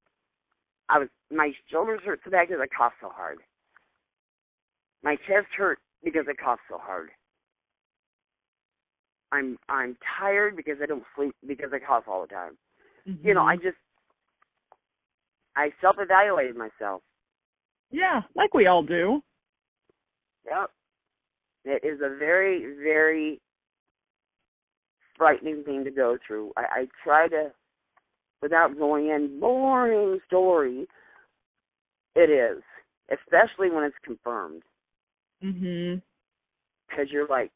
I 0.89 0.99
was 0.99 1.07
my 1.31 1.51
shoulders 1.71 2.01
hurt 2.03 2.19
so 2.23 2.31
bad 2.31 2.47
because 2.47 2.61
I 2.61 2.67
coughed 2.75 2.95
so 3.01 3.09
hard. 3.09 3.39
My 5.03 5.15
chest 5.27 5.47
hurt 5.55 5.79
because 6.03 6.25
I 6.27 6.33
coughed 6.33 6.61
so 6.69 6.77
hard. 6.77 7.09
I'm 9.31 9.57
I'm 9.69 9.95
tired 10.19 10.55
because 10.55 10.77
I 10.81 10.87
don't 10.87 11.03
sleep 11.15 11.35
because 11.45 11.69
I 11.73 11.79
cough 11.79 12.05
all 12.07 12.21
the 12.21 12.27
time. 12.27 12.57
You 13.23 13.33
know, 13.33 13.43
I 13.45 13.55
Mhm. 13.57 13.63
just 13.63 13.77
I 15.55 15.71
self 15.81 15.97
evaluated 15.99 16.55
myself. 16.55 17.03
Yeah, 17.91 18.21
like 18.35 18.53
we 18.53 18.67
all 18.67 18.83
do. 18.83 19.23
Yep. 20.45 20.71
It 21.65 21.83
is 21.83 22.01
a 22.01 22.15
very, 22.17 22.75
very 22.75 23.41
frightening 25.15 25.63
thing 25.63 25.83
to 25.83 25.91
go 25.91 26.17
through. 26.25 26.53
I, 26.55 26.61
I 26.61 26.87
try 27.03 27.27
to 27.27 27.53
without 28.41 28.77
going 28.77 29.07
in 29.07 29.39
boring 29.39 30.19
story. 30.25 30.87
It 32.15 32.29
is. 32.29 32.61
Especially 33.11 33.69
when 33.71 33.83
it's 33.83 33.97
confirmed. 34.03 34.63
Mhm. 35.43 36.01
because 36.89 37.11
you're 37.11 37.27
like, 37.27 37.51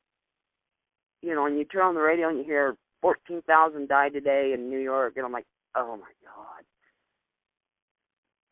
you 1.22 1.34
know, 1.34 1.46
and 1.48 1.58
you 1.58 1.66
turn 1.66 1.82
on 1.82 1.96
the 1.96 2.02
radio 2.02 2.30
and 2.30 2.38
you 2.38 2.44
hear 2.44 2.78
14,000 3.02 3.88
died 3.90 4.14
today 4.14 4.54
in 4.54 4.70
New 4.70 4.80
York, 4.80 5.18
and 5.18 5.26
I'm 5.26 5.32
like, 5.32 5.48
oh 5.76 5.98
my 5.98 6.12
God. 6.24 6.64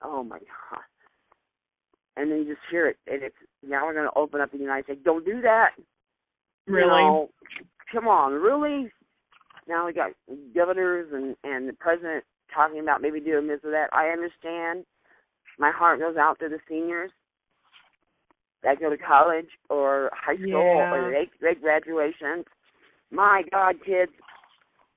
Oh 0.01 0.23
my 0.23 0.39
God. 0.39 0.81
And 2.17 2.29
then 2.31 2.39
you 2.39 2.45
just 2.55 2.65
hear 2.69 2.87
it, 2.87 2.97
and 3.07 3.23
it's 3.23 3.35
now 3.63 3.85
we're 3.85 3.93
going 3.93 4.09
to 4.09 4.17
open 4.17 4.41
up 4.41 4.51
the 4.51 4.57
United 4.57 4.85
States. 4.85 5.01
Don't 5.03 5.23
do 5.23 5.41
that. 5.41 5.71
You 6.67 6.73
Really? 6.75 6.87
know, 6.89 7.29
come 7.91 8.07
on, 8.07 8.33
really? 8.33 8.91
Now 9.67 9.85
we 9.85 9.93
got 9.93 10.11
governors 10.55 11.07
and 11.13 11.35
and 11.43 11.67
the 11.69 11.73
president 11.73 12.23
talking 12.53 12.79
about 12.79 13.01
maybe 13.01 13.19
doing 13.19 13.47
this 13.47 13.59
or 13.63 13.71
that. 13.71 13.89
I 13.93 14.07
understand. 14.07 14.85
My 15.59 15.71
heart 15.71 15.99
goes 15.99 16.17
out 16.17 16.39
to 16.39 16.49
the 16.49 16.59
seniors 16.67 17.11
that 18.63 18.79
go 18.79 18.89
to 18.89 18.97
college 18.97 19.47
or 19.69 20.09
high 20.13 20.35
school 20.35 20.47
Yeah. 20.49 20.93
or 20.93 21.11
they 21.11 21.29
they 21.41 21.59
graduations. 21.59 22.45
My 23.11 23.43
God, 23.51 23.75
kids, 23.85 24.11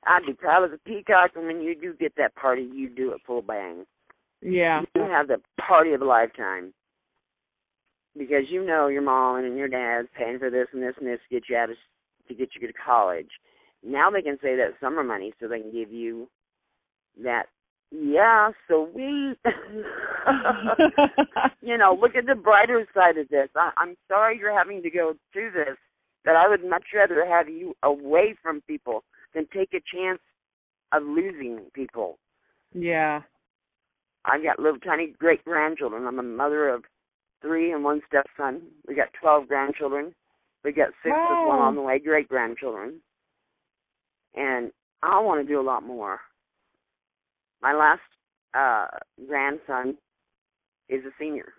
I'd 0.07 0.27
be 0.27 0.33
proud 0.35 0.65
as 0.65 0.71
a 0.73 0.89
peacock 0.89 1.33
and 1.35 1.47
when 1.47 1.61
you 1.63 1.75
do 1.75 1.95
get 1.95 2.15
that 2.17 2.35
party, 2.37 2.63
you 2.73 2.89
do 2.89 3.13
it 3.13 3.21
full 3.27 3.43
bang. 3.43 3.85
Yeah. 4.41 4.83
You 4.95 5.03
have 5.03 5.29
the 5.29 5.41
party 5.61 5.93
of 5.93 6.03
a 6.03 6.05
lifetime. 6.05 6.73
Because 8.17 8.45
you 8.49 8.65
know 8.65 8.87
your 8.87 9.03
mom 9.03 9.45
and 9.45 9.57
your 9.57 9.67
dad's 9.67 10.09
paying 10.17 10.39
for 10.39 10.49
this 10.51 10.69
and 10.73 10.83
this 10.83 10.95
and 10.99 11.07
this 11.09 11.19
to 11.29 11.35
get 11.35 11.49
you 11.49 11.57
out 11.57 11.71
of 11.71 11.77
to 12.29 12.35
get 12.35 12.51
you 12.59 12.67
to 12.67 12.73
college. 12.73 13.31
Now 13.85 14.11
they 14.11 14.23
can 14.23 14.39
say 14.43 14.57
that 14.57 14.75
summer 14.81 15.03
money 15.05 15.33
so 15.41 15.49
they 15.49 15.61
can 15.61 15.73
give 15.73 15.93
you 15.93 16.29
that 17.23 17.47
yeah, 17.91 18.51
so 18.67 18.89
we 18.93 19.03
you 21.63 21.79
know, 21.79 21.97
look 22.01 22.17
at 22.17 22.27
the 22.27 22.35
brighter 22.35 22.87
side 22.93 23.19
of 23.19 23.29
this. 23.29 23.49
I, 23.55 23.71
I'm 23.77 23.95
sorry 24.09 24.37
you're 24.39 24.57
having 24.57 24.83
to 24.83 24.91
go 24.91 25.15
through 25.33 25.53
this, 25.53 25.77
but 26.25 26.35
I 26.35 26.49
would 26.49 26.65
much 26.69 26.87
rather 26.95 27.25
have 27.25 27.49
you 27.49 27.75
away 27.85 28.35
from 28.43 28.63
people 28.67 29.05
than 29.33 29.47
take 29.55 29.75
a 29.75 29.83
chance 29.95 30.21
of 30.93 31.05
losing 31.05 31.61
people. 31.73 32.19
yeah. 32.73 33.23
I've 34.25 34.43
got 34.43 34.59
little 34.59 34.81
tiny 34.81 35.15
great 35.19 35.45
grandchildren. 35.45 36.07
I'm 36.07 36.19
a 36.19 36.23
mother 36.23 36.71
of 36.71 36.85
three 37.43 37.73
and 37.73 37.85
one 37.85 38.01
stepson. 38.09 38.63
We 38.89 38.95
got 38.95 39.09
twelve 39.21 39.49
grandchildren. 39.49 40.15
We 40.65 40.73
got 40.73 40.89
six 41.03 41.15
with 41.15 41.47
one 41.47 41.59
on 41.59 41.75
the 41.75 41.83
way, 41.83 41.99
great 41.99 42.27
grandchildren. 42.27 43.03
And 44.35 44.71
I 45.03 45.21
want 45.21 45.47
to 45.47 45.53
do 45.53 45.61
a 45.61 45.63
lot 45.63 45.83
more. 45.83 46.21
My 47.63 47.73
last 47.73 48.01
uh 48.55 48.87
grandson 49.27 49.97
is 50.89 51.05
a 51.05 51.11
senior. 51.19 51.53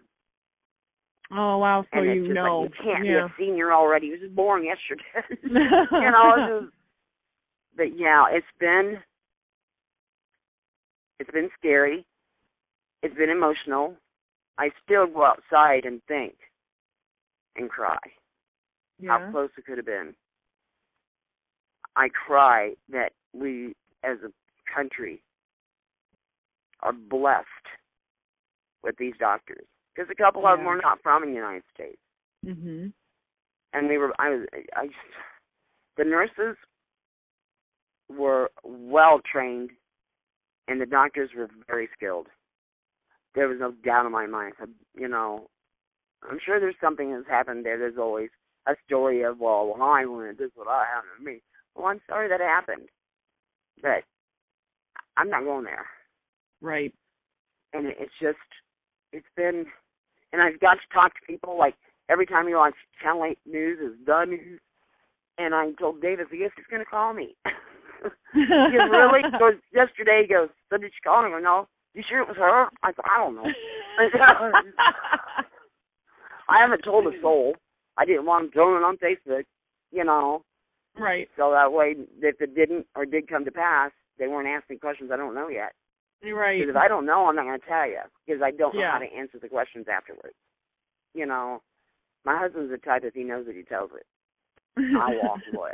Oh 1.32 1.58
wow, 1.58 1.84
so 1.94 2.00
and 2.00 2.26
you 2.26 2.34
know. 2.34 2.62
like 2.62 2.72
you 2.72 2.84
can't 2.84 3.06
yeah. 3.06 3.28
be 3.28 3.44
a 3.44 3.48
senior 3.48 3.74
already. 3.74 4.08
He 4.08 4.12
was 4.12 4.22
just 4.22 4.36
born 4.36 4.64
yesterday. 4.64 5.04
you 5.44 6.12
know, 6.12 6.62
just, 6.62 6.74
but 7.76 7.98
yeah, 7.98 8.26
it's 8.32 8.46
been 8.60 8.98
it's 11.20 11.32
been 11.32 11.50
scary. 11.58 12.06
It's 13.02 13.16
been 13.16 13.30
emotional. 13.30 13.96
I 14.58 14.70
still 14.84 15.08
go 15.08 15.26
outside 15.26 15.86
and 15.86 16.02
think 16.08 16.36
and 17.56 17.70
cry 17.70 17.98
yeah. 19.00 19.20
how 19.20 19.32
close 19.32 19.50
it 19.58 19.66
could 19.66 19.78
have 19.78 19.86
been. 19.86 20.14
I 21.96 22.10
cry 22.10 22.74
that 22.90 23.14
we 23.34 23.76
as 24.04 24.18
a 24.24 24.32
country 24.74 25.22
are 26.82 26.94
blessed 26.94 27.48
with 28.84 28.96
these 28.98 29.14
doctors 29.20 29.66
because 29.94 30.10
a 30.12 30.16
couple 30.16 30.46
of 30.46 30.58
them 30.60 30.66
Yeah. 30.66 30.74
are 30.74 30.82
not 30.82 31.02
from 31.02 31.26
the 31.26 31.32
United 31.32 31.64
States 31.74 32.02
Mhm. 32.44 32.94
and 33.74 33.90
they 33.90 33.98
were 33.98 34.14
I 34.20 34.30
was 34.30 34.48
I 34.76 34.90
the 35.96 36.04
nurses 36.04 36.58
were 38.10 38.52
well 38.64 39.20
trained 39.22 39.72
and 40.68 40.80
the 40.80 40.86
doctors 40.86 41.34
were 41.34 41.48
very 41.68 41.88
skilled. 41.94 42.28
There 43.34 43.48
was 43.48 43.60
no 43.60 43.72
doubt 43.72 44.06
in 44.06 44.12
my 44.12 44.28
mind. 44.28 44.56
You 44.94 45.08
know, 45.08 45.50
I'm 46.24 46.40
sure 46.40 46.60
there's 46.60 46.80
something 46.80 47.12
that's 47.12 47.28
happened 47.28 47.66
there. 47.66 47.78
There's 47.78 47.98
always 47.98 48.30
a 48.68 48.76
story 48.86 49.22
of 49.24 49.40
well, 49.40 49.68
when 49.68 49.82
I 49.82 50.06
went, 50.06 50.38
this 50.38 50.52
is 50.52 50.56
what 50.56 50.68
I 50.68 50.86
happened 50.86 51.12
to 51.18 51.24
me. 51.24 51.42
Well, 51.76 51.88
I'm 51.88 52.02
sorry 52.08 52.30
that 52.30 52.40
happened, 52.40 52.88
but 53.82 54.04
I'm 55.18 55.30
not 55.30 55.44
going 55.44 55.66
there. 55.66 55.86
Right. 56.62 56.94
And 57.74 57.88
it's 57.88 58.14
just, 58.22 58.38
it's 59.12 59.26
been, 59.36 59.66
and 60.32 60.42
I've 60.42 60.60
got 60.60 60.76
to 60.76 60.94
talk 60.94 61.14
to 61.14 61.20
people 61.28 61.58
like 61.58 61.76
every 62.10 62.26
time 62.26 62.48
you 62.48 62.56
watch 62.58 62.76
Channel 63.02 63.26
8 63.26 63.38
News 63.46 63.80
is 63.80 64.06
the 64.06 64.26
news. 64.26 64.60
And 65.38 65.54
I 65.54 65.72
told 65.74 66.02
David, 66.02 66.28
I 66.32 66.36
guess 66.36 66.52
he's 66.56 66.66
going 66.70 66.84
to 66.84 66.90
call 66.90 67.14
me. 67.14 67.36
he 68.34 68.46
goes, 68.46 68.90
really? 68.90 69.20
He 69.30 69.38
goes, 69.38 69.56
yesterday, 69.74 70.26
he 70.28 70.34
goes, 70.34 70.50
so 70.70 70.78
did 70.78 70.94
she 70.96 71.02
call 71.04 71.24
me? 71.24 71.28
I 71.28 71.32
go, 71.32 71.40
no. 71.40 71.68
You 71.94 72.04
sure 72.08 72.22
it 72.22 72.28
was 72.28 72.38
her? 72.38 72.70
I 72.84 72.92
said, 72.92 73.04
I 73.04 73.18
don't 73.20 73.36
know. 73.36 73.44
I 76.50 76.62
haven't 76.62 76.84
told 76.84 77.08
a 77.08 77.12
soul. 77.22 77.56
I 77.98 78.06
didn't 78.06 78.26
want 78.26 78.46
him 78.46 78.52
it 78.54 78.84
on 78.84 78.98
Facebook, 78.98 79.44
you 79.92 80.04
know, 80.04 80.44
right. 81.00 81.28
so 81.38 81.52
that 81.52 81.72
way 81.72 81.96
if 82.22 82.42
it 82.42 82.56
didn't 82.56 82.86
or 82.96 83.06
did 83.06 83.28
come 83.28 83.46
to 83.46 83.52
pass, 83.52 83.92
they 84.20 84.28
weren't 84.28 84.48
asking 84.48 84.80
questions 84.80 85.12
I 85.14 85.18
don't 85.18 85.36
know 85.36 85.50
yet. 85.50 85.74
Right. 86.24 86.60
Because 86.60 86.72
if 86.72 86.76
I 86.78 86.88
don't 86.88 87.06
know, 87.06 87.28
I'm 87.28 87.36
not 87.36 87.44
going 87.46 87.60
to 87.60 87.66
tell 87.68 87.88
you 87.88 88.00
because 88.26 88.42
I 88.42 88.52
don't 88.52 88.74
know 88.74 88.82
Yeah. 88.82 88.94
how 88.94 89.00
to 89.00 89.06
answer 89.06 89.38
the 89.40 89.50
questions 89.50 89.86
afterwards. 89.92 90.36
You 91.14 91.26
know, 91.26 91.62
my 92.26 92.38
husband's 92.38 92.72
the 92.72 92.78
type 92.78 93.04
if 93.04 93.14
he 93.14 93.24
knows 93.24 93.46
it, 93.48 93.56
he 93.56 93.64
tells 93.64 93.92
it. 93.96 94.06
I 94.78 95.16
walk 95.22 95.40
away. 95.56 95.74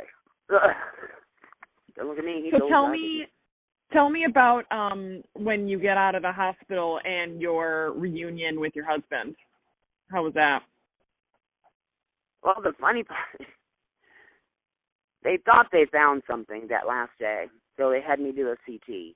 don't 1.96 2.08
look 2.08 2.18
at 2.18 2.24
me. 2.24 2.42
He's 2.44 2.52
so 2.58 2.68
tell 2.68 2.88
me 2.88 3.26
tell 3.92 4.10
me 4.10 4.24
about 4.28 4.64
um 4.70 5.22
when 5.34 5.68
you 5.68 5.78
get 5.78 5.96
out 5.96 6.14
of 6.14 6.22
the 6.22 6.32
hospital 6.32 6.98
and 7.04 7.40
your 7.40 7.92
reunion 7.92 8.60
with 8.60 8.74
your 8.74 8.84
husband. 8.84 9.34
How 10.10 10.22
was 10.24 10.34
that? 10.34 10.60
Well, 12.42 12.56
the 12.62 12.72
funny 12.80 13.02
part, 13.04 13.18
they 15.24 15.38
thought 15.44 15.66
they 15.72 15.86
found 15.90 16.22
something 16.28 16.66
that 16.68 16.86
last 16.86 17.12
day, 17.18 17.46
so 17.76 17.90
they 17.90 18.00
had 18.00 18.20
me 18.20 18.32
do 18.32 18.48
a 18.48 18.56
CT. 18.66 19.14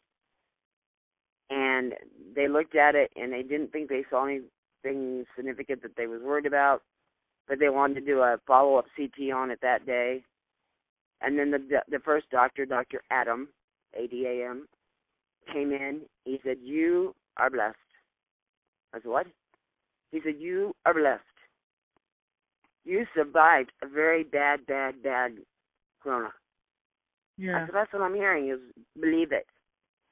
And 1.50 1.94
they 2.34 2.48
looked 2.48 2.74
at 2.74 2.94
it, 2.94 3.10
and 3.16 3.32
they 3.32 3.42
didn't 3.42 3.72
think 3.72 3.88
they 3.88 4.04
saw 4.10 4.26
anything 4.26 5.24
significant 5.36 5.82
that 5.82 5.96
they 5.96 6.06
was 6.06 6.22
worried 6.22 6.46
about, 6.46 6.82
but 7.48 7.58
they 7.58 7.68
wanted 7.68 7.94
to 7.94 8.06
do 8.06 8.20
a 8.20 8.38
follow-up 8.46 8.86
CT 8.96 9.32
on 9.32 9.50
it 9.50 9.60
that 9.62 9.86
day. 9.86 10.22
And 11.20 11.38
then 11.38 11.50
the 11.50 11.82
the 11.88 11.98
first 12.00 12.28
doctor, 12.30 12.66
Dr. 12.66 13.02
Adam, 13.10 13.48
A 13.94 14.06
D 14.06 14.26
A 14.26 14.50
M, 14.50 14.68
came 15.50 15.72
in. 15.72 16.02
He 16.24 16.38
said, 16.44 16.58
"You 16.60 17.14
are 17.38 17.48
blessed." 17.48 17.76
I 18.92 18.98
said, 18.98 19.08
"What?" 19.08 19.26
He 20.12 20.20
said, 20.22 20.36
"You 20.38 20.74
are 20.84 20.92
blessed." 20.92 21.22
you 22.86 23.04
survived 23.14 23.72
a 23.82 23.88
very 23.88 24.22
bad, 24.22 24.64
bad, 24.66 25.02
bad 25.02 25.32
corona. 26.06 26.28
I 26.28 26.32
Yeah. 27.38 27.66
said, 27.66 27.74
that's 27.74 27.92
what 27.92 28.02
I'm 28.02 28.14
hearing 28.14 28.48
is 28.50 28.60
believe 29.00 29.32
it. 29.32 29.46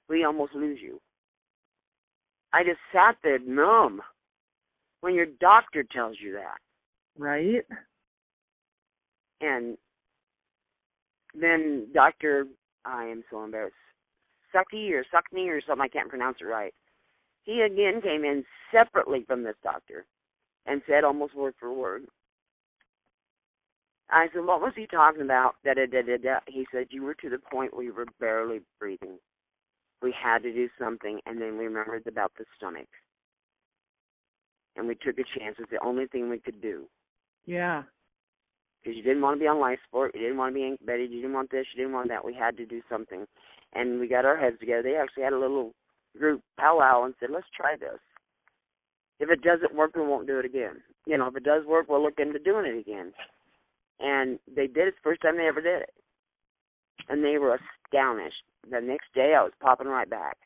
We 0.08 0.24
almost 0.24 0.54
lose 0.54 0.80
you. 0.82 1.00
I 2.52 2.62
just 2.64 2.80
sat 2.92 3.16
there 3.22 3.38
numb 3.38 4.02
when 5.00 5.14
your 5.14 5.26
doctor 5.40 5.82
tells 5.84 6.16
you 6.20 6.32
that. 6.34 6.58
Right? 7.16 7.64
And 9.40 9.76
then 11.34 11.88
Dr. 11.92 12.46
I 12.84 13.04
am 13.04 13.24
so 13.30 13.44
embarrassed. 13.44 13.74
Sucky 14.54 14.90
or 14.92 15.04
Suckney 15.10 15.48
or 15.48 15.60
something, 15.60 15.82
I 15.84 15.88
can't 15.88 16.08
pronounce 16.08 16.38
it 16.40 16.44
right. 16.44 16.74
He 17.44 17.60
again 17.62 18.00
came 18.00 18.24
in 18.24 18.44
separately 18.72 19.24
from 19.26 19.42
this 19.42 19.56
doctor 19.62 20.06
and 20.66 20.80
said 20.86 21.04
almost 21.04 21.34
word 21.34 21.54
for 21.58 21.72
word, 21.72 22.04
I 24.10 24.28
said, 24.32 24.44
what 24.44 24.60
was 24.60 24.72
he 24.76 24.86
talking 24.86 25.22
about? 25.22 25.54
Da, 25.64 25.74
da, 25.74 25.86
da, 25.86 26.02
da, 26.02 26.16
da. 26.18 26.38
He 26.46 26.66
said, 26.72 26.88
you 26.90 27.02
were 27.02 27.14
to 27.14 27.30
the 27.30 27.38
point 27.38 27.74
where 27.74 27.84
you 27.84 27.94
were 27.94 28.06
barely 28.20 28.60
breathing. 28.78 29.18
We 30.02 30.12
had 30.12 30.42
to 30.42 30.52
do 30.52 30.68
something, 30.78 31.20
and 31.24 31.40
then 31.40 31.56
we 31.56 31.64
remembered 31.64 32.06
about 32.06 32.32
the 32.38 32.44
stomach. 32.56 32.88
And 34.76 34.86
we 34.86 34.94
took 34.94 35.18
a 35.18 35.38
chance. 35.38 35.56
It's 35.58 35.70
the 35.70 35.82
only 35.84 36.06
thing 36.06 36.28
we 36.28 36.38
could 36.38 36.60
do. 36.60 36.84
Yeah. 37.46 37.84
Because 38.82 38.96
you 38.96 39.02
didn't 39.02 39.22
want 39.22 39.36
to 39.38 39.40
be 39.40 39.48
on 39.48 39.60
life 39.60 39.78
support. 39.86 40.14
You 40.14 40.20
didn't 40.20 40.36
want 40.36 40.52
to 40.52 40.60
be 40.60 40.66
incubated. 40.66 41.10
You 41.10 41.22
didn't 41.22 41.34
want 41.34 41.50
this. 41.50 41.66
You 41.74 41.82
didn't 41.82 41.94
want 41.94 42.08
that. 42.08 42.24
We 42.24 42.34
had 42.34 42.56
to 42.58 42.66
do 42.66 42.82
something. 42.90 43.24
And 43.72 43.98
we 43.98 44.08
got 44.08 44.26
our 44.26 44.36
heads 44.36 44.58
together. 44.60 44.82
They 44.82 44.96
actually 44.96 45.22
had 45.22 45.32
a 45.32 45.38
little 45.38 45.72
group 46.18 46.42
powwow 46.58 47.04
and 47.04 47.14
said, 47.18 47.30
let's 47.32 47.46
try 47.56 47.76
this. 47.76 47.98
If 49.20 49.30
it 49.30 49.42
doesn't 49.42 49.74
work, 49.74 49.94
we 49.96 50.02
won't 50.02 50.26
do 50.26 50.38
it 50.38 50.44
again. 50.44 50.82
You 51.06 51.16
know, 51.16 51.28
if 51.28 51.36
it 51.36 51.44
does 51.44 51.64
work, 51.64 51.86
we'll 51.88 52.02
look 52.02 52.18
into 52.18 52.38
doing 52.38 52.66
it 52.66 52.78
again. 52.78 53.12
And 54.00 54.38
they 54.54 54.66
did 54.66 54.88
it. 54.88 54.94
The 54.96 55.10
first 55.10 55.22
time 55.22 55.36
they 55.36 55.46
ever 55.46 55.60
did 55.60 55.82
it. 55.82 55.90
And 57.08 57.22
they 57.22 57.38
were 57.38 57.58
astonished. 57.86 58.42
The 58.70 58.80
next 58.80 59.06
day, 59.14 59.34
I 59.36 59.42
was 59.42 59.52
popping 59.60 59.88
right 59.88 60.08
back. 60.08 60.36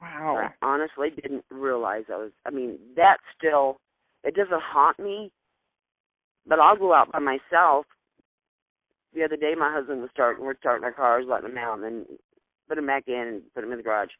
Wow. 0.00 0.36
I 0.36 0.66
honestly 0.66 1.10
didn't 1.10 1.44
realize 1.50 2.04
I 2.12 2.16
was. 2.16 2.32
I 2.44 2.50
mean, 2.50 2.78
that 2.96 3.18
still, 3.36 3.78
it 4.24 4.34
doesn't 4.34 4.62
haunt 4.62 4.98
me, 4.98 5.30
but 6.46 6.58
I'll 6.58 6.76
go 6.76 6.92
out 6.92 7.12
by 7.12 7.20
myself. 7.20 7.86
The 9.14 9.24
other 9.24 9.36
day, 9.36 9.54
my 9.56 9.72
husband 9.72 10.00
was 10.00 10.10
starting. 10.12 10.44
We're 10.44 10.58
starting 10.58 10.84
our 10.84 10.92
cars, 10.92 11.26
letting 11.28 11.50
them 11.50 11.58
out, 11.58 11.74
and 11.74 11.84
then 11.84 12.06
put 12.68 12.76
them 12.76 12.86
back 12.86 13.04
in 13.06 13.14
and 13.14 13.42
put 13.54 13.60
them 13.60 13.70
in 13.70 13.78
the 13.78 13.84
garage, 13.84 14.10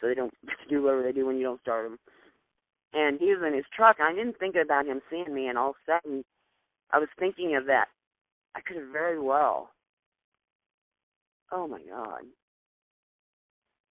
so 0.00 0.06
they 0.06 0.14
don't 0.14 0.34
do 0.68 0.82
whatever 0.82 1.02
they 1.02 1.12
do 1.12 1.26
when 1.26 1.36
you 1.36 1.44
don't 1.44 1.60
start 1.60 1.88
them. 1.88 1.98
And 2.92 3.18
he 3.18 3.26
was 3.26 3.42
in 3.46 3.54
his 3.54 3.66
truck, 3.74 3.96
and 3.98 4.08
I 4.08 4.14
didn't 4.14 4.38
think 4.38 4.54
about 4.54 4.86
him 4.86 5.00
seeing 5.10 5.34
me, 5.34 5.48
and 5.48 5.58
all 5.58 5.70
of 5.70 5.76
a 5.86 5.92
sudden, 5.92 6.24
I 6.92 6.98
was 6.98 7.08
thinking 7.18 7.56
of 7.56 7.66
that. 7.66 7.86
I 8.56 8.60
could 8.60 8.76
have 8.76 8.88
very 8.92 9.20
well. 9.20 9.70
Oh 11.52 11.66
my 11.68 11.80
God. 11.88 12.22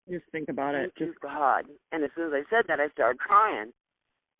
Just 0.10 0.26
think 0.32 0.50
about 0.50 0.76
it. 0.76 0.93
Thank 0.98 1.10
Just 1.10 1.22
God. 1.22 1.66
And 1.91 2.04
as 2.04 2.10
soon 2.16 2.28
as 2.28 2.34
I 2.34 2.43
said 2.50 2.66
that, 2.68 2.80
I 2.80 2.88
started 2.89 3.20
crying. 3.20 3.72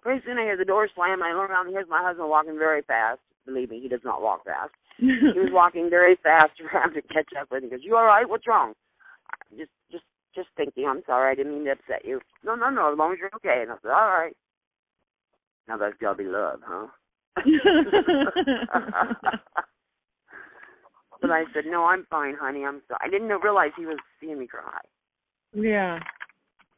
Pretty 0.02 0.22
soon 0.26 0.38
I 0.38 0.44
hear 0.44 0.58
the 0.58 0.66
door 0.66 0.88
slam, 0.96 1.22
and 1.22 1.24
I 1.24 1.34
look 1.34 1.50
around, 1.50 1.68
and 1.68 1.76
here's 1.76 1.90
my 1.90 2.02
husband 2.02 2.30
walking 2.30 2.58
very 2.58 2.82
fast. 2.84 3.20
Believe 3.46 3.70
me, 3.70 3.80
he 3.82 3.88
does 3.90 4.04
not 4.04 4.22
walk 4.22 4.46
fast. 4.46 4.72
He 5.00 5.40
was 5.40 5.52
walking 5.52 5.90
very 5.90 6.18
fast 6.24 6.54
around 6.74 6.94
to 6.94 7.02
catch 7.02 7.30
up 7.40 7.50
with 7.52 7.64
me. 7.64 7.70
He 7.70 7.76
goes, 7.76 7.84
"You 7.84 7.96
all 7.96 8.06
right? 8.06 8.28
What's 8.28 8.48
wrong?" 8.48 8.74
Just, 9.58 9.72
just, 9.92 10.04
just 10.36 10.48
thinking. 10.58 10.88
I'm 10.88 11.02
sorry. 11.06 11.32
I 11.32 11.36
didn't 11.36 11.54
mean 11.54 11.66
to 11.66 11.72
upset 11.72 12.06
you. 12.06 12.20
No, 12.44 12.56
no, 12.56 12.70
no. 12.70 12.92
As 12.92 12.98
long 12.98 13.14
as 13.14 13.20
you're 13.20 13.30
okay. 13.36 13.62
And 13.62 13.72
I 13.72 13.76
said, 13.82 13.92
"All 13.92 14.10
right." 14.10 14.36
Now 15.68 15.78
that's 15.78 15.98
gotta 16.00 16.18
be 16.18 16.24
love, 16.24 16.62
huh? 16.66 16.88
but 21.22 21.32
I 21.32 21.44
said, 21.54 21.66
"No, 21.68 21.86
I'm 21.86 22.06
fine, 22.10 22.36
honey. 22.40 22.66
I'm 22.66 22.82
sorry." 22.88 23.00
I 23.04 23.10
didn't 23.10 23.28
realize 23.42 23.72
he 23.78 23.86
was 23.86 23.98
seeing 24.20 24.40
me 24.40 24.48
cry. 24.48 24.82
yeah. 25.54 26.00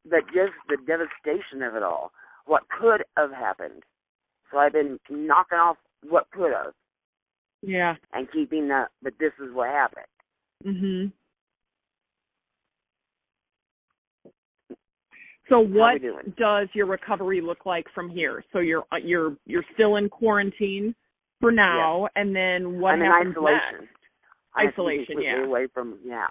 But 0.09 0.25
just 0.27 0.53
the 0.69 0.77
devastation 0.87 1.61
of 1.61 1.75
it 1.75 1.83
all, 1.83 2.11
what 2.45 2.63
could 2.69 3.03
have 3.17 3.31
happened. 3.31 3.83
So 4.49 4.57
I've 4.57 4.71
been 4.73 4.97
knocking 5.09 5.57
off 5.59 5.77
what 6.07 6.31
could 6.31 6.51
have 6.53 6.73
Yeah. 7.61 7.95
and 8.13 8.31
keeping 8.31 8.69
the. 8.69 8.87
But 9.03 9.13
this 9.19 9.33
is 9.43 9.53
what 9.53 9.69
happened. 9.69 10.05
Mhm. 10.65 11.11
So 15.49 15.59
what 15.59 16.01
does 16.37 16.67
your 16.73 16.85
recovery 16.85 17.41
look 17.41 17.65
like 17.65 17.85
from 17.93 18.09
here? 18.09 18.43
So 18.53 18.59
you're 18.59 18.83
uh, 18.91 18.97
you're 19.03 19.35
you're 19.45 19.65
still 19.73 19.95
in 19.95 20.07
quarantine 20.09 20.95
for 21.41 21.51
now, 21.51 22.07
and 22.15 22.35
then 22.35 22.79
what 22.79 22.93
I'm 22.93 23.01
in 23.01 23.11
happens 23.11 23.35
isolation. 23.35 23.81
next? 23.81 23.93
I 24.55 24.67
Isolation, 24.67 25.21
yeah. 25.21 25.45
Away 25.45 25.67
from 25.73 25.99
yeah. 26.05 26.27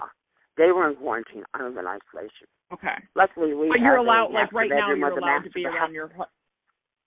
They 0.56 0.72
were 0.72 0.88
in 0.90 0.96
quarantine. 0.96 1.44
I 1.54 1.62
was 1.62 1.74
in 1.78 1.86
isolation. 1.86 2.46
Okay, 2.72 3.02
Luckily, 3.14 3.54
we. 3.54 3.68
but 3.68 3.80
you're 3.80 3.96
allowed 3.96 4.30
like 4.32 4.52
right 4.52 4.70
now 4.70 4.92
you're 4.92 5.18
allowed 5.18 5.42
to 5.42 5.50
be 5.50 5.64
around 5.64 5.94
your 5.94 6.10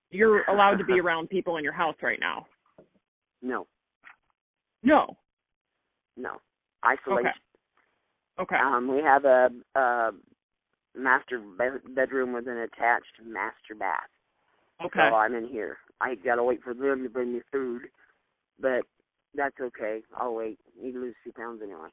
you're 0.09 0.43
allowed 0.49 0.78
to 0.78 0.84
be 0.84 0.99
around 0.99 1.30
people 1.30 1.57
in 1.57 1.64
your 1.64 1.74
house 1.74 1.95
right 2.01 2.20
now. 2.20 2.47
No, 3.41 3.68
No. 4.84 5.18
no, 6.18 6.38
isolation. 6.86 7.32
Okay. 8.39 8.55
Um, 8.55 8.88
we 8.88 9.01
have 9.01 9.26
a, 9.26 9.49
a 9.76 10.12
master 10.96 11.39
be- 11.39 11.94
bedroom 11.94 12.34
with 12.34 12.48
an 12.48 12.58
attached 12.58 13.20
master 13.26 13.76
bath. 13.78 14.10
Okay. 14.84 15.00
So 15.10 15.16
I'm 15.16 15.36
in 15.36 15.48
here. 15.48 15.78
I 16.00 16.16
gotta 16.16 16.44
wait 16.44 16.62
for 16.64 16.74
them 16.74 17.04
to 17.04 17.10
bring 17.10 17.34
me 17.34 17.42
food, 17.52 17.84
but 18.60 18.82
that's 19.36 19.56
okay. 19.62 20.02
I'll 20.18 20.34
wait. 20.34 20.60
Need 20.82 20.94
to 20.94 21.00
lose 21.00 21.16
two 21.24 21.32
pounds 21.32 21.62
anyway. 21.64 21.89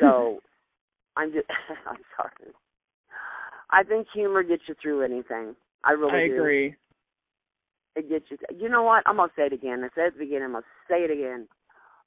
So 0.00 0.40
I'm 1.16 1.32
just. 1.32 1.46
I'm 1.88 1.96
sorry. 2.16 2.52
I 3.70 3.82
think 3.84 4.06
humor 4.12 4.42
gets 4.42 4.62
you 4.68 4.74
through 4.82 5.02
anything. 5.02 5.54
I 5.84 5.92
really 5.92 6.24
I 6.24 6.26
do. 6.26 6.34
agree. 6.34 6.74
It 7.94 8.08
gets 8.08 8.26
you. 8.30 8.38
You 8.58 8.68
know 8.68 8.82
what? 8.82 9.02
I'm 9.06 9.16
gonna 9.16 9.32
say 9.36 9.46
it 9.46 9.52
again. 9.52 9.82
I 9.84 9.88
said 9.94 10.04
it 10.04 10.06
at 10.08 10.12
the 10.14 10.18
beginning. 10.20 10.44
I'm 10.44 10.52
gonna 10.52 10.64
say 10.88 11.04
it 11.04 11.10
again. 11.10 11.48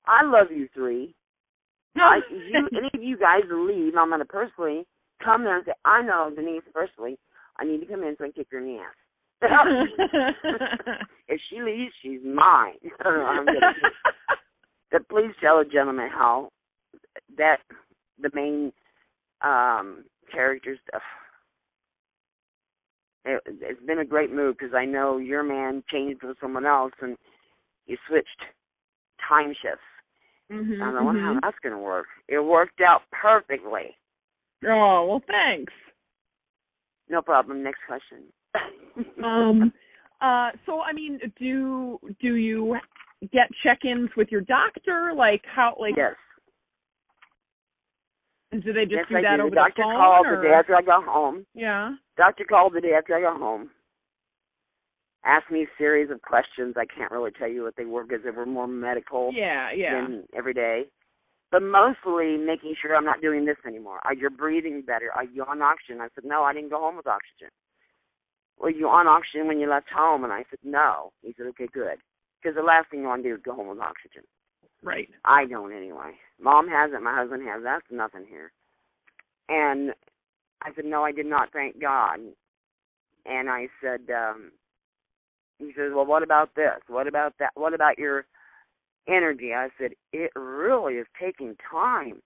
I 0.05 0.23
love 0.23 0.47
you 0.51 0.67
three. 0.73 1.15
I, 1.95 2.19
you, 2.29 2.67
any 2.77 2.89
of 2.93 3.01
you 3.01 3.17
guys 3.17 3.43
leave, 3.49 3.93
I'm 3.97 4.09
gonna 4.09 4.25
personally 4.25 4.85
come 5.23 5.43
there 5.43 5.57
and 5.57 5.65
say, 5.65 5.73
I 5.85 6.01
know 6.01 6.31
Denise 6.35 6.63
personally. 6.73 7.17
I 7.57 7.65
need 7.65 7.79
to 7.79 7.85
come 7.85 8.03
in 8.03 8.15
so 8.17 8.25
I 8.25 8.27
can 8.27 8.33
kick 8.33 8.47
her 8.51 8.59
in 8.59 8.65
the 8.65 8.79
ass. 8.79 8.95
if 11.27 11.41
she 11.49 11.61
leaves, 11.61 11.93
she's 12.01 12.19
mine. 12.23 12.73
But 14.91 15.09
please 15.09 15.31
tell 15.41 15.59
a 15.59 15.65
gentleman 15.65 16.09
how 16.09 16.49
that 17.37 17.57
the 18.21 18.29
main 18.33 18.71
um 19.41 20.05
characters. 20.31 20.79
Ugh, 20.93 21.01
it, 23.25 23.41
it's 23.47 23.85
been 23.85 23.99
a 23.99 24.05
great 24.05 24.31
move 24.31 24.55
because 24.57 24.73
I 24.73 24.85
know 24.85 25.17
your 25.17 25.43
man 25.43 25.83
changed 25.91 26.23
with 26.23 26.37
someone 26.39 26.65
else 26.65 26.93
and 27.01 27.17
you 27.87 27.97
switched 28.07 28.41
time 29.27 29.53
shifts. 29.61 29.81
Mhm, 30.51 30.81
I 30.81 30.91
don't 30.91 30.95
know 30.95 31.21
how 31.21 31.33
mhm. 31.33 31.39
that's 31.41 31.59
going 31.59 31.73
to 31.73 31.79
work. 31.79 32.05
It 32.27 32.39
worked 32.39 32.81
out 32.81 33.01
perfectly. 33.11 33.97
Oh 34.67 35.05
well, 35.07 35.21
thanks. 35.27 35.73
No 37.09 37.21
problem. 37.21 37.63
Next 37.63 37.81
question. 37.87 38.23
Um. 39.23 39.73
Uh. 40.21 40.51
So 40.65 40.79
I 40.81 40.93
mean, 40.93 41.19
do 41.37 41.99
do 42.21 42.35
you 42.35 42.77
get 43.33 43.49
check-ins 43.63 44.09
with 44.15 44.29
your 44.31 44.41
doctor? 44.41 45.11
Like 45.13 45.41
how? 45.43 45.75
Like 45.77 45.95
yes. 45.97 46.13
do 48.53 48.71
they 48.71 48.85
just 48.85 48.93
yes, 48.93 49.05
do 49.09 49.17
I 49.17 49.21
that 49.23 49.35
do. 49.35 49.41
over 49.41 49.49
the 49.49 49.55
doctor 49.57 49.73
the 49.75 49.83
phone? 49.83 49.95
called 49.97 50.25
or? 50.25 50.37
the 50.37 50.43
day 50.43 50.53
after 50.53 50.73
I 50.73 50.81
got 50.81 51.03
home. 51.03 51.45
Yeah. 51.53 51.95
Doctor 52.15 52.45
called 52.45 52.73
the 52.73 52.81
day 52.81 52.93
after 52.97 53.13
I 53.13 53.21
got 53.21 53.37
home. 53.37 53.69
Asked 55.25 55.51
me 55.51 55.63
a 55.63 55.67
series 55.77 56.09
of 56.09 56.21
questions. 56.21 56.75
I 56.77 56.85
can't 56.85 57.11
really 57.11 57.31
tell 57.37 57.49
you 57.49 57.63
what 57.63 57.75
they 57.75 57.85
were 57.85 58.05
because 58.05 58.23
they 58.23 58.31
were 58.31 58.45
more 58.45 58.67
medical 58.67 59.31
Yeah. 59.33 59.71
Yeah. 59.75 60.01
than 60.01 60.23
every 60.33 60.53
day. 60.53 60.85
But 61.51 61.61
mostly 61.61 62.37
making 62.37 62.75
sure 62.81 62.95
I'm 62.95 63.05
not 63.05 63.21
doing 63.21 63.45
this 63.45 63.57
anymore. 63.65 63.99
Are 64.03 64.13
you 64.13 64.29
breathing 64.29 64.81
better? 64.85 65.11
Are 65.15 65.23
you 65.23 65.43
on 65.43 65.61
oxygen? 65.61 66.01
I 66.01 66.07
said, 66.15 66.25
no, 66.25 66.43
I 66.43 66.53
didn't 66.53 66.69
go 66.71 66.79
home 66.79 66.97
with 66.97 67.07
oxygen. 67.07 67.49
Were 68.59 68.69
you 68.69 68.87
on 68.87 69.07
oxygen 69.07 69.47
when 69.47 69.59
you 69.59 69.69
left 69.69 69.87
home? 69.93 70.23
And 70.23 70.33
I 70.33 70.43
said, 70.49 70.59
no. 70.63 71.11
He 71.21 71.33
said, 71.37 71.45
okay, 71.47 71.67
good. 71.71 71.97
Because 72.41 72.55
the 72.55 72.63
last 72.63 72.89
thing 72.89 73.01
you 73.01 73.07
want 73.07 73.23
to 73.23 73.29
do 73.29 73.35
is 73.35 73.41
go 73.43 73.53
home 73.53 73.69
with 73.69 73.79
oxygen. 73.79 74.23
Right. 74.83 75.09
I 75.23 75.45
don't 75.45 75.75
anyway. 75.75 76.11
Mom 76.39 76.67
has 76.67 76.91
it. 76.93 77.01
My 77.01 77.15
husband 77.15 77.43
has. 77.47 77.61
It. 77.61 77.63
That's 77.63 77.85
nothing 77.91 78.25
here. 78.27 78.51
And 79.49 79.91
I 80.61 80.69
said, 80.75 80.85
no, 80.85 81.03
I 81.03 81.11
did 81.11 81.25
not. 81.25 81.51
Thank 81.53 81.81
God. 81.81 82.19
And 83.25 83.49
I 83.49 83.67
said, 83.81 84.01
um, 84.13 84.51
he 85.59 85.71
says, 85.75 85.91
well, 85.93 86.05
what 86.05 86.23
about 86.23 86.55
this? 86.55 86.81
What 86.87 87.07
about 87.07 87.33
that? 87.39 87.51
What 87.55 87.73
about 87.73 87.97
your 87.97 88.25
energy? 89.07 89.53
I 89.53 89.69
said, 89.79 89.91
it 90.13 90.31
really 90.35 90.95
is 90.95 91.07
taking 91.19 91.55
time. 91.69 92.21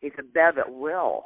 He 0.00 0.10
said, 0.14 0.32
Bev, 0.32 0.58
it 0.58 0.72
will. 0.72 1.24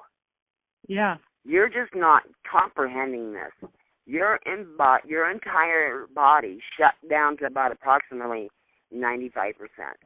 Yeah. 0.87 1.17
You're 1.45 1.69
just 1.69 1.95
not 1.95 2.23
comprehending 2.51 3.33
this. 3.33 3.71
Your 4.07 4.39
in 4.47 4.67
bo- 4.77 5.05
your 5.07 5.31
entire 5.31 6.07
body 6.15 6.61
shut 6.79 6.95
down 7.11 7.37
to 7.39 7.47
about 7.47 7.73
approximately 7.73 8.49
ninety 8.91 9.29
five 9.29 9.55
percent. 9.59 9.99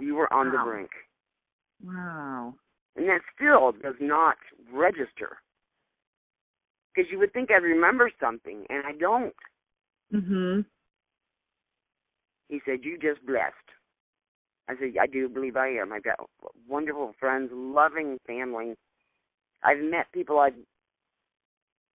You 0.00 0.16
were 0.16 0.32
on 0.32 0.50
the 0.50 0.58
brink. 0.64 0.90
Wow. 1.84 2.54
And 2.96 3.08
that 3.08 3.20
still 3.36 3.72
does 3.72 3.94
not 4.00 4.36
register. 4.72 5.38
Because 6.94 7.10
you 7.10 7.18
would 7.20 7.32
think 7.32 7.50
I'd 7.50 7.62
remember 7.62 8.10
something, 8.20 8.64
and 8.68 8.84
I 8.84 8.92
don't. 8.92 9.34
Mhm. 10.12 10.64
He 12.52 12.60
said, 12.66 12.80
You 12.84 12.98
just 12.98 13.24
blessed. 13.26 13.54
I 14.68 14.74
said, 14.78 14.92
I 15.00 15.06
do 15.06 15.26
believe 15.30 15.56
I 15.56 15.68
am. 15.68 15.90
I've 15.90 16.04
got 16.04 16.20
wonderful 16.68 17.14
friends, 17.18 17.48
loving 17.50 18.18
family. 18.26 18.74
I've 19.64 19.78
met 19.82 20.12
people 20.12 20.38
I've 20.38 20.52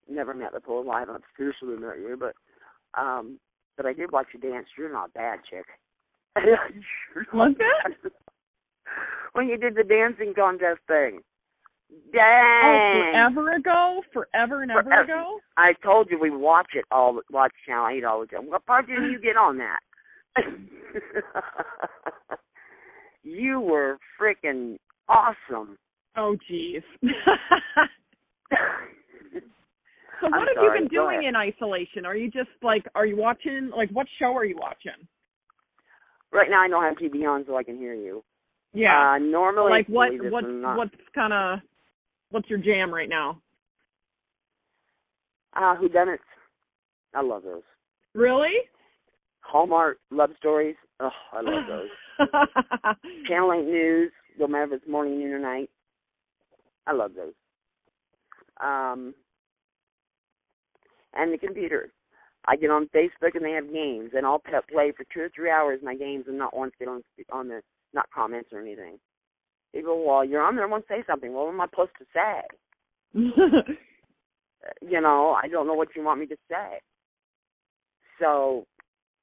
never 0.07 0.35
met 0.35 0.53
before. 0.53 0.83
Well, 0.83 0.95
I 0.95 0.99
haven't 0.99 1.23
officially 1.33 1.75
met 1.77 1.97
you, 1.97 2.15
but 2.19 2.35
um 2.99 3.39
but 3.77 3.87
I 3.87 3.93
did 3.93 4.11
watch 4.11 4.27
you 4.31 4.39
dance. 4.39 4.67
You're 4.77 4.93
not 4.93 5.11
bad 5.15 5.39
chick. 5.49 5.65
You're 6.37 7.25
not 7.33 7.35
Was 7.35 7.55
it? 7.57 7.57
bad. 8.03 8.11
when 9.33 9.47
you 9.47 9.57
did 9.57 9.73
the 9.75 9.83
dancing 9.83 10.35
contest 10.35 10.81
thing. 10.87 11.21
Oh, 12.15 12.89
forever 12.93 13.53
ago? 13.55 14.01
Forever 14.13 14.61
and 14.61 14.71
ever 14.71 14.83
Forever. 14.83 15.03
ago? 15.03 15.39
I 15.57 15.73
told 15.83 16.09
you 16.11 16.19
we 16.19 16.29
watch 16.29 16.69
it 16.75 16.85
all. 16.91 17.21
Watch 17.31 17.53
Channel 17.65 17.87
Eight 17.89 18.03
all 18.03 18.21
the 18.21 18.27
time. 18.27 18.47
What 18.49 18.67
part 18.67 18.85
didn't 18.85 19.11
you 19.11 19.19
get 19.23 19.35
on 19.35 19.57
that? 19.57 19.79
you 23.23 23.59
were 23.59 23.97
freaking 24.19 24.77
awesome. 25.07 25.77
Oh, 26.15 26.35
jeez. 26.49 26.83
so 27.01 27.09
what 30.21 30.33
I'm 30.33 30.41
have 30.41 30.47
sorry, 30.55 30.79
you 30.79 30.81
been 30.81 30.87
doing 30.89 31.23
in 31.27 31.35
isolation? 31.35 32.05
Are 32.05 32.15
you 32.15 32.29
just 32.29 32.49
like, 32.61 32.85
are 32.95 33.05
you 33.05 33.17
watching, 33.17 33.71
like, 33.75 33.89
what 33.91 34.07
show 34.19 34.35
are 34.35 34.45
you 34.45 34.57
watching? 34.57 35.07
Right 36.31 36.49
now, 36.49 36.61
I 36.61 36.67
don't 36.67 36.83
have 36.83 36.97
TV 36.97 37.27
on, 37.27 37.43
so 37.47 37.57
I 37.57 37.63
can 37.63 37.77
hear 37.77 37.93
you. 37.93 38.23
Yeah. 38.73 39.13
Uh, 39.15 39.19
normally, 39.19 39.71
like 39.71 39.87
what? 39.87 40.11
What? 40.13 40.31
What's 40.31 40.47
not, 40.49 40.77
what's 40.77 40.95
kind 41.13 41.31
of 41.31 41.59
what's 42.31 42.49
your 42.49 42.57
jam 42.57 42.91
right 42.91 43.07
now? 43.07 43.39
uh, 45.55 45.75
who 45.75 45.89
done 45.89 46.09
it? 46.09 46.19
I 47.13 47.21
love 47.21 47.43
those. 47.43 47.61
Really? 48.13 48.53
Hallmark 49.43 49.97
love 50.11 50.31
stories. 50.37 50.75
Oh, 50.99 51.09
I 51.31 51.41
love 51.41 51.63
those. 51.67 52.27
Channel 53.27 53.53
Eight 53.53 53.65
News, 53.65 54.11
no 54.39 54.47
matter 54.47 54.73
if 54.73 54.81
it's 54.81 54.89
morning, 54.89 55.19
noon, 55.19 55.33
or 55.33 55.39
night. 55.39 55.69
I 56.87 56.93
love 56.93 57.11
those. 57.15 57.33
Um, 58.61 59.13
and 61.13 61.33
the 61.33 61.37
computer. 61.37 61.91
I 62.45 62.57
get 62.57 62.71
on 62.71 62.89
Facebook 62.93 63.35
and 63.35 63.45
they 63.45 63.51
have 63.51 63.71
games, 63.71 64.11
and 64.15 64.25
I'll 64.25 64.39
play 64.39 64.91
for 64.95 65.05
two 65.13 65.21
or 65.21 65.29
three 65.33 65.49
hours 65.49 65.79
my 65.81 65.95
games 65.95 66.25
and 66.27 66.37
not 66.37 66.55
once 66.55 66.73
get 66.77 66.89
on 66.89 67.01
on 67.31 67.47
the 67.47 67.61
not 67.93 68.09
comments 68.13 68.49
or 68.51 68.59
anything. 68.59 68.97
He 69.71 69.81
go, 69.81 70.03
well, 70.05 70.25
you're 70.25 70.41
on 70.41 70.55
there. 70.55 70.65
I 70.65 70.69
want 70.69 70.85
to 70.87 70.93
say 70.93 71.03
something. 71.07 71.33
Well, 71.33 71.45
what 71.45 71.53
am 71.53 71.61
I 71.61 71.67
supposed 71.67 71.91
to 71.99 72.05
say? 72.13 72.41
you 74.81 75.01
know, 75.01 75.37
I 75.41 75.47
don't 75.47 75.67
know 75.67 75.73
what 75.73 75.95
you 75.95 76.03
want 76.03 76.19
me 76.19 76.25
to 76.27 76.37
say. 76.49 76.79
So 78.19 78.65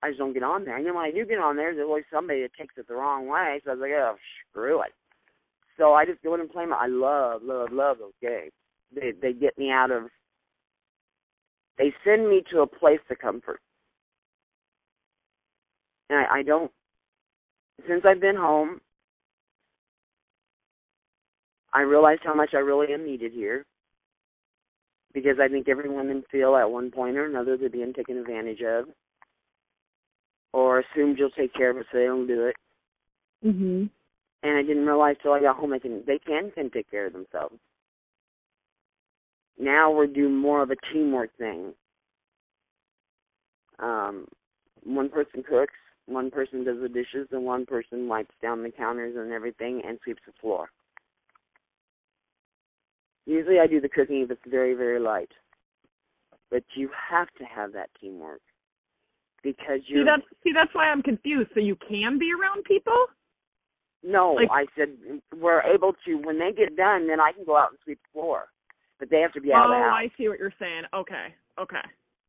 I 0.02 0.08
just 0.08 0.18
don't 0.18 0.32
get 0.32 0.42
on 0.42 0.64
there. 0.64 0.76
And 0.76 0.86
then 0.86 0.94
when 0.94 1.04
I 1.04 1.10
do 1.10 1.26
get 1.26 1.38
on 1.38 1.56
there, 1.56 1.74
there's 1.74 1.86
always 1.86 2.04
somebody 2.12 2.42
that 2.42 2.54
takes 2.58 2.74
it 2.78 2.88
the 2.88 2.94
wrong 2.94 3.28
way. 3.28 3.60
So 3.64 3.70
I 3.70 3.74
was 3.74 3.80
like, 3.82 3.92
oh, 3.92 4.16
screw 4.50 4.82
it. 4.82 4.92
So 5.76 5.92
I 5.92 6.04
just 6.04 6.22
go 6.22 6.34
in 6.34 6.40
and 6.40 6.50
play 6.50 6.66
my. 6.66 6.76
I 6.76 6.86
love, 6.86 7.42
love, 7.42 7.68
love 7.72 7.98
those 7.98 8.12
games. 8.20 8.52
They 8.94 9.12
they 9.20 9.32
get 9.32 9.56
me 9.58 9.70
out 9.70 9.90
of. 9.90 10.04
They 11.78 11.92
send 12.04 12.28
me 12.28 12.42
to 12.50 12.60
a 12.60 12.66
place 12.66 13.00
of 13.10 13.18
comfort. 13.18 13.60
And 16.10 16.18
I, 16.18 16.38
I 16.38 16.42
don't. 16.42 16.70
Since 17.88 18.02
I've 18.04 18.20
been 18.20 18.36
home, 18.36 18.80
I 21.72 21.80
realized 21.80 22.22
how 22.24 22.34
much 22.34 22.50
I 22.52 22.58
really 22.58 22.92
am 22.92 23.06
needed 23.06 23.32
here. 23.32 23.64
Because 25.14 25.38
I 25.42 25.48
think 25.48 25.68
every 25.68 25.88
woman 25.88 26.22
feel 26.30 26.56
at 26.56 26.70
one 26.70 26.90
point 26.90 27.16
or 27.16 27.26
another 27.26 27.56
they're 27.56 27.70
being 27.70 27.92
taken 27.92 28.18
advantage 28.18 28.60
of, 28.60 28.86
or 30.52 30.80
assumed 30.80 31.18
you'll 31.18 31.30
take 31.30 31.52
care 31.54 31.70
of 31.70 31.76
it, 31.76 31.86
so 31.90 31.98
they 31.98 32.04
don't 32.04 32.26
do 32.26 32.46
it. 32.46 32.56
Mhm. 33.44 33.90
And 34.42 34.56
I 34.56 34.62
didn't 34.62 34.86
realize 34.86 35.16
till 35.22 35.32
I 35.32 35.40
got 35.40 35.56
home 35.56 35.70
they 35.70 35.80
can 35.80 36.04
they 36.04 36.18
can 36.18 36.50
can 36.50 36.70
take 36.70 36.90
care 36.90 37.06
of 37.06 37.12
themselves. 37.12 37.58
Now 39.58 39.90
we're 39.90 40.06
doing 40.06 40.34
more 40.34 40.62
of 40.62 40.70
a 40.70 40.76
teamwork 40.92 41.34
thing. 41.36 41.74
Um, 43.78 44.26
one 44.82 45.08
person 45.10 45.42
cooks, 45.42 45.74
one 46.06 46.30
person 46.30 46.64
does 46.64 46.80
the 46.80 46.88
dishes, 46.88 47.28
and 47.32 47.44
one 47.44 47.66
person 47.66 48.08
wipes 48.08 48.34
down 48.40 48.62
the 48.62 48.70
counters 48.70 49.16
and 49.16 49.32
everything 49.32 49.82
and 49.84 49.98
sweeps 50.02 50.22
the 50.26 50.32
floor. 50.32 50.70
Usually 53.26 53.60
I 53.60 53.66
do 53.66 53.80
the 53.80 53.88
cooking 53.88 54.22
if 54.22 54.30
it's 54.30 54.40
very, 54.46 54.74
very 54.74 54.98
light. 54.98 55.30
But 56.50 56.64
you 56.74 56.90
have 57.10 57.28
to 57.38 57.44
have 57.44 57.72
that 57.74 57.90
teamwork. 58.00 58.40
Because 59.42 59.80
you 59.86 60.02
See 60.02 60.04
that's 60.04 60.22
see 60.44 60.52
that's 60.52 60.74
why 60.74 60.90
I'm 60.90 61.02
confused. 61.02 61.50
So 61.54 61.60
you 61.60 61.76
can 61.76 62.18
be 62.18 62.30
around 62.32 62.64
people? 62.64 63.06
No, 64.02 64.32
like- 64.32 64.48
I 64.50 64.66
said 64.76 64.96
we're 65.36 65.62
able 65.62 65.94
to 66.04 66.14
when 66.16 66.38
they 66.38 66.52
get 66.52 66.76
done 66.76 67.06
then 67.06 67.20
I 67.20 67.32
can 67.32 67.44
go 67.44 67.56
out 67.56 67.70
and 67.70 67.78
sweep 67.84 67.98
the 68.02 68.20
floor. 68.20 68.48
But 68.98 69.08
they 69.08 69.20
have 69.20 69.32
to 69.32 69.40
be 69.40 69.50
out 69.52 69.70
oh, 69.70 69.72
of 69.72 69.78
the 69.78 69.82
house. 69.82 69.96
I 69.96 70.12
see 70.18 70.28
what 70.28 70.38
you're 70.38 70.52
saying. 70.58 70.84
Okay. 70.92 71.32
Okay. 71.58 71.84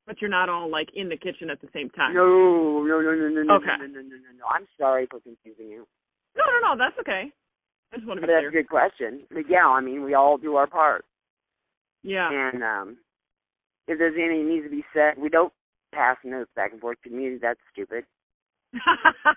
But 0.07 0.22
you're 0.22 0.30
not 0.30 0.47
all 0.47 0.70
like 0.72 0.88
in 0.95 1.09
the 1.09 1.18
kitchen 1.18 1.49
at 1.49 1.59
the 1.59 1.68
same 1.74 1.89
time. 1.89 2.14
No, 2.14 2.84
no, 2.84 3.01
no, 3.01 3.12
no, 3.12 3.28
no, 3.28 3.43
no, 3.43 3.55
Okay. 3.55 3.76
no, 3.78 3.86
no, 3.88 4.01
no, 4.01 4.16
no, 4.16 4.32
no. 4.39 4.45
I'm 4.47 4.66
sorry 4.78 5.05
for 5.12 5.20
confusing 5.20 5.68
you. 5.68 5.86
No, 6.36 6.43
no, 6.47 6.74
no, 6.74 6.78
that's 6.78 6.97
okay. 6.99 7.32
I 7.91 7.97
just 7.97 8.07
want 8.07 8.20
to 8.20 8.22
But 8.22 8.28
be 8.28 8.34
that's 8.34 8.47
a 8.47 8.51
good 8.51 8.70
question. 8.70 9.24
But 9.30 9.49
yeah, 9.49 9.68
I 9.68 9.82
mean, 9.82 10.03
we 10.03 10.14
all 10.14 10.38
do 10.38 10.55
our 10.55 10.68
part. 10.68 11.03
Yeah. 12.03 12.30
And 12.32 12.64
um 12.64 12.97
if 13.88 13.97
there's 13.97 14.16
anything 14.16 14.47
needs 14.47 14.66
to 14.66 14.72
be 14.72 14.86
said, 14.93 15.16
we 15.18 15.28
don't 15.30 15.51
pass 15.93 16.17
notes 16.23 16.51
back 16.55 16.71
and 16.71 16.81
forth 16.81 16.97
to 17.03 17.09
me. 17.09 17.37
That's 17.41 17.59
stupid. 17.71 18.05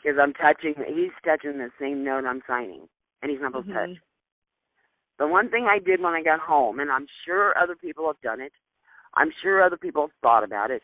Because 0.03 0.19
I'm 0.21 0.35
touching, 0.35 0.75
he's 0.87 1.13
touching 1.25 1.59
the 1.59 1.71
same 1.81 2.05
note 2.05 2.25
I'm 2.27 2.43
signing, 2.47 2.89
and 3.23 3.31
he's 3.31 3.41
not 3.41 3.51
supposed 3.53 3.69
to 3.69 3.75
Mhm. 3.75 3.95
touch. 3.97 4.03
The 5.19 5.27
one 5.27 5.49
thing 5.49 5.67
I 5.67 5.79
did 5.79 6.01
when 6.01 6.13
I 6.15 6.23
got 6.23 6.41
home, 6.41 6.81
and 6.81 6.91
I'm 6.91 7.07
sure 7.25 7.57
other 7.57 7.75
people 7.77 8.07
have 8.07 8.21
done 8.21 8.41
it, 8.41 8.53
I'm 9.15 9.31
sure 9.43 9.63
other 9.63 9.77
people 9.77 10.03
have 10.03 10.17
thought 10.23 10.45
about 10.45 10.71
it, 10.71 10.83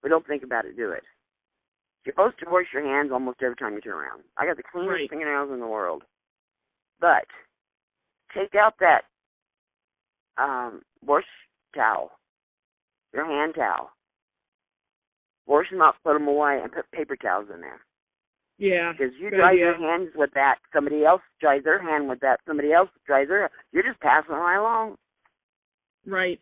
but 0.00 0.10
don't 0.10 0.26
think 0.26 0.42
about 0.42 0.64
it, 0.64 0.76
do 0.76 0.92
it. 0.92 1.04
You're 2.04 2.12
supposed 2.12 2.38
to 2.40 2.50
wash 2.50 2.66
your 2.72 2.82
hands 2.84 3.10
almost 3.12 3.42
every 3.42 3.56
time 3.56 3.74
you 3.74 3.80
turn 3.80 3.94
around. 3.94 4.22
I 4.36 4.46
got 4.46 4.56
the 4.56 4.62
cleanest 4.62 4.90
Right. 4.90 5.10
fingernails 5.10 5.50
in 5.50 5.60
the 5.60 5.66
world. 5.66 6.04
But 7.00 7.26
take 8.32 8.54
out 8.54 8.78
that 8.78 9.04
um 10.36 10.84
wash 11.04 11.26
towel, 11.74 12.18
your 13.12 13.24
hand 13.24 13.54
towel. 13.54 13.90
Wash 15.46 15.70
them 15.70 15.80
up, 15.82 15.96
put 16.04 16.14
them 16.14 16.28
away, 16.28 16.60
and 16.62 16.72
put 16.72 16.90
paper 16.92 17.16
towels 17.16 17.48
in 17.52 17.60
there. 17.60 17.80
yeah. 18.58 18.92
Because 18.92 19.12
you 19.18 19.30
dry 19.30 19.50
idea. 19.52 19.64
your 19.64 19.78
hands 19.78 20.10
with 20.14 20.30
that, 20.34 20.56
somebody 20.72 21.04
else 21.04 21.22
dries 21.40 21.64
their 21.64 21.82
hand 21.82 22.08
with 22.08 22.20
that, 22.20 22.40
somebody 22.46 22.72
else 22.72 22.90
dries 23.06 23.28
their. 23.28 23.50
You're 23.72 23.82
just 23.82 24.00
passing 24.00 24.34
it 24.34 24.38
right 24.38 24.58
along. 24.58 24.96
Right. 26.06 26.40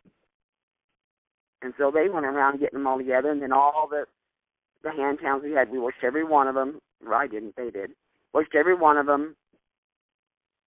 And 1.61 1.73
so 1.77 1.91
they 1.91 2.09
went 2.09 2.25
around 2.25 2.59
getting 2.59 2.79
them 2.79 2.87
all 2.87 2.97
together, 2.97 3.29
and 3.31 3.41
then 3.41 3.51
all 3.51 3.87
the 3.89 4.05
the 4.83 4.91
hand 4.91 5.19
towels 5.21 5.43
we 5.43 5.51
had, 5.51 5.69
we 5.69 5.77
washed 5.77 6.03
every 6.03 6.23
one 6.23 6.47
of 6.47 6.55
them. 6.55 6.79
Well, 7.05 7.13
I 7.13 7.27
didn't, 7.27 7.55
they 7.55 7.69
did. 7.69 7.91
Washed 8.33 8.55
every 8.55 8.73
one 8.73 8.97
of 8.97 9.05
them, 9.05 9.35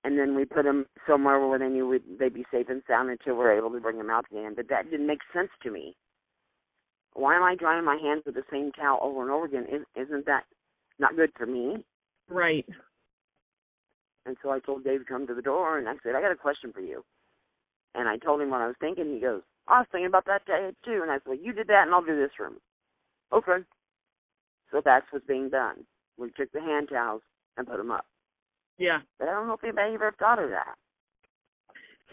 and 0.05 0.17
then 0.17 0.37
we 0.37 0.45
put 0.45 0.63
them 0.65 0.87
somewhere 1.05 1.45
where 1.45 1.59
they 1.59 1.67
knew 1.69 1.89
we'd, 1.89 2.03
they'd 2.21 2.33
be 2.33 2.45
safe 2.53 2.69
and 2.69 2.83
sound 2.87 3.11
until 3.11 3.35
we 3.35 3.41
were 3.41 3.57
able 3.57 3.71
to 3.71 3.81
bring 3.81 3.99
them 3.99 4.11
out 4.11 4.27
again. 4.31 4.53
But 4.55 4.69
that 4.69 4.89
didn't 4.89 5.09
make 5.09 5.19
sense 5.33 5.49
to 5.65 5.71
me. 5.73 5.97
Why 7.15 7.37
am 7.37 7.43
I 7.43 7.55
drying 7.55 7.85
my 7.85 7.97
hands 7.97 8.23
with 8.27 8.35
the 8.35 8.43
same 8.51 8.73
towel 8.73 8.99
over 9.03 9.23
and 9.23 9.31
over 9.31 9.47
again? 9.47 9.67
Is, 9.71 9.83
isn't 9.97 10.27
that 10.27 10.45
not 10.99 11.17
good 11.17 11.31
for 11.37 11.47
me? 11.47 11.85
Right. 12.29 12.67
And 14.27 14.37
so 14.43 14.51
I 14.51 14.59
told 14.61 14.85
Dave 14.85 15.01
to 15.01 15.05
come 15.05 15.27
to 15.27 15.35
the 15.35 15.43
door, 15.43 15.79
and 15.79 15.89
I 15.89 15.95
said, 16.03 16.15
I 16.15 16.21
got 16.21 16.33
a 16.33 16.37
question 16.37 16.73
for 16.73 16.81
you. 16.81 17.05
And 17.95 18.09
I 18.09 18.17
told 18.17 18.41
him 18.41 18.51
what 18.51 18.61
I 18.61 18.67
was 18.67 18.77
thinking. 18.81 19.13
He 19.13 19.21
goes, 19.21 19.43
I 19.69 19.79
was 19.79 19.87
thinking 19.93 20.07
about 20.07 20.27
that 20.27 20.45
day 20.47 20.71
too. 20.85 21.01
And 21.03 21.11
I 21.11 21.17
said, 21.17 21.27
well, 21.27 21.39
you 21.39 21.53
did 21.53 21.69
that, 21.69 21.85
and 21.87 21.95
I'll 21.95 22.05
do 22.05 22.17
this 22.17 22.39
room. 22.39 22.57
Okay. 23.33 23.65
So 24.73 24.83
that's 24.85 25.07
what's 25.11 25.27
being 25.27 25.51
done. 25.51 25.85
We 26.19 26.31
took 26.31 26.51
the 26.53 26.61
hand 26.61 26.89
towels 26.91 27.23
and 27.57 27.67
put 27.67 27.77
them 27.77 27.91
up. 27.91 28.07
Yeah. 28.79 28.99
But 29.19 29.29
I 29.29 29.33
don't 29.33 29.47
know 29.47 29.55
if 29.55 29.63
anybody 29.63 29.95
ever 29.95 30.13
thought 30.19 30.43
of 30.43 30.51
that. 30.51 30.75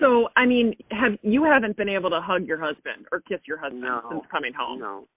So, 0.02 0.28
I 0.36 0.46
mean, 0.46 0.74
have 0.90 1.14
you 1.22 1.44
haven't 1.44 1.78
been 1.78 1.88
able 1.90 2.10
to 2.10 2.20
hug 2.20 2.46
your 2.48 2.60
husband 2.60 3.06
or 3.12 3.22
kiss 3.22 3.40
your 3.48 3.58
husband 3.58 3.84
No. 3.84 4.02
since 4.10 4.24
coming 4.32 4.52
home? 4.52 4.80
No. 4.80 5.08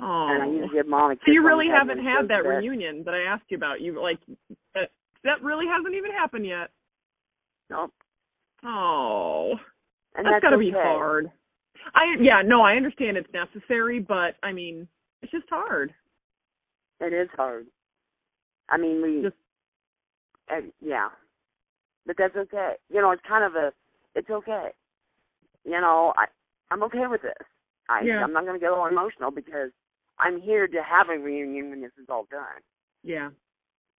Oh. 0.00 0.28
And 0.30 0.42
I 0.42 0.74
give 0.74 0.86
mom 0.86 1.12
a 1.12 1.14
kiss 1.16 1.22
so 1.26 1.32
you 1.32 1.44
really 1.44 1.66
haven't 1.68 1.98
had 2.04 2.28
that 2.28 2.44
reunion 2.44 3.02
that 3.04 3.14
I 3.14 3.22
asked 3.22 3.44
you 3.48 3.56
about. 3.56 3.80
You 3.80 4.00
like 4.00 4.18
that, 4.74 4.90
that 5.24 5.42
really 5.42 5.66
hasn't 5.66 5.94
even 5.94 6.10
happened 6.10 6.46
yet. 6.46 6.68
Nope. 7.70 7.92
Oh. 8.64 9.54
And 10.14 10.26
that's 10.26 10.34
that's 10.34 10.42
gotta 10.42 10.56
okay. 10.56 10.66
be 10.66 10.72
hard. 10.72 11.30
I 11.94 12.16
yeah, 12.20 12.42
no, 12.44 12.62
I 12.62 12.74
understand 12.74 13.16
it's 13.16 13.32
necessary, 13.32 14.00
but 14.00 14.34
I 14.42 14.52
mean, 14.52 14.88
it's 15.22 15.32
just 15.32 15.46
hard. 15.48 15.92
It 17.00 17.12
is 17.12 17.28
hard. 17.36 17.66
I 18.68 18.76
mean, 18.76 19.00
we, 19.02 19.22
Just- 19.22 19.36
uh, 20.50 20.66
yeah, 20.80 21.08
but 22.06 22.16
that's 22.18 22.36
okay. 22.36 22.72
You 22.90 23.00
know, 23.00 23.12
it's 23.12 23.22
kind 23.26 23.44
of 23.44 23.54
a, 23.54 23.72
it's 24.18 24.30
okay. 24.30 24.70
You 25.64 25.80
know, 25.80 26.12
I, 26.16 26.26
I'm 26.70 26.82
okay 26.84 27.06
with 27.08 27.22
this. 27.22 27.46
I, 27.88 28.02
Yeah. 28.04 28.22
I'm 28.22 28.32
not 28.32 28.44
going 28.44 28.58
to 28.58 28.60
get 28.60 28.72
all 28.72 28.86
emotional 28.86 29.30
because 29.30 29.70
I'm 30.18 30.40
here 30.40 30.66
to 30.66 30.82
have 30.82 31.08
a 31.08 31.18
reunion 31.18 31.70
when 31.70 31.80
this 31.80 31.92
is 32.02 32.06
all 32.10 32.26
done. 32.30 32.60
Yeah. 33.02 33.30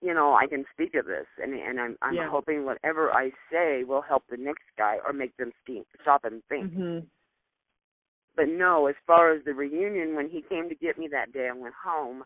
You 0.00 0.14
know, 0.14 0.34
I 0.34 0.46
can 0.46 0.64
speak 0.72 0.94
of 0.94 1.06
this, 1.06 1.26
and 1.42 1.52
and 1.54 1.80
I'm 1.80 1.96
I'm 2.02 2.14
Yeah. 2.14 2.28
hoping 2.30 2.64
whatever 2.64 3.10
I 3.12 3.32
say 3.50 3.82
will 3.84 4.02
help 4.02 4.24
the 4.30 4.36
next 4.36 4.62
guy 4.76 4.98
or 5.04 5.12
make 5.12 5.36
them 5.36 5.52
think, 5.66 5.86
stop 6.02 6.24
and 6.24 6.42
think. 6.48 6.72
Mhm. 6.72 7.06
But 8.36 8.48
no, 8.48 8.86
as 8.86 8.94
far 9.06 9.32
as 9.32 9.42
the 9.44 9.54
reunion, 9.54 10.14
when 10.14 10.28
he 10.28 10.42
came 10.42 10.68
to 10.68 10.74
get 10.76 10.98
me 10.98 11.08
that 11.08 11.32
day, 11.32 11.48
I 11.48 11.52
went 11.52 11.74
home. 11.74 12.24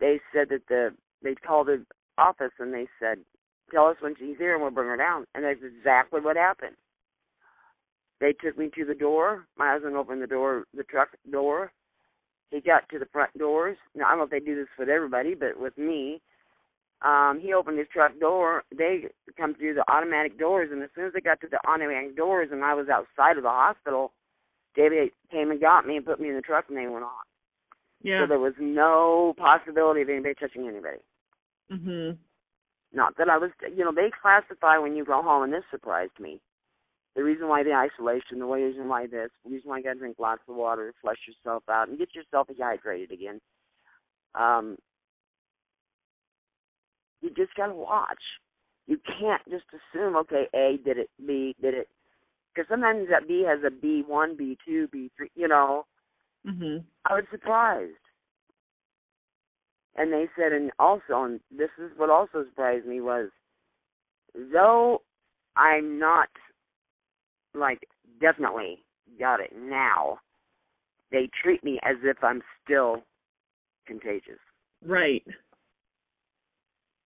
They 0.00 0.20
said 0.32 0.48
that 0.48 0.66
the 0.68 0.94
they 1.22 1.34
called 1.34 1.66
the 1.66 1.84
office 2.16 2.52
and 2.58 2.72
they 2.72 2.88
said, 2.98 3.18
"Tell 3.70 3.86
us 3.86 3.96
when 4.00 4.14
she's 4.16 4.38
here 4.38 4.54
and 4.54 4.62
we'll 4.62 4.70
bring 4.70 4.88
her 4.88 4.96
down." 4.96 5.26
And 5.34 5.44
that's 5.44 5.62
exactly 5.62 6.20
what 6.20 6.36
happened. 6.36 6.76
They 8.20 8.32
took 8.32 8.56
me 8.56 8.70
to 8.74 8.84
the 8.84 8.94
door. 8.94 9.46
My 9.56 9.72
husband 9.72 9.96
opened 9.96 10.22
the 10.22 10.26
door, 10.26 10.64
the 10.74 10.84
truck 10.84 11.10
door. 11.30 11.72
He 12.50 12.60
got 12.60 12.88
to 12.88 12.98
the 12.98 13.06
front 13.06 13.36
doors. 13.36 13.76
Now 13.94 14.06
I 14.06 14.10
don't 14.10 14.18
know 14.18 14.24
if 14.24 14.30
they 14.30 14.40
do 14.40 14.54
this 14.54 14.68
with 14.78 14.88
everybody, 14.88 15.34
but 15.34 15.58
with 15.60 15.76
me, 15.76 16.22
um, 17.02 17.40
he 17.42 17.52
opened 17.52 17.78
his 17.78 17.88
truck 17.92 18.18
door. 18.18 18.64
They 18.76 19.08
come 19.36 19.54
through 19.54 19.74
the 19.74 19.90
automatic 19.90 20.38
doors, 20.38 20.70
and 20.72 20.82
as 20.82 20.88
soon 20.94 21.06
as 21.06 21.12
they 21.12 21.20
got 21.20 21.40
to 21.42 21.48
the 21.48 21.60
automatic 21.68 22.16
doors, 22.16 22.48
and 22.52 22.64
I 22.64 22.74
was 22.74 22.88
outside 22.88 23.36
of 23.36 23.42
the 23.42 23.50
hospital, 23.50 24.12
David 24.74 25.10
came 25.30 25.50
and 25.50 25.60
got 25.60 25.86
me 25.86 25.96
and 25.96 26.06
put 26.06 26.20
me 26.20 26.28
in 26.28 26.36
the 26.36 26.42
truck, 26.42 26.66
and 26.68 26.76
they 26.76 26.86
went 26.86 27.04
on. 27.04 27.10
Yeah. 28.02 28.22
So 28.22 28.28
there 28.28 28.38
was 28.38 28.54
no 28.58 29.34
possibility 29.36 30.02
of 30.02 30.08
anybody 30.08 30.34
touching 30.34 30.68
anybody. 30.68 30.98
Mhm. 31.70 32.18
Not 32.92 33.16
that 33.18 33.28
I 33.28 33.36
was, 33.36 33.50
you 33.74 33.84
know, 33.84 33.92
they 33.92 34.10
classify 34.22 34.78
when 34.78 34.96
you 34.96 35.04
go 35.04 35.22
home, 35.22 35.42
and 35.42 35.52
this 35.52 35.64
surprised 35.70 36.18
me. 36.18 36.40
The 37.14 37.24
reason 37.24 37.48
why 37.48 37.62
the 37.62 37.72
isolation, 37.72 38.38
the 38.38 38.46
reason 38.46 38.88
why 38.88 39.06
this, 39.06 39.30
the 39.44 39.50
reason 39.50 39.70
why 39.70 39.78
you 39.78 39.84
got 39.84 39.94
to 39.94 39.98
drink 39.98 40.16
lots 40.18 40.42
of 40.48 40.54
water 40.54 40.92
flush 41.00 41.18
yourself 41.26 41.62
out 41.68 41.88
and 41.88 41.98
get 41.98 42.14
yourself 42.14 42.48
dehydrated 42.48 43.10
again. 43.10 43.40
Um, 44.34 44.76
you 47.22 47.30
just 47.30 47.54
got 47.54 47.68
to 47.68 47.74
watch. 47.74 48.22
You 48.86 48.98
can't 49.18 49.42
just 49.50 49.64
assume, 49.72 50.14
okay, 50.16 50.46
A 50.54 50.78
did 50.84 50.98
it, 50.98 51.10
B 51.26 51.56
did 51.60 51.74
it, 51.74 51.88
because 52.54 52.68
sometimes 52.68 53.08
that 53.10 53.26
B 53.26 53.44
has 53.46 53.60
a 53.66 53.70
B 53.70 54.04
one, 54.06 54.36
B 54.36 54.56
two, 54.64 54.88
B 54.92 55.10
three. 55.16 55.30
You 55.34 55.48
know, 55.48 55.86
Mhm. 56.46 56.84
I 57.04 57.14
was 57.14 57.24
surprised. 57.30 58.05
And 59.96 60.12
they 60.12 60.26
said, 60.36 60.52
and 60.52 60.70
also, 60.78 61.24
and 61.24 61.40
this 61.50 61.70
is 61.78 61.90
what 61.96 62.10
also 62.10 62.44
surprised 62.44 62.86
me 62.86 63.00
was 63.00 63.30
though 64.52 65.02
I'm 65.56 65.98
not 65.98 66.28
like 67.54 67.88
definitely 68.20 68.84
got 69.18 69.40
it 69.40 69.52
now, 69.56 70.18
they 71.10 71.28
treat 71.42 71.64
me 71.64 71.78
as 71.82 71.96
if 72.02 72.22
I'm 72.22 72.42
still 72.64 73.02
contagious. 73.86 74.38
Right. 74.84 75.24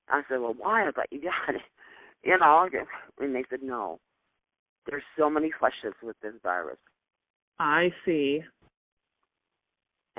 I 0.09 0.23
said, 0.29 0.41
Well, 0.41 0.55
why? 0.57 0.89
I 0.89 0.91
thought 0.91 1.07
you 1.11 1.23
got 1.23 1.55
it. 1.55 1.63
You 2.23 2.37
know, 2.39 2.69
and 3.19 3.35
they 3.35 3.45
said, 3.49 3.61
No. 3.63 3.99
There's 4.87 5.03
so 5.17 5.31
many 5.31 5.51
flushes 5.59 5.95
with 6.03 6.17
this 6.23 6.35
virus. 6.43 6.79
I 7.59 7.93
see. 8.05 8.43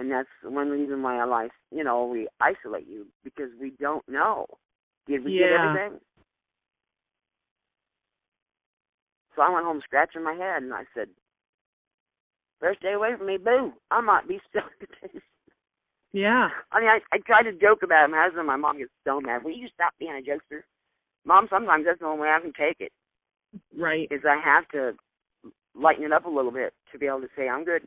And 0.02 0.10
that's 0.12 0.28
one 0.43 0.70
reason 0.72 1.04
why 1.04 1.20
I 1.20 1.26
like, 1.26 1.52
you 1.70 1.84
know, 1.84 2.08
we 2.08 2.28
isolate 2.39 2.88
you 2.88 3.06
because 3.24 3.52
we 3.62 3.70
don't 3.80 4.04
know. 4.10 4.47
Did 5.08 5.24
we 5.24 5.32
get 5.38 5.52
Yeah. 5.52 5.64
everything? 5.64 5.99
So 9.36 9.43
I 9.43 9.54
went 9.54 9.64
home 9.64 9.80
scratching 9.84 10.24
my 10.24 10.34
head 10.34 10.64
and 10.64 10.74
I 10.74 10.86
said, 10.95 11.10
Better 12.62 12.76
stay 12.80 12.93
away 12.93 13.12
from 13.16 13.28
me, 13.28 13.38
boo. 13.38 13.74
I 13.91 14.02
might 14.02 14.28
be 14.28 14.39
still 14.49 14.64
contagious. 14.80 15.22
Yeah. 16.14 16.49
I 16.72 16.80
mean, 16.80 16.89
I 16.89 16.99
I 17.14 17.20
try 17.20 17.43
to 17.43 17.52
joke 17.54 17.84
about 17.84 18.06
it. 18.06 18.12
My 18.12 18.24
husband 18.24 18.39
and 18.39 18.47
my 18.47 18.56
mom 18.56 18.80
gets 18.80 18.89
so 19.06 19.22
mad. 19.22 19.43
Will 19.43 19.52
you 19.52 19.68
stop 19.72 19.93
being 19.99 20.14
a 20.14 20.28
jokester? 20.28 20.62
Mom, 21.26 21.45
sometimes 21.47 21.86
that's 21.86 21.99
the 21.99 22.08
only 22.08 22.24
way 22.24 22.30
I 22.30 22.41
can 22.41 22.54
take 22.54 22.78
it. 22.80 22.91
Right. 23.78 24.08
Is 24.10 24.22
I 24.28 24.41
have 24.43 24.68
to 24.70 24.93
lighten 25.76 26.06
it 26.06 26.12
up 26.12 26.26
a 26.26 26.30
little 26.30 26.52
bit 26.52 26.74
to 26.91 26.97
be 26.97 27.06
able 27.06 27.22
to 27.22 27.30
say 27.38 27.47
I'm 27.47 27.64
good. 27.64 27.84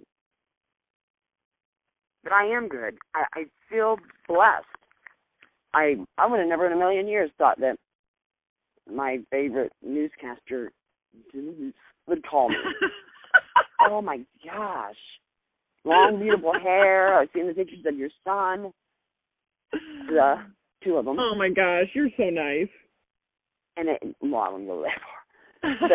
But 2.25 2.33
I 2.33 2.47
am 2.47 2.69
good. 2.69 2.97
I, 3.15 3.25
I 3.35 3.45
feel 3.71 3.97
blessed. 4.27 4.67
I 5.75 5.97
I 6.19 6.27
would 6.27 6.41
have 6.41 6.49
never 6.49 6.67
in 6.67 6.73
a 6.73 6.77
million 6.77 7.07
years 7.07 7.31
thought 7.37 7.61
that 7.61 7.77
my 8.91 9.19
favorite 9.31 9.73
newscaster 9.83 10.73
would 12.07 12.27
call 12.27 12.49
me. 12.49 12.57
oh 13.91 14.01
my 14.01 14.21
gosh. 14.45 14.97
Long 15.85 16.19
beautiful 16.21 16.55
hair. 16.63 17.19
I've 17.19 17.29
seen 17.35 17.47
the 17.47 17.55
pictures 17.55 17.85
of 17.87 17.97
your 17.97 18.11
son. 18.25 18.73
The 20.09 20.37
two 20.83 20.97
of 20.97 21.05
them. 21.05 21.17
oh 21.19 21.35
my 21.37 21.51
gosh, 21.51 21.89
you're 21.95 22.09
so 22.17 22.31
nice. 22.31 22.69
And 23.77 23.89
it 23.89 24.17
well, 24.23 24.41
I 24.41 24.51
wouldn't 24.51 24.69
go 24.69 24.83
that 24.83 25.01
far. 25.01 25.79
But 25.81 25.93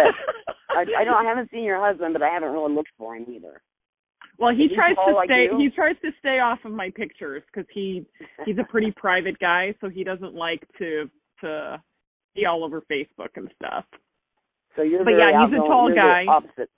I, 0.75 1.01
I 1.01 1.03
don't 1.03 1.15
I 1.15 1.23
haven't 1.23 1.49
seen 1.51 1.63
your 1.63 1.83
husband, 1.83 2.13
but 2.13 2.21
I 2.21 2.29
haven't 2.29 2.51
really 2.51 2.73
looked 2.73 2.91
for 2.97 3.15
him 3.15 3.25
either. 3.29 3.61
Well, 4.39 4.55
he 4.55 4.69
tries 4.73 4.95
to 5.07 5.13
like 5.13 5.27
stay. 5.27 5.47
you? 5.51 5.57
He 5.59 5.69
tries 5.69 5.95
to 6.01 6.11
stay 6.19 6.39
off 6.39 6.59
of 6.65 6.71
my 6.71 6.89
pictures 6.95 7.43
because 7.51 7.67
he 7.73 8.05
he's 8.45 8.57
a 8.57 8.63
pretty 8.63 8.91
private 8.95 9.37
guy, 9.39 9.73
so 9.81 9.89
he 9.89 10.03
doesn't 10.03 10.33
like 10.33 10.63
to 10.79 11.09
to 11.41 11.81
be 12.35 12.45
all 12.45 12.63
over 12.63 12.81
Facebook 12.91 13.29
and 13.35 13.49
stuff. 13.55 13.85
So 14.75 14.81
you're 14.83 15.03
But 15.03 15.11
yeah, 15.11 15.45
he's 15.45 15.53
a 15.53 15.57
tall 15.57 15.91
guy. 15.93 16.25
Opposite. 16.27 16.69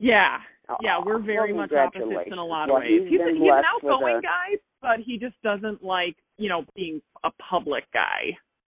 Yeah, 0.00 0.38
oh, 0.68 0.76
yeah, 0.82 0.98
we're 1.04 1.20
very 1.22 1.52
well, 1.52 1.62
much 1.62 1.72
opposites 1.72 2.26
in 2.26 2.38
a 2.38 2.44
lot 2.44 2.68
Well, 2.68 2.78
of 2.78 2.82
ways. 2.82 3.02
he's 3.02 3.10
He's, 3.12 3.18
been 3.20 3.36
he's 3.36 3.44
an 3.52 3.62
outgoing 3.64 4.16
a- 4.16 4.22
guy, 4.22 4.58
but 4.82 4.98
he 4.98 5.18
just 5.18 5.40
doesn't 5.42 5.82
like 5.84 6.16
you 6.36 6.48
know 6.48 6.64
being 6.74 7.00
a 7.22 7.30
public 7.50 7.84
guy. 7.92 8.36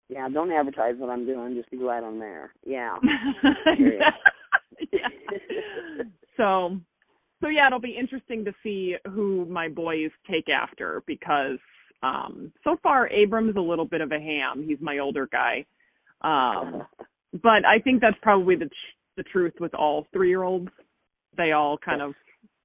Yeah, 0.10 0.28
don't 0.30 0.52
advertise 0.52 0.96
what 0.98 1.10
I'm 1.10 1.26
doing. 1.26 1.56
Just 1.56 1.72
be 1.72 1.78
glad 1.78 2.04
I'm 2.04 2.20
there. 2.20 2.52
Yeah. 2.66 2.98
yeah. 3.80 5.00
So, 6.38 6.78
so 7.46 7.50
yeah, 7.50 7.68
it'll 7.68 7.80
be 7.80 7.96
interesting 7.98 8.44
to 8.46 8.52
see 8.64 8.96
who 9.06 9.46
my 9.46 9.70
boys 9.70 10.10
take 10.30 10.50
after 10.50 11.04
because 11.06 11.60
um 12.02 12.52
so 12.64 12.76
far 12.82 13.08
Abram's 13.10 13.56
a 13.56 13.62
little 13.62 13.86
bit 13.86 14.02
of 14.02 14.12
a 14.12 14.20
ham. 14.20 14.66
He's 14.68 14.80
my 14.82 14.98
older 14.98 15.28
guy. 15.32 15.64
Um 16.22 16.88
but 17.44 17.64
I 17.66 17.80
think 17.84 18.02
that's 18.02 18.18
probably 18.24 18.56
the 18.56 18.70
the 19.16 19.24
truth 19.24 19.54
with 19.60 19.76
all 19.76 20.08
3-year-olds. 20.14 20.70
They 21.38 21.52
all 21.52 21.78
kind 21.78 22.02
of 22.02 22.14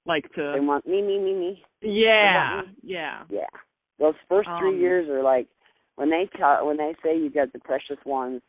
like 0.07 0.25
they 0.35 0.43
to 0.43 0.61
want 0.63 0.87
me, 0.87 1.03
me, 1.03 1.19
me, 1.19 1.35
me. 1.35 1.63
yeah, 1.83 2.63
yeah. 2.83 3.25
Yeah. 3.29 3.43
Those 3.99 4.15
first 4.31 4.49
three 4.59 4.77
Um, 4.77 4.81
years 4.81 5.09
are 5.11 5.23
like 5.23 5.47
when 5.97 6.09
they 6.09 6.27
tell 6.39 6.67
when 6.67 6.79
they 6.79 6.95
say 7.05 7.19
you 7.19 7.31
got 7.31 7.53
the 7.53 7.59
precious 7.59 7.99
ones, 8.07 8.41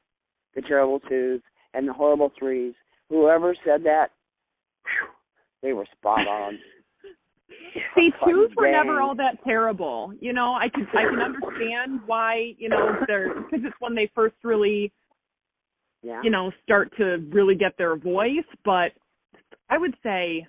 the 0.56 0.62
terrible 0.62 1.02
twos, 1.02 1.42
and 1.74 1.86
the 1.88 1.94
horrible 1.94 2.32
threes. 2.40 2.74
Whoever 3.10 3.54
said 3.66 3.84
that, 3.84 4.12
whew, 4.86 5.10
they 5.62 5.74
were 5.74 5.86
spot 5.97 6.28
on. 6.28 6.57
See, 7.95 8.09
twos 8.26 8.49
were 8.55 8.72
never 8.72 9.01
all 9.01 9.16
that 9.16 9.43
terrible. 9.43 10.14
You 10.20 10.34
know, 10.34 10.53
I 10.53 10.68
can 10.70 10.88
I 10.93 11.03
can 11.09 11.20
understand 11.20 12.01
why, 12.05 12.53
you 12.57 12.70
know, 12.70 12.95
they're 13.07 13.34
because 13.36 13.66
it's 13.66 13.76
when 13.80 13.95
they 13.95 14.09
first 14.16 14.36
really, 14.43 14.91
Yeah. 16.01 16.22
you 16.24 16.30
know, 16.30 16.51
start 16.64 16.91
to 16.97 17.18
really 17.32 17.55
get 17.55 17.78
their 17.78 17.95
voice, 17.95 18.47
but 18.66 18.91
I 19.70 19.78
would 19.78 19.95
say 20.03 20.47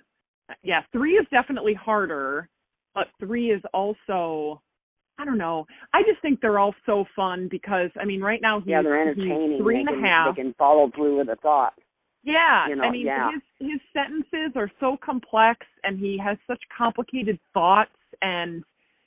yeah, 0.61 0.81
3 0.91 1.13
is 1.13 1.25
definitely 1.31 1.73
harder, 1.73 2.49
but 2.93 3.07
3 3.19 3.51
is 3.51 3.61
also 3.73 4.61
I 5.19 5.25
don't 5.25 5.37
know. 5.37 5.67
I 5.93 6.01
just 6.03 6.21
think 6.23 6.41
they're 6.41 6.57
all 6.57 6.73
so 6.85 7.05
fun 7.15 7.47
because 7.51 7.91
I 8.01 8.05
mean, 8.05 8.21
right 8.21 8.41
now 8.41 8.59
he's, 8.59 8.69
yeah, 8.69 8.81
they're 8.81 9.13
he's 9.13 9.17
entertaining. 9.23 9.61
three 9.61 9.83
they 9.85 9.93
and 9.93 10.03
a 10.03 10.07
half. 10.07 10.35
They 10.35 10.41
can 10.41 10.53
follow 10.57 10.89
through 10.95 11.19
with 11.19 11.29
a 11.29 11.35
thought. 11.37 11.73
Yeah, 12.23 12.69
you 12.69 12.75
know, 12.75 12.83
I 12.83 12.91
mean 12.91 13.05
yeah. 13.05 13.31
his 13.31 13.41
his 13.59 13.81
sentences 13.91 14.53
are 14.55 14.71
so 14.79 14.97
complex, 15.03 15.65
and 15.83 15.99
he 15.99 16.17
has 16.17 16.37
such 16.47 16.61
complicated 16.75 17.37
thoughts, 17.53 17.91
and 18.21 18.63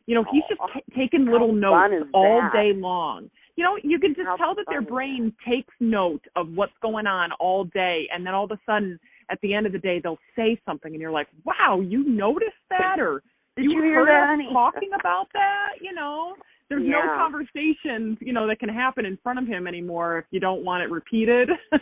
you 0.07 0.15
know 0.15 0.25
he's 0.31 0.43
just 0.49 0.61
oh, 0.61 0.65
Aw, 0.65 0.75
t- 0.75 0.85
taking 0.97 1.25
little 1.27 1.53
notes 1.53 2.05
all 2.13 2.41
that? 2.43 2.53
day 2.53 2.73
long. 2.75 3.31
You 3.57 3.65
know, 3.65 3.79
you 3.83 3.99
can 3.99 4.15
just 4.15 4.27
How 4.27 4.37
tell 4.37 4.55
that 4.55 4.67
their 4.69 4.83
brain 4.83 5.33
takes 5.49 5.73
note 5.81 6.21
of 6.37 6.51
what's 6.55 6.75
going 6.83 7.07
on 7.07 7.33
all 7.41 7.65
day, 7.65 8.07
and 8.13 8.25
then 8.27 8.35
all 8.35 8.45
of 8.45 8.51
a 8.51 8.61
sudden, 8.67 9.01
at 9.31 9.41
the 9.41 9.55
end 9.55 9.65
of 9.65 9.73
the 9.73 9.79
day, 9.79 9.99
they'll 9.99 10.19
say 10.37 10.61
something, 10.67 10.93
and 10.93 11.01
you're 11.01 11.11
like, 11.11 11.29
"Wow, 11.45 11.81
you 11.81 12.05
noticed 12.07 12.53
that?" 12.69 13.01
or 13.01 13.23
Did 13.57 13.65
you, 13.65 13.71
you 13.77 13.83
hear 13.83 13.95
heard 14.01 14.09
that, 14.09 14.23
us 14.25 14.29
honey?" 14.31 14.49
talking 14.53 14.91
about 15.01 15.29
that? 15.33 15.71
You 15.81 15.95
know, 15.95 16.35
there's 16.69 16.83
no 16.87 16.99
Yeah. 17.03 17.17
conversations, 17.17 18.19
you 18.21 18.35
know, 18.35 18.47
that 18.47 18.59
can 18.59 18.69
happen 18.69 19.07
in 19.07 19.17
front 19.23 19.39
of 19.39 19.47
him 19.47 19.67
anymore 19.67 20.19
if 20.19 20.27
you 20.33 20.39
don't 20.41 20.63
want 20.63 20.83
it 20.83 20.91
repeated. 20.91 21.49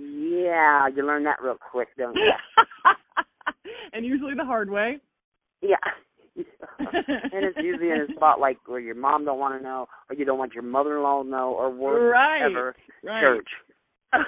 Yeah, 0.00 0.88
you 0.88 1.06
learn 1.06 1.24
that 1.24 1.42
real 1.42 1.56
quick, 1.70 1.88
don't 1.98 2.14
you? 2.14 2.32
and 3.92 4.04
usually 4.06 4.34
the 4.34 4.44
hard 4.44 4.70
way. 4.70 4.98
yeah. 5.62 5.76
and 6.36 7.44
it's 7.44 7.58
usually 7.62 7.90
in 7.90 8.06
a 8.08 8.16
spot 8.16 8.40
like 8.40 8.56
where 8.66 8.80
your 8.80 8.94
mom 8.94 9.24
don't 9.24 9.38
want 9.38 9.58
to 9.58 9.62
know, 9.62 9.86
or 10.08 10.16
you 10.16 10.24
don't 10.24 10.38
want 10.38 10.54
your 10.54 10.62
mother-in-law 10.62 11.22
to 11.24 11.28
know, 11.28 11.52
or 11.52 11.70
worse 11.70 12.12
Right, 12.12 12.42
ever, 12.42 12.74
right. 13.02 13.20
church. 13.20 13.48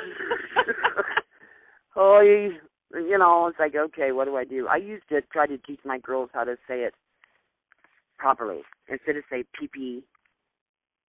oh, 1.97 2.21
you, 2.21 2.55
you 3.01 3.17
know, 3.19 3.47
it's 3.47 3.59
like 3.59 3.75
okay, 3.75 4.13
what 4.13 4.27
do 4.27 4.37
I 4.37 4.45
do? 4.45 4.67
I 4.69 4.77
used 4.77 5.09
to 5.09 5.21
try 5.33 5.47
to 5.47 5.57
teach 5.59 5.81
my 5.85 5.99
girls 5.99 6.31
how 6.35 6.45
to 6.45 6.57
say 6.69 6.81
it 6.81 6.95
properly 8.19 8.61
instead 8.89 9.17
of 9.17 9.25
say 9.31 9.45
pee 9.59 9.69
pee. 9.73 10.03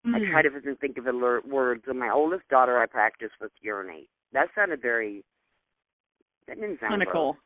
I 0.06 0.18
Mm. 0.18 0.30
try 0.30 0.42
to 0.42 0.74
think 0.76 0.98
of 0.98 1.06
alert 1.06 1.46
words. 1.48 1.84
And 1.86 1.98
my 1.98 2.10
oldest 2.10 2.46
daughter, 2.48 2.78
I 2.78 2.84
practiced 2.86 3.34
with 3.40 3.52
urinate. 3.62 4.10
That 4.34 4.48
sounded 4.54 4.82
very. 4.82 5.24
That 6.46 6.60
didn't 6.60 6.80
sound 6.80 6.90
clinical. 6.90 7.32
gross. 7.32 7.36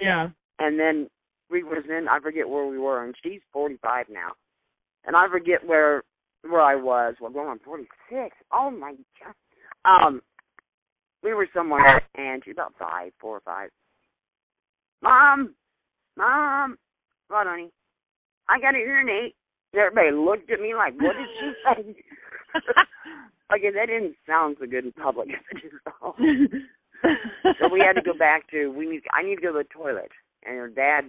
Yeah. 0.00 0.28
And 0.58 0.78
then 0.78 1.08
we 1.50 1.62
was 1.62 1.84
in. 1.88 2.06
I 2.10 2.20
forget 2.20 2.48
where 2.48 2.66
we 2.66 2.78
were, 2.78 3.04
and 3.04 3.14
she's 3.22 3.40
forty-five 3.52 4.06
now, 4.10 4.32
and 5.06 5.16
I 5.16 5.28
forget 5.30 5.66
where 5.66 6.02
where 6.42 6.60
I 6.60 6.74
was. 6.74 7.14
Well, 7.20 7.32
going 7.32 7.48
on 7.48 7.60
forty-six. 7.64 8.36
Oh 8.52 8.70
my 8.70 8.94
god. 9.24 9.34
Um, 9.84 10.20
we 11.22 11.32
were 11.32 11.48
somewhere, 11.54 12.02
and 12.16 12.42
she's 12.44 12.52
about 12.54 12.74
five, 12.78 13.12
four 13.20 13.36
or 13.38 13.40
five. 13.40 13.70
Mom, 15.02 15.54
mom, 16.16 16.76
what, 17.28 17.46
honey? 17.46 17.70
I 18.48 18.60
got 18.60 18.72
to 18.72 18.78
urinate. 18.78 19.34
Everybody 19.74 20.10
looked 20.16 20.50
at 20.50 20.60
me 20.60 20.74
like, 20.74 20.94
what 21.00 21.14
did 21.16 21.28
she 21.40 21.52
say? 21.64 22.02
like, 23.50 23.62
that 23.62 23.86
didn't 23.86 24.16
sound 24.26 24.56
so 24.60 24.66
good 24.66 24.84
in 24.84 24.92
public. 24.92 25.28
So 27.60 27.68
we 27.72 27.78
had 27.80 27.92
to 27.92 28.02
go 28.02 28.12
back 28.18 28.50
to 28.50 28.68
we 28.68 28.84
need. 28.88 29.02
I 29.14 29.22
need 29.22 29.36
to 29.36 29.40
go 29.40 29.52
to 29.52 29.58
the 29.58 29.64
toilet, 29.72 30.10
and 30.44 30.56
her 30.56 30.68
dad 30.68 31.02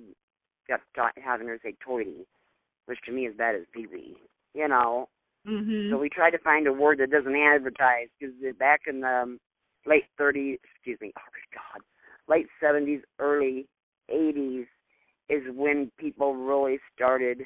kept 0.67 0.83
ta- 0.95 1.11
having 1.23 1.47
her 1.47 1.59
say 1.63 1.75
toity, 1.83 2.27
which 2.85 2.99
to 3.05 3.11
me 3.11 3.25
is 3.25 3.35
bad 3.35 3.55
as 3.55 3.61
pee 3.73 3.87
pee. 3.87 4.15
You 4.53 4.67
know. 4.67 5.09
mhm. 5.47 5.89
So 5.89 5.97
we 5.97 6.07
tried 6.09 6.31
to 6.31 6.37
find 6.37 6.67
a 6.67 6.73
word 6.73 6.99
that 6.99 7.09
doesn't 7.09 7.35
advertise 7.35 8.07
because 8.19 8.35
back 8.59 8.81
in 8.87 9.01
the 9.01 9.07
um, 9.07 9.39
late 9.87 10.05
30s, 10.19 10.59
excuse 10.75 10.99
me, 11.01 11.11
oh 11.17 11.21
my 11.33 11.57
God, 11.57 11.81
late 12.27 12.47
70s, 12.63 13.01
early 13.17 13.67
80s 14.13 14.67
is 15.29 15.43
when 15.55 15.91
people 15.97 16.35
really 16.35 16.77
started 16.95 17.45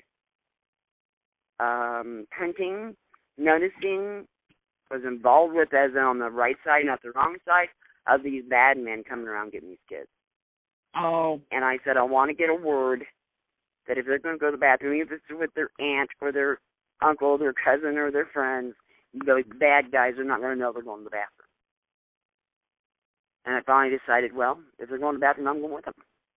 um, 1.60 2.26
hunting, 2.38 2.96
noticing, 3.38 4.28
was 4.92 5.02
involved 5.06 5.56
with 5.56 5.74
as 5.74 5.92
on 6.00 6.20
the 6.20 6.30
right 6.30 6.56
side, 6.66 6.86
not 6.86 7.02
the 7.02 7.12
wrong 7.12 7.38
side, 7.46 7.68
of 8.08 8.24
these 8.24 8.44
bad 8.50 8.78
men 8.78 9.04
coming 9.08 9.28
around 9.28 9.52
getting 9.52 9.70
these 9.70 9.78
kids. 9.90 10.08
oh. 10.96 11.40
And 11.52 11.64
I 11.64 11.80
said, 11.86 11.98
I 11.98 12.04
want 12.04 12.30
to 12.30 12.36
get 12.36 12.50
a 12.50 12.56
word 12.56 13.04
that 13.88 13.98
if 13.98 14.06
they're 14.06 14.20
going 14.20 14.36
to 14.36 14.40
go 14.40 14.48
to 14.48 14.52
the 14.52 14.58
bathroom, 14.58 14.96
even 14.96 15.08
if 15.08 15.14
it's 15.14 15.40
with 15.40 15.50
their 15.56 15.70
aunt 15.80 16.10
or 16.22 16.32
their 16.32 16.60
uncle, 17.02 17.38
their 17.38 17.54
cousin, 17.54 17.98
or 17.98 18.12
their 18.12 18.28
friends, 18.34 18.74
the 19.14 19.44
bad 19.60 19.92
guys 19.92 20.14
are 20.18 20.24
not 20.24 20.42
going 20.42 20.54
to 20.54 20.60
know 20.60 20.72
they're 20.74 20.84
going 20.84 21.02
to 21.02 21.06
the 21.06 21.10
bathroom. 21.10 21.48
And 23.46 23.56
I 23.56 23.62
finally 23.66 23.98
decided, 23.98 24.34
well, 24.34 24.60
if 24.80 24.90
they're 24.90 24.98
going 24.98 25.16
to 25.16 25.20
the 25.20 25.26
bathroom, 25.26 25.48
I'm 25.48 25.62
going 25.62 25.74
with 25.74 25.86
them. 25.86 25.94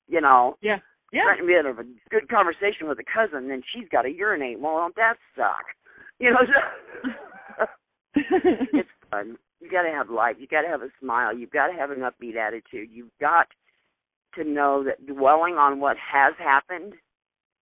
You 0.09 0.21
know. 0.21 0.57
Yeah. 0.61 0.79
Yeah. 1.13 1.23
Trying 1.25 1.39
to 1.41 1.47
be 1.47 1.55
have 1.55 1.79
a 1.79 2.11
good 2.11 2.29
conversation 2.29 2.89
with 2.89 2.99
a 2.99 3.05
cousin, 3.05 3.49
then 3.49 3.63
she's 3.73 3.89
got 3.91 4.03
to 4.03 4.11
urinate. 4.11 4.61
Well, 4.61 4.77
don't 4.77 4.97
that 4.97 5.17
suck? 5.35 5.65
You 6.19 6.31
know. 6.31 6.39
it's 8.15 8.89
fun. 9.11 9.37
You 9.61 9.71
got 9.71 9.83
to 9.83 9.91
have 9.91 10.09
life. 10.09 10.37
You 10.39 10.47
got 10.47 10.63
to 10.63 10.69
have 10.69 10.81
a 10.81 10.89
smile. 10.99 11.37
You've 11.37 11.51
got 11.51 11.67
to 11.67 11.75
have 11.75 11.91
an 11.91 11.99
upbeat 11.99 12.37
attitude. 12.37 12.89
You've 12.91 13.11
got 13.21 13.49
to 14.35 14.43
know 14.43 14.83
that 14.85 15.07
dwelling 15.07 15.57
on 15.57 15.79
what 15.79 15.99
has 15.99 16.33
happened 16.39 16.95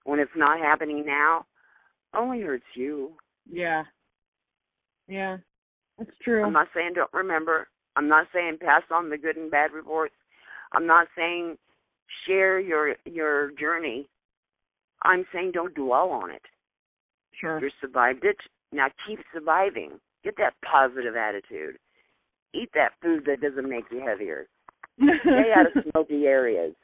when 0.05 0.19
it's 0.19 0.37
not 0.37 0.59
happening 0.59 1.07
now 1.07 1.47
only 2.15 2.43
hurts 2.43 2.67
you. 2.75 3.13
Yeah. 3.51 3.85
Yeah. 5.09 5.39
That's 5.99 6.11
true. 6.23 6.45
I'm 6.45 6.53
not 6.53 6.69
saying 6.75 6.93
don't 6.95 7.13
remember. 7.13 7.69
I'm 7.97 8.09
not 8.09 8.27
saying 8.35 8.59
pass 8.61 8.83
on 8.91 9.11
the 9.11 9.19
good 9.19 9.37
and 9.37 9.51
bad 9.51 9.73
reports. 9.73 10.15
I'm 10.73 10.87
not 10.87 11.09
saying 11.17 11.57
share 12.27 12.61
your 12.61 12.95
your 13.05 13.53
journey. 13.53 14.09
I'm 15.03 15.25
saying 15.33 15.53
don't 15.53 15.75
dwell 15.75 16.11
on 16.11 16.31
it. 16.31 16.43
Sure. 17.41 17.61
You 17.61 17.71
survived 17.81 18.25
it. 18.25 18.37
Now 18.73 18.89
keep 19.07 19.19
surviving. 19.33 19.99
Get 20.25 20.37
that 20.39 20.55
positive 20.65 21.17
attitude. 21.17 21.77
Eat 22.55 22.71
that 22.75 22.93
food 23.03 23.25
that 23.27 23.41
doesn't 23.41 23.69
make 23.69 23.85
you 23.91 24.01
heavier. 24.07 24.47
Stay 24.99 25.53
out 25.57 25.67
of 25.67 25.85
smoky 25.91 26.27
areas. 26.27 26.75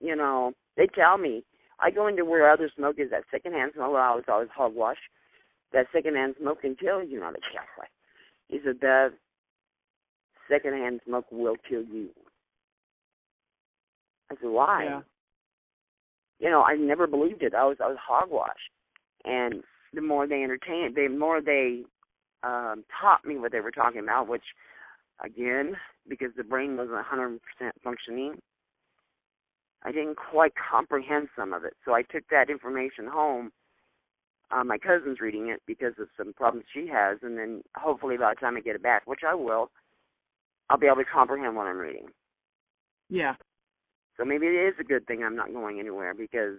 You 0.00 0.16
know, 0.16 0.52
they 0.76 0.86
tell 0.86 1.18
me 1.18 1.44
I 1.80 1.90
go 1.90 2.06
into 2.06 2.24
where 2.24 2.50
other 2.50 2.70
smoke 2.76 2.96
is 2.98 3.10
that 3.10 3.24
secondhand 3.30 3.72
smoke. 3.74 3.94
I 3.96 4.14
was 4.14 4.24
always 4.28 4.48
hogwash. 4.54 4.96
That 5.72 5.86
secondhand 5.92 6.34
smoke 6.40 6.62
can 6.62 6.74
kill 6.74 7.02
you. 7.04 7.20
Know 7.20 7.30
the 7.30 7.40
Catholic. 7.40 7.90
He 8.48 8.58
said 8.64 8.80
that 8.80 9.10
secondhand 10.50 11.00
smoke 11.06 11.26
will 11.30 11.56
kill 11.68 11.82
you. 11.84 12.08
I 14.30 14.34
said, 14.34 14.50
why? 14.50 14.84
Yeah. 14.84 15.00
You 16.40 16.50
know, 16.50 16.62
I 16.62 16.76
never 16.76 17.06
believed 17.06 17.42
it. 17.42 17.54
I 17.54 17.64
was 17.64 17.78
I 17.82 17.88
was 17.88 17.96
hogwash, 18.00 18.70
and 19.24 19.62
the 19.92 20.02
more 20.02 20.26
they 20.26 20.42
entertained, 20.42 20.94
the 20.94 21.08
more 21.08 21.40
they 21.40 21.82
um 22.44 22.84
taught 23.00 23.24
me 23.24 23.38
what 23.38 23.50
they 23.50 23.60
were 23.60 23.72
talking 23.72 24.00
about, 24.00 24.28
which 24.28 24.44
again, 25.24 25.74
because 26.08 26.30
the 26.36 26.44
brain 26.44 26.76
wasn't 26.76 27.04
100% 27.04 27.38
functioning, 27.82 28.38
I 29.82 29.92
didn't 29.92 30.16
quite 30.16 30.52
comprehend 30.70 31.28
some 31.36 31.52
of 31.52 31.64
it. 31.64 31.74
So 31.84 31.92
I 31.94 32.02
took 32.02 32.24
that 32.30 32.50
information 32.50 33.06
home. 33.06 33.50
Uh, 34.50 34.64
my 34.64 34.78
cousin's 34.78 35.20
reading 35.20 35.48
it 35.48 35.60
because 35.66 35.94
of 35.98 36.08
some 36.16 36.32
problems 36.32 36.66
she 36.72 36.86
has, 36.86 37.18
and 37.22 37.36
then 37.36 37.62
hopefully 37.76 38.16
by 38.16 38.32
the 38.32 38.40
time 38.40 38.56
I 38.56 38.60
get 38.60 38.76
it 38.76 38.82
back, 38.82 39.06
which 39.06 39.20
I 39.28 39.34
will, 39.34 39.70
I'll 40.70 40.78
be 40.78 40.86
able 40.86 40.96
to 40.96 41.04
comprehend 41.04 41.54
what 41.54 41.66
I'm 41.66 41.76
reading. 41.76 42.06
Yeah. 43.10 43.34
So 44.18 44.24
maybe 44.24 44.46
it 44.46 44.68
is 44.68 44.74
a 44.80 44.84
good 44.84 45.06
thing 45.06 45.22
I'm 45.22 45.36
not 45.36 45.52
going 45.52 45.78
anywhere 45.78 46.12
because 46.12 46.58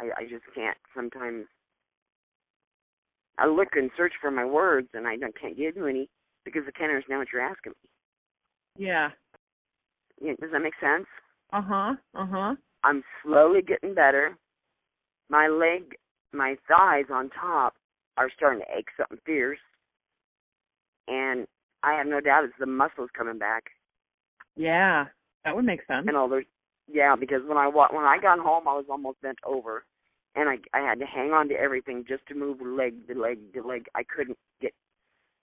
I 0.00 0.10
I 0.16 0.22
just 0.22 0.44
can't 0.54 0.76
sometimes 0.94 1.46
I 3.38 3.46
look 3.46 3.68
and 3.74 3.90
search 3.96 4.12
for 4.20 4.30
my 4.30 4.44
words 4.44 4.88
and 4.94 5.06
I 5.06 5.16
can't 5.40 5.56
give 5.56 5.76
you 5.76 5.86
any 5.86 6.08
because 6.44 6.62
the 6.64 6.72
can't 6.72 6.90
understand 6.90 7.18
what 7.18 7.28
you're 7.32 7.42
asking 7.42 7.72
me. 7.72 7.90
Yeah. 8.86 9.10
Yeah, 10.20 10.32
does 10.40 10.50
that 10.52 10.60
make 10.60 10.74
sense? 10.80 11.06
Uh 11.52 11.62
huh. 11.62 11.94
Uh 12.14 12.26
huh. 12.26 12.54
I'm 12.84 13.02
slowly 13.22 13.62
getting 13.62 13.94
better. 13.94 14.36
My 15.28 15.48
leg, 15.48 15.96
my 16.32 16.56
thighs 16.68 17.06
on 17.12 17.30
top 17.30 17.74
are 18.16 18.30
starting 18.34 18.60
to 18.60 18.78
ache 18.78 18.88
something 18.96 19.18
fierce, 19.26 19.58
and 21.08 21.46
I 21.82 21.94
have 21.94 22.06
no 22.06 22.20
doubt 22.20 22.44
it's 22.44 22.54
the 22.58 22.66
muscles 22.66 23.10
coming 23.16 23.38
back. 23.38 23.64
Yeah. 24.56 25.06
That 25.44 25.54
would 25.54 25.64
make 25.64 25.80
sense. 25.86 26.06
And 26.08 26.16
all 26.16 26.28
those, 26.28 26.44
yeah, 26.88 27.14
because 27.16 27.42
when 27.46 27.56
I 27.58 27.68
wa- 27.68 27.92
when 27.92 28.04
I 28.04 28.18
got 28.18 28.38
home, 28.38 28.66
I 28.66 28.74
was 28.74 28.86
almost 28.88 29.20
bent 29.22 29.38
over, 29.44 29.84
and 30.34 30.48
I 30.48 30.58
I 30.72 30.80
had 30.80 30.98
to 31.00 31.06
hang 31.06 31.32
on 31.32 31.48
to 31.48 31.54
everything 31.54 32.04
just 32.08 32.26
to 32.26 32.34
move 32.34 32.60
leg 32.60 33.06
to 33.08 33.14
leg 33.14 33.38
to 33.54 33.62
leg. 33.62 33.86
I 33.94 34.02
couldn't 34.04 34.38
get 34.60 34.72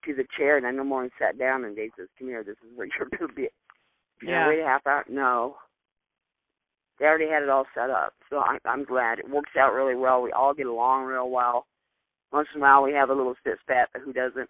to 0.05 0.13
the 0.13 0.25
chair, 0.37 0.57
and 0.57 0.65
I 0.67 0.71
no 0.71 0.83
more 0.83 1.07
sat 1.19 1.37
down. 1.37 1.63
And 1.63 1.75
Dave 1.75 1.91
says, 1.97 2.09
"Come 2.19 2.27
here, 2.27 2.43
this 2.43 2.57
is 2.63 2.75
where 2.75 2.87
you're 2.97 3.07
going 3.17 3.29
to 3.29 3.33
be." 3.33 3.49
Yeah. 4.21 4.47
Wait 4.47 4.59
a 4.59 4.65
half 4.65 4.85
hour? 4.87 5.05
No. 5.07 5.57
They 6.99 7.05
already 7.05 7.27
had 7.29 7.43
it 7.43 7.49
all 7.49 7.65
set 7.73 7.89
up, 7.89 8.13
so 8.29 8.37
I, 8.37 8.57
I'm 8.65 8.83
glad 8.85 9.19
it 9.19 9.29
works 9.29 9.51
out 9.59 9.73
really 9.73 9.95
well. 9.95 10.21
We 10.21 10.31
all 10.31 10.53
get 10.53 10.67
along 10.67 11.05
real 11.05 11.29
well. 11.29 11.65
Once 12.31 12.47
in 12.53 12.61
a 12.61 12.63
while, 12.63 12.83
we 12.83 12.93
have 12.93 13.09
a 13.09 13.13
little 13.13 13.35
spit 13.39 13.57
spat, 13.61 13.89
but 13.91 14.01
who 14.03 14.13
doesn't? 14.13 14.49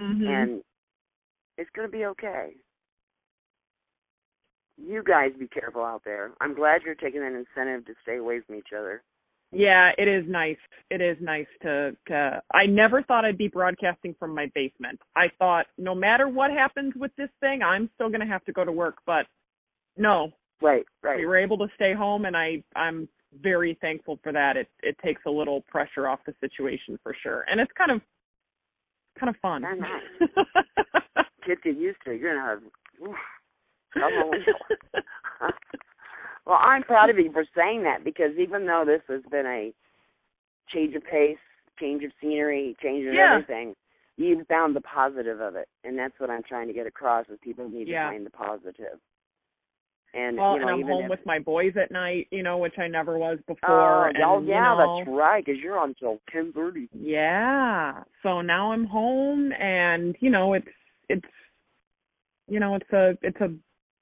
Mhm. 0.00 0.28
And 0.28 0.64
it's 1.56 1.70
going 1.70 1.88
to 1.88 1.92
be 1.96 2.04
okay. 2.06 2.54
You 4.80 5.02
guys 5.02 5.32
be 5.38 5.48
careful 5.48 5.82
out 5.82 6.02
there. 6.04 6.30
I'm 6.40 6.54
glad 6.54 6.82
you're 6.84 6.94
taking 6.94 7.20
that 7.20 7.32
incentive 7.32 7.86
to 7.86 7.94
stay 8.02 8.16
away 8.16 8.40
from 8.46 8.56
each 8.56 8.72
other. 8.76 9.02
Yeah, 9.50 9.90
it 9.96 10.08
is 10.08 10.24
nice. 10.28 10.58
It 10.90 11.00
is 11.00 11.16
nice 11.20 11.46
to 11.62 11.96
to 12.08 12.42
I 12.52 12.66
never 12.66 13.02
thought 13.02 13.24
I'd 13.24 13.38
be 13.38 13.48
broadcasting 13.48 14.14
from 14.18 14.34
my 14.34 14.50
basement. 14.54 15.00
I 15.16 15.26
thought 15.38 15.66
no 15.78 15.94
matter 15.94 16.28
what 16.28 16.50
happens 16.50 16.92
with 16.94 17.12
this 17.16 17.30
thing, 17.40 17.62
I'm 17.62 17.88
still 17.94 18.08
going 18.08 18.20
to 18.20 18.26
have 18.26 18.44
to 18.44 18.52
go 18.52 18.64
to 18.64 18.72
work, 18.72 18.96
but 19.06 19.26
no. 19.96 20.32
Right, 20.60 20.84
right. 21.02 21.18
We 21.18 21.26
were 21.26 21.38
able 21.38 21.56
to 21.58 21.68
stay 21.76 21.94
home 21.94 22.26
and 22.26 22.36
I 22.36 22.62
I'm 22.76 23.08
very 23.40 23.78
thankful 23.80 24.18
for 24.22 24.32
that. 24.32 24.56
It 24.56 24.68
it 24.82 24.96
takes 25.02 25.22
a 25.26 25.30
little 25.30 25.62
pressure 25.62 26.06
off 26.08 26.20
the 26.26 26.34
situation 26.40 26.98
for 27.02 27.16
sure. 27.22 27.44
And 27.50 27.58
it's 27.58 27.72
kind 27.76 27.90
of 27.90 28.02
kind 29.18 29.30
of 29.30 29.36
fun. 29.40 29.62
Nice. 29.62 30.28
Kids 31.46 31.60
get 31.64 31.76
used 31.76 31.98
to 32.04 32.12
it. 32.12 32.20
You're 32.20 32.34
gonna 32.34 32.46
have. 32.46 33.14
well, 36.46 36.58
I'm 36.60 36.82
proud 36.82 37.10
of 37.10 37.18
you 37.18 37.32
for 37.32 37.44
saying 37.56 37.82
that 37.84 38.04
because 38.04 38.32
even 38.38 38.66
though 38.66 38.84
this 38.86 39.02
has 39.08 39.22
been 39.30 39.46
a 39.46 39.72
change 40.72 40.94
of 40.94 41.04
pace, 41.04 41.38
change 41.80 42.04
of 42.04 42.10
scenery, 42.20 42.76
change 42.82 43.06
of 43.06 43.14
Yeah. 43.14 43.34
everything, 43.34 43.74
you've 44.16 44.46
found 44.46 44.76
the 44.76 44.80
positive 44.82 45.40
of 45.40 45.56
it, 45.56 45.68
and 45.84 45.98
that's 45.98 46.18
what 46.18 46.30
I'm 46.30 46.42
trying 46.42 46.66
to 46.68 46.72
get 46.74 46.86
across: 46.86 47.26
is 47.28 47.38
people 47.42 47.68
need 47.68 47.88
Yeah. 47.88 48.06
to 48.06 48.12
find 48.12 48.26
the 48.26 48.30
positive. 48.30 49.00
And 50.14 50.38
well, 50.38 50.54
you 50.54 50.60
know, 50.60 50.68
and 50.68 50.74
I'm 50.74 50.80
even 50.80 50.92
home 50.94 51.04
if, 51.04 51.10
with 51.10 51.26
my 51.26 51.38
boys 51.38 51.76
at 51.76 51.90
night, 51.90 52.28
you 52.30 52.42
know, 52.42 52.56
which 52.56 52.78
I 52.78 52.88
never 52.88 53.18
was 53.18 53.38
oh, 53.40 53.54
before. 53.54 54.06
Oh, 54.06 54.08
and, 54.08 54.24
oh, 54.24 54.40
you 54.40 54.48
yeah, 54.48 54.74
know, 54.74 55.00
that's 55.04 55.08
right, 55.08 55.44
because 55.44 55.60
you're 55.60 55.78
on 55.78 55.94
till 55.98 56.18
ten 56.32 56.52
thirty. 56.52 56.88
Yeah. 56.92 58.02
So 58.22 58.40
now 58.40 58.72
I'm 58.72 58.86
home 58.86 59.52
and 59.52 60.16
you 60.20 60.30
know 60.30 60.54
it's 60.54 60.66
it's 61.08 61.26
you 62.48 62.58
know 62.58 62.74
it's 62.74 62.90
a 62.92 63.18
it's 63.22 63.40
a 63.40 63.52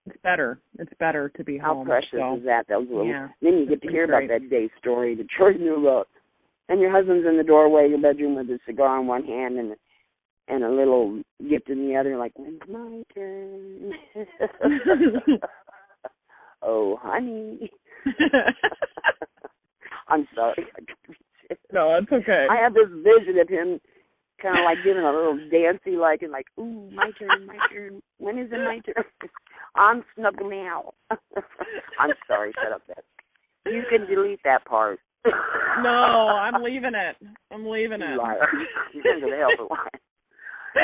it's 0.07 0.17
better. 0.23 0.59
It's 0.79 0.93
better 0.99 1.29
to 1.37 1.45
be 1.45 1.59
How 1.59 1.75
home. 1.75 1.87
precious 1.87 2.11
so, 2.13 2.37
is 2.37 2.45
that? 2.45 2.67
Those 2.69 2.87
little. 2.89 3.07
Yeah. 3.07 3.29
Then 3.43 3.59
you 3.59 3.67
get 3.69 3.83
to 3.83 3.89
hear 3.89 4.07
great. 4.07 4.25
about 4.27 4.41
that 4.41 4.51
day 4.51 4.71
story 4.79 5.15
that 5.17 5.29
Troy 5.29 5.53
knew 5.53 5.81
about. 5.87 6.09
And 6.69 6.81
your 6.81 6.91
husband's 6.91 7.27
in 7.27 7.37
the 7.37 7.45
doorway 7.45 7.89
your 7.89 8.01
bedroom 8.01 8.35
with 8.37 8.47
a 8.47 8.59
cigar 8.67 9.01
in 9.01 9.07
one 9.07 9.25
hand 9.25 9.59
and 9.59 9.77
and 10.49 10.63
a 10.63 10.71
little 10.71 11.23
gift 11.49 11.69
in 11.69 11.89
the 11.89 11.97
other, 11.97 12.17
like, 12.17 12.33
when's 12.37 12.61
my 12.69 13.03
turn? 13.13 13.93
oh, 16.63 16.97
honey. 17.03 17.69
I'm 20.09 20.29
sorry. 20.37 20.67
no, 21.73 21.99
it's 22.01 22.13
okay. 22.13 22.47
I 22.49 22.63
have 22.63 22.75
this 22.75 22.89
vision 22.89 23.41
of 23.41 23.49
him 23.49 23.81
kind 24.41 24.59
of 24.59 24.65
like 24.65 24.79
giving 24.85 25.03
a 25.03 25.11
little 25.11 25.39
dancey 25.51 25.97
like 25.97 26.23
and 26.23 26.31
like, 26.31 26.47
ooh, 26.59 26.91
my 26.93 27.11
turn, 27.19 27.47
my 27.47 27.59
turn. 27.73 28.01
When 28.19 28.39
is 28.39 28.49
it 28.53 28.59
my 28.59 28.81
turn? 28.87 29.05
I'm 29.77 30.05
snuggling 30.17 30.67
out. 30.67 30.95
I'm 31.99 32.11
sorry, 32.27 32.53
shut 32.63 32.73
up, 32.73 32.87
Beth. 32.87 33.05
You 33.67 33.83
can 33.91 34.07
delete 34.07 34.41
that 34.45 34.65
part. 34.65 34.99
no, 35.83 35.89
I'm 35.89 36.63
leaving 36.63 36.93
it. 36.95 37.17
I'm 37.53 37.67
leaving 37.69 38.01
You 38.01 38.15
it. 38.15 38.19
liar. 38.19 38.49
You're 38.95 39.03
going 39.03 39.21
to 39.21 39.27
the 39.31 39.37
hell 39.37 39.51
for. 39.69 39.77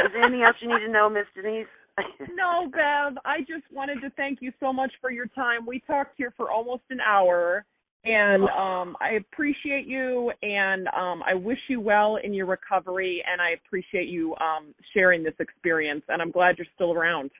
Is 0.04 0.10
there 0.12 0.24
anything 0.24 0.42
else 0.42 0.56
you 0.60 0.68
need 0.68 0.84
to 0.86 0.90
know, 0.92 1.08
Miss 1.08 1.26
Denise? 1.34 1.66
No, 2.34 2.68
Bev, 2.72 3.18
I 3.26 3.40
just 3.40 3.64
wanted 3.70 4.00
to 4.00 4.08
thank 4.16 4.38
you 4.40 4.50
so 4.58 4.72
much 4.72 4.90
for 5.00 5.10
your 5.10 5.26
time. 5.26 5.66
We 5.66 5.80
talked 5.80 6.14
here 6.16 6.32
for 6.36 6.50
almost 6.50 6.82
an 6.88 7.00
hour 7.00 7.66
and 8.04 8.44
um 8.44 8.96
I 9.00 9.12
appreciate 9.20 9.86
you 9.86 10.32
and 10.42 10.88
um 10.88 11.22
I 11.28 11.34
wish 11.34 11.58
you 11.68 11.80
well 11.80 12.16
in 12.16 12.32
your 12.34 12.46
recovery 12.46 13.22
and 13.30 13.40
I 13.40 13.50
appreciate 13.50 14.08
you 14.08 14.34
um 14.36 14.74
sharing 14.94 15.22
this 15.22 15.34
experience 15.38 16.02
and 16.08 16.20
I'm 16.22 16.30
glad 16.32 16.56
you're 16.58 16.66
still 16.74 16.92
around. 16.92 17.30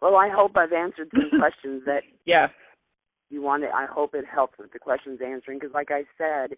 Well, 0.00 0.16
I 0.16 0.28
hope 0.28 0.56
I've 0.56 0.72
answered 0.72 1.10
some 1.12 1.30
questions 1.38 1.82
that 1.86 2.02
Yes. 2.24 2.50
you 3.30 3.42
wanted. 3.42 3.70
I 3.70 3.86
hope 3.86 4.14
it 4.14 4.24
helped 4.26 4.58
with 4.58 4.72
the 4.72 4.78
questions 4.78 5.20
answering 5.24 5.58
because, 5.58 5.74
like 5.74 5.90
I 5.90 6.04
said, 6.18 6.56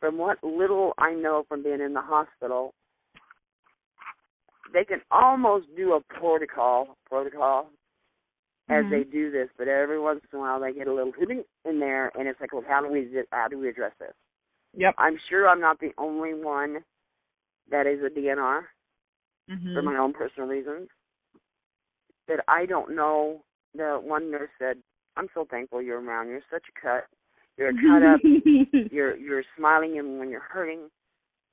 from 0.00 0.16
what 0.18 0.42
little 0.42 0.92
I 0.98 1.12
know 1.12 1.44
from 1.48 1.62
being 1.62 1.80
in 1.80 1.92
the 1.94 2.00
hospital, 2.00 2.74
they 4.72 4.84
can 4.84 5.00
almost 5.10 5.66
do 5.76 5.94
a 5.94 6.00
protocol 6.00 6.96
protocol 7.08 7.70
as 8.68 8.84
Mhm. 8.84 8.90
they 8.90 9.04
do 9.04 9.30
this, 9.30 9.48
but 9.56 9.66
every 9.66 9.98
once 9.98 10.22
in 10.30 10.38
a 10.38 10.40
while 10.42 10.60
they 10.60 10.72
get 10.74 10.86
a 10.88 10.92
little 10.92 11.12
hooting 11.12 11.42
in 11.64 11.80
there, 11.80 12.12
and 12.18 12.28
it's 12.28 12.38
like, 12.40 12.52
well, 12.52 12.62
how 12.68 12.82
do 12.82 12.88
we 12.88 13.24
how 13.32 13.48
do 13.48 13.58
we 13.58 13.68
address 13.68 13.92
this? 13.98 14.14
Yep. 14.74 14.94
I'm 14.98 15.16
sure 15.30 15.48
I'm 15.48 15.60
not 15.60 15.78
the 15.80 15.92
only 15.96 16.34
one 16.34 16.84
that 17.70 17.86
is 17.86 18.02
a 18.02 18.10
DNR 18.10 18.68
Mm-hmm. 19.50 19.72
for 19.72 19.80
my 19.82 19.96
own 19.96 20.12
personal 20.12 20.46
reasons. 20.48 20.90
But 22.28 22.44
I 22.46 22.66
don't 22.66 22.94
know. 22.94 23.42
The 23.74 23.98
one 24.02 24.30
nurse 24.30 24.50
said, 24.58 24.76
"I'm 25.16 25.28
so 25.34 25.44
thankful 25.50 25.82
you're 25.82 26.00
around. 26.00 26.28
You're 26.28 26.40
such 26.52 26.64
a 26.68 26.80
cut. 26.80 27.06
You're 27.56 27.70
a 27.70 27.72
cut 27.72 28.02
up. 28.06 28.20
you're 28.92 29.16
you're 29.16 29.42
smiling 29.56 29.96
even 29.96 30.18
when 30.18 30.30
you're 30.30 30.40
hurting. 30.40 30.90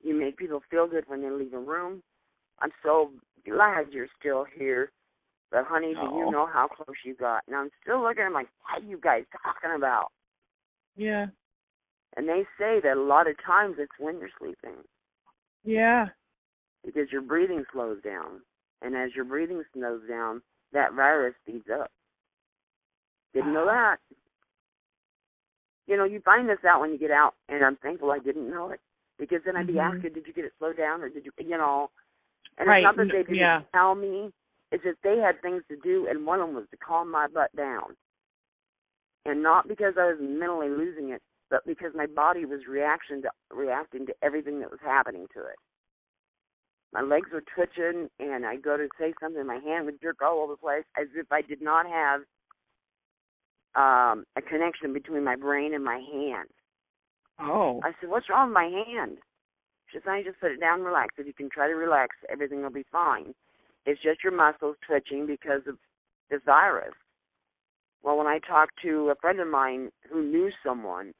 You 0.02 0.14
make 0.14 0.36
people 0.36 0.62
feel 0.70 0.86
good 0.86 1.04
when 1.08 1.22
they 1.22 1.30
leave 1.30 1.54
a 1.54 1.58
room. 1.58 2.02
I'm 2.60 2.70
so 2.84 3.10
glad 3.44 3.86
you're 3.90 4.06
still 4.20 4.44
here. 4.56 4.92
But 5.50 5.64
honey, 5.66 5.94
do 5.94 6.00
you 6.16 6.30
know 6.30 6.46
how 6.46 6.68
close 6.68 6.96
you 7.04 7.14
got? 7.14 7.42
And 7.46 7.56
I'm 7.56 7.70
still 7.82 8.02
looking 8.02 8.22
at 8.22 8.26
them 8.26 8.34
like, 8.34 8.48
what 8.62 8.82
are 8.82 8.86
you 8.86 8.98
guys 9.00 9.24
talking 9.42 9.76
about? 9.76 10.08
yeah. 10.96 11.26
And 12.16 12.26
they 12.28 12.44
say 12.58 12.80
that 12.82 12.96
a 12.96 13.00
lot 13.00 13.28
of 13.28 13.36
times 13.44 13.76
it's 13.78 13.92
when 13.98 14.18
you're 14.18 14.30
sleeping 14.38 14.76
Yeah. 15.64 16.06
because 16.84 17.12
your 17.12 17.20
breathing 17.20 17.64
slows 17.72 18.00
down. 18.02 18.40
And 18.82 18.96
as 18.96 19.14
your 19.14 19.24
breathing 19.26 19.62
slows 19.74 20.00
down, 20.08 20.40
that 20.72 20.92
virus 20.94 21.34
speeds 21.42 21.66
up. 21.72 21.90
Didn't 23.34 23.52
know 23.52 23.66
that. 23.66 23.98
You 25.86 25.96
know, 25.96 26.04
you 26.04 26.20
find 26.20 26.48
this 26.48 26.64
out 26.68 26.80
when 26.80 26.90
you 26.90 26.98
get 26.98 27.10
out, 27.10 27.34
and 27.48 27.64
I'm 27.64 27.76
thankful 27.76 28.10
I 28.10 28.18
didn't 28.18 28.50
know 28.50 28.70
it 28.70 28.80
because 29.18 29.42
then 29.44 29.56
I'd 29.56 29.66
be 29.66 29.74
Mhm. 29.74 29.96
asking, 29.96 30.12
did 30.14 30.26
you 30.26 30.32
get 30.32 30.44
it 30.44 30.52
slowed 30.58 30.76
down 30.76 31.02
or 31.02 31.08
did 31.08 31.24
you, 31.24 31.32
you 31.38 31.56
know? 31.56 31.90
And 32.58 32.68
Right, 32.68 32.78
it's 32.78 32.84
not 32.84 32.96
that 32.96 33.12
they 33.12 33.22
didn't 33.22 33.36
yeah. 33.36 33.62
tell 33.72 33.94
me; 33.94 34.32
it's 34.72 34.84
that 34.84 35.00
they 35.02 35.18
had 35.18 35.40
things 35.42 35.62
to 35.68 35.76
do, 35.76 36.06
and 36.08 36.26
one 36.26 36.40
of 36.40 36.48
them 36.48 36.56
was 36.56 36.68
to 36.70 36.76
calm 36.76 37.10
my 37.10 37.26
butt 37.28 37.54
down. 37.54 37.96
And 39.24 39.42
not 39.42 39.68
because 39.68 39.94
I 39.98 40.06
was 40.06 40.20
mentally 40.20 40.68
losing 40.68 41.10
it, 41.10 41.22
but 41.50 41.64
because 41.66 41.94
my 41.94 42.06
body 42.06 42.44
was 42.44 42.66
reaction 42.66 43.22
to 43.22 43.30
reacting 43.50 44.06
to 44.06 44.14
everything 44.22 44.60
that 44.60 44.70
was 44.70 44.80
happening 44.80 45.26
to 45.34 45.40
it. 45.40 45.56
My 46.92 47.02
legs 47.02 47.30
were 47.32 47.42
twitching, 47.54 48.08
and 48.18 48.46
I'd 48.46 48.62
go 48.62 48.76
to 48.76 48.88
say 48.98 49.12
something, 49.20 49.46
my 49.46 49.58
hand 49.58 49.86
would 49.86 50.00
jerk 50.00 50.22
all 50.22 50.42
over 50.42 50.54
the 50.54 50.58
place, 50.58 50.84
as 50.98 51.08
if 51.14 51.30
I 51.30 51.42
did 51.42 51.60
not 51.60 51.86
have 51.86 52.20
um, 53.74 54.24
a 54.36 54.42
connection 54.42 54.92
between 54.92 55.24
my 55.24 55.36
brain 55.36 55.74
and 55.74 55.84
my 55.84 55.98
hand. 55.98 56.48
Oh. 57.38 57.80
I 57.84 57.92
said, 58.00 58.08
"What's 58.08 58.30
wrong 58.30 58.48
with 58.48 58.54
my 58.54 58.64
hand?" 58.64 59.18
She 59.92 59.98
said, 59.98 60.08
"I 60.08 60.22
just 60.22 60.40
put 60.40 60.52
it 60.52 60.60
down, 60.60 60.78
and 60.78 60.86
relax. 60.86 61.14
If 61.18 61.26
you 61.26 61.34
can 61.34 61.50
try 61.50 61.68
to 61.68 61.74
relax, 61.74 62.16
everything 62.30 62.62
will 62.62 62.70
be 62.70 62.86
fine. 62.90 63.34
It's 63.84 64.00
just 64.02 64.24
your 64.24 64.32
muscles 64.32 64.76
twitching 64.86 65.26
because 65.26 65.66
of 65.66 65.76
this 66.30 66.40
virus." 66.44 66.94
Well, 68.02 68.16
when 68.16 68.26
I 68.26 68.38
talked 68.38 68.80
to 68.82 69.10
a 69.10 69.16
friend 69.16 69.40
of 69.40 69.48
mine 69.48 69.90
who 70.08 70.22
knew 70.22 70.50
someone, 70.64 71.12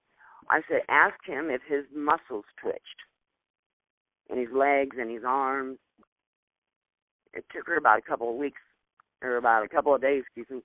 I 0.49 0.63
said, 0.69 0.83
"Ask 0.89 1.23
him 1.25 1.51
if 1.51 1.63
his 1.63 1.85
muscles 1.95 2.45
twitched, 2.57 3.03
in 4.31 4.39
his 4.39 4.53
legs 4.53 4.97
and 4.99 5.11
his 5.11 5.25
arms." 5.25 5.79
It 7.33 7.45
took 7.55 7.67
her 7.67 7.77
about 7.77 7.99
a 7.99 8.03
couple 8.03 8.31
of 8.31 8.37
weeks, 8.37 8.63
or 9.23 9.37
about 9.37 9.65
a 9.65 9.69
couple 9.69 9.95
of 9.95 10.01
days, 10.01 10.23
excuse 10.23 10.49
me, 10.51 10.63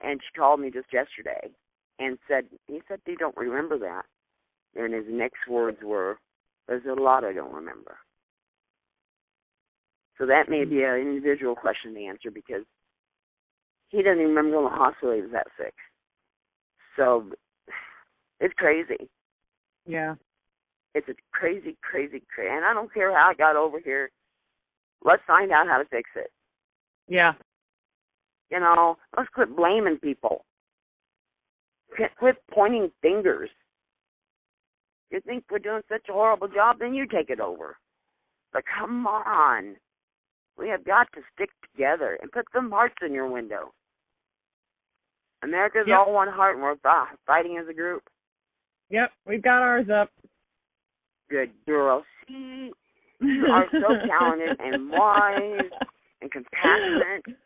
and 0.00 0.20
she 0.22 0.38
called 0.38 0.60
me 0.60 0.70
just 0.70 0.92
yesterday 0.92 1.50
and 1.98 2.18
said, 2.28 2.48
"He 2.66 2.82
said 2.88 3.00
you 3.06 3.16
don't 3.16 3.36
remember 3.36 3.78
that." 3.78 4.06
And 4.74 4.92
his 4.92 5.06
next 5.08 5.46
words 5.48 5.82
were, 5.82 6.18
There's 6.68 6.84
a 6.84 7.00
lot 7.00 7.24
I 7.24 7.32
don't 7.32 7.52
remember. 7.52 7.98
So 10.18 10.26
that 10.26 10.48
may 10.48 10.64
be 10.64 10.82
an 10.82 10.96
individual 10.96 11.54
question 11.54 11.94
to 11.94 12.04
answer 12.04 12.30
because 12.30 12.64
he 13.88 14.02
doesn't 14.02 14.18
even 14.18 14.34
remember 14.34 14.56
to 14.56 14.62
the 14.64 14.76
hospital 14.76 15.14
he 15.14 15.22
was 15.22 15.30
that 15.32 15.46
sick. 15.56 15.74
So 16.96 17.30
it's 18.40 18.54
crazy. 18.54 19.08
Yeah. 19.86 20.16
It's 20.96 21.08
a 21.10 21.14
crazy, 21.30 21.76
crazy, 21.82 22.22
crazy. 22.34 22.48
And 22.50 22.64
I 22.64 22.72
don't 22.72 22.92
care 22.92 23.12
how 23.14 23.28
I 23.30 23.34
got 23.34 23.54
over 23.54 23.78
here. 23.78 24.10
Let's 25.04 25.20
find 25.26 25.52
out 25.52 25.68
how 25.68 25.76
to 25.76 25.84
fix 25.84 26.08
it. 26.16 26.30
Yeah. 27.06 27.34
You 28.50 28.60
know, 28.60 28.96
let's 29.14 29.28
quit 29.34 29.54
blaming 29.54 29.98
people. 29.98 30.46
Quit- 32.18 32.36
pointing 32.50 32.90
fingers. 33.02 33.50
You 35.10 35.20
think 35.20 35.44
we're 35.50 35.58
doing 35.58 35.82
such 35.86 36.08
a 36.08 36.14
horrible 36.14 36.48
job, 36.48 36.78
then 36.78 36.94
you 36.94 37.06
take 37.06 37.28
it 37.28 37.40
over. 37.40 37.76
But 38.54 38.62
come 38.78 39.06
on. 39.06 39.76
We 40.56 40.70
have 40.70 40.82
got 40.82 41.08
to 41.12 41.20
stick 41.34 41.50
together 41.70 42.18
and 42.22 42.32
put 42.32 42.46
some 42.54 42.70
hearts 42.70 42.96
in 43.04 43.12
your 43.12 43.28
window. 43.28 43.74
America's 45.42 45.86
Yep. 45.86 45.98
all 45.98 46.14
one 46.14 46.28
heart 46.28 46.56
and 46.56 46.64
we're 46.64 46.76
fighting 47.26 47.58
as 47.58 47.68
a 47.68 47.74
group. 47.74 48.02
Yep. 48.88 49.12
We've 49.26 49.42
got 49.42 49.60
ours 49.60 49.90
up. 49.90 50.10
Good 51.30 51.50
girl. 51.66 52.04
See, 52.28 52.70
you 53.20 53.46
are 53.52 53.66
so 53.72 53.94
talented 54.08 54.56
and 54.60 54.90
wise 54.90 55.70
and 56.22 56.30
compassionate. 56.30 57.36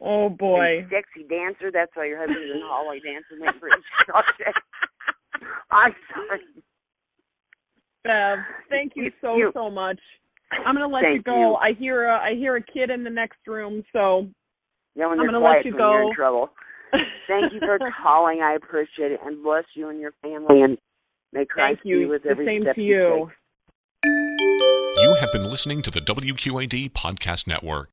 Oh 0.00 0.28
boy. 0.30 0.86
sexy 0.90 1.26
dancer. 1.28 1.70
That's 1.72 1.90
why 1.94 2.06
your 2.06 2.18
husband's 2.18 2.52
in 2.54 2.60
the 2.60 2.66
hallway 2.66 3.00
dancing 3.00 3.38
waiting 3.40 3.60
for 3.60 3.68
his 3.68 3.84
shot. 4.06 4.24
I'm 5.70 5.94
sorry. 6.14 6.40
Bev, 8.04 8.38
thank 8.70 8.92
you 8.96 9.10
so 9.20 9.36
You- 9.36 9.50
so 9.54 9.70
much. 9.70 10.00
I'm 10.66 10.74
gonna 10.74 10.88
let 10.88 11.04
you 11.04 11.22
go. 11.22 11.38
you. 11.38 11.54
I 11.54 11.72
hear 11.78 12.06
a, 12.08 12.18
I 12.18 12.34
hear 12.34 12.56
a 12.56 12.62
kid 12.62 12.90
in 12.90 13.04
the 13.04 13.10
next 13.10 13.38
room, 13.46 13.84
so 13.92 14.26
Yeah, 14.96 15.06
I'm 15.06 15.16
gonna 15.16 15.38
let 15.38 15.64
you 15.64 15.76
go. 15.76 16.10
Thank 17.28 17.52
you 17.52 17.60
for 17.60 17.78
calling. 18.02 18.40
I 18.42 18.54
appreciate 18.54 19.12
it, 19.12 19.20
and 19.24 19.44
bless 19.44 19.62
you 19.76 19.90
and 19.90 20.00
your 20.00 20.10
family, 20.22 20.62
and 20.62 20.76
may 21.32 21.44
Christ 21.44 21.80
Thank 21.82 21.86
you. 21.86 21.98
be 22.00 22.06
with 22.06 22.22
the 22.22 22.34
same 22.44 22.62
step 22.62 22.76
to 22.76 22.82
you 22.82 22.96
you. 22.96 23.30
take. 24.04 25.02
You 25.02 25.14
have 25.20 25.32
been 25.32 25.48
listening 25.48 25.82
to 25.82 25.90
the 25.90 26.00
WQAD 26.00 26.92
Podcast 26.92 27.46
Network. 27.46 27.90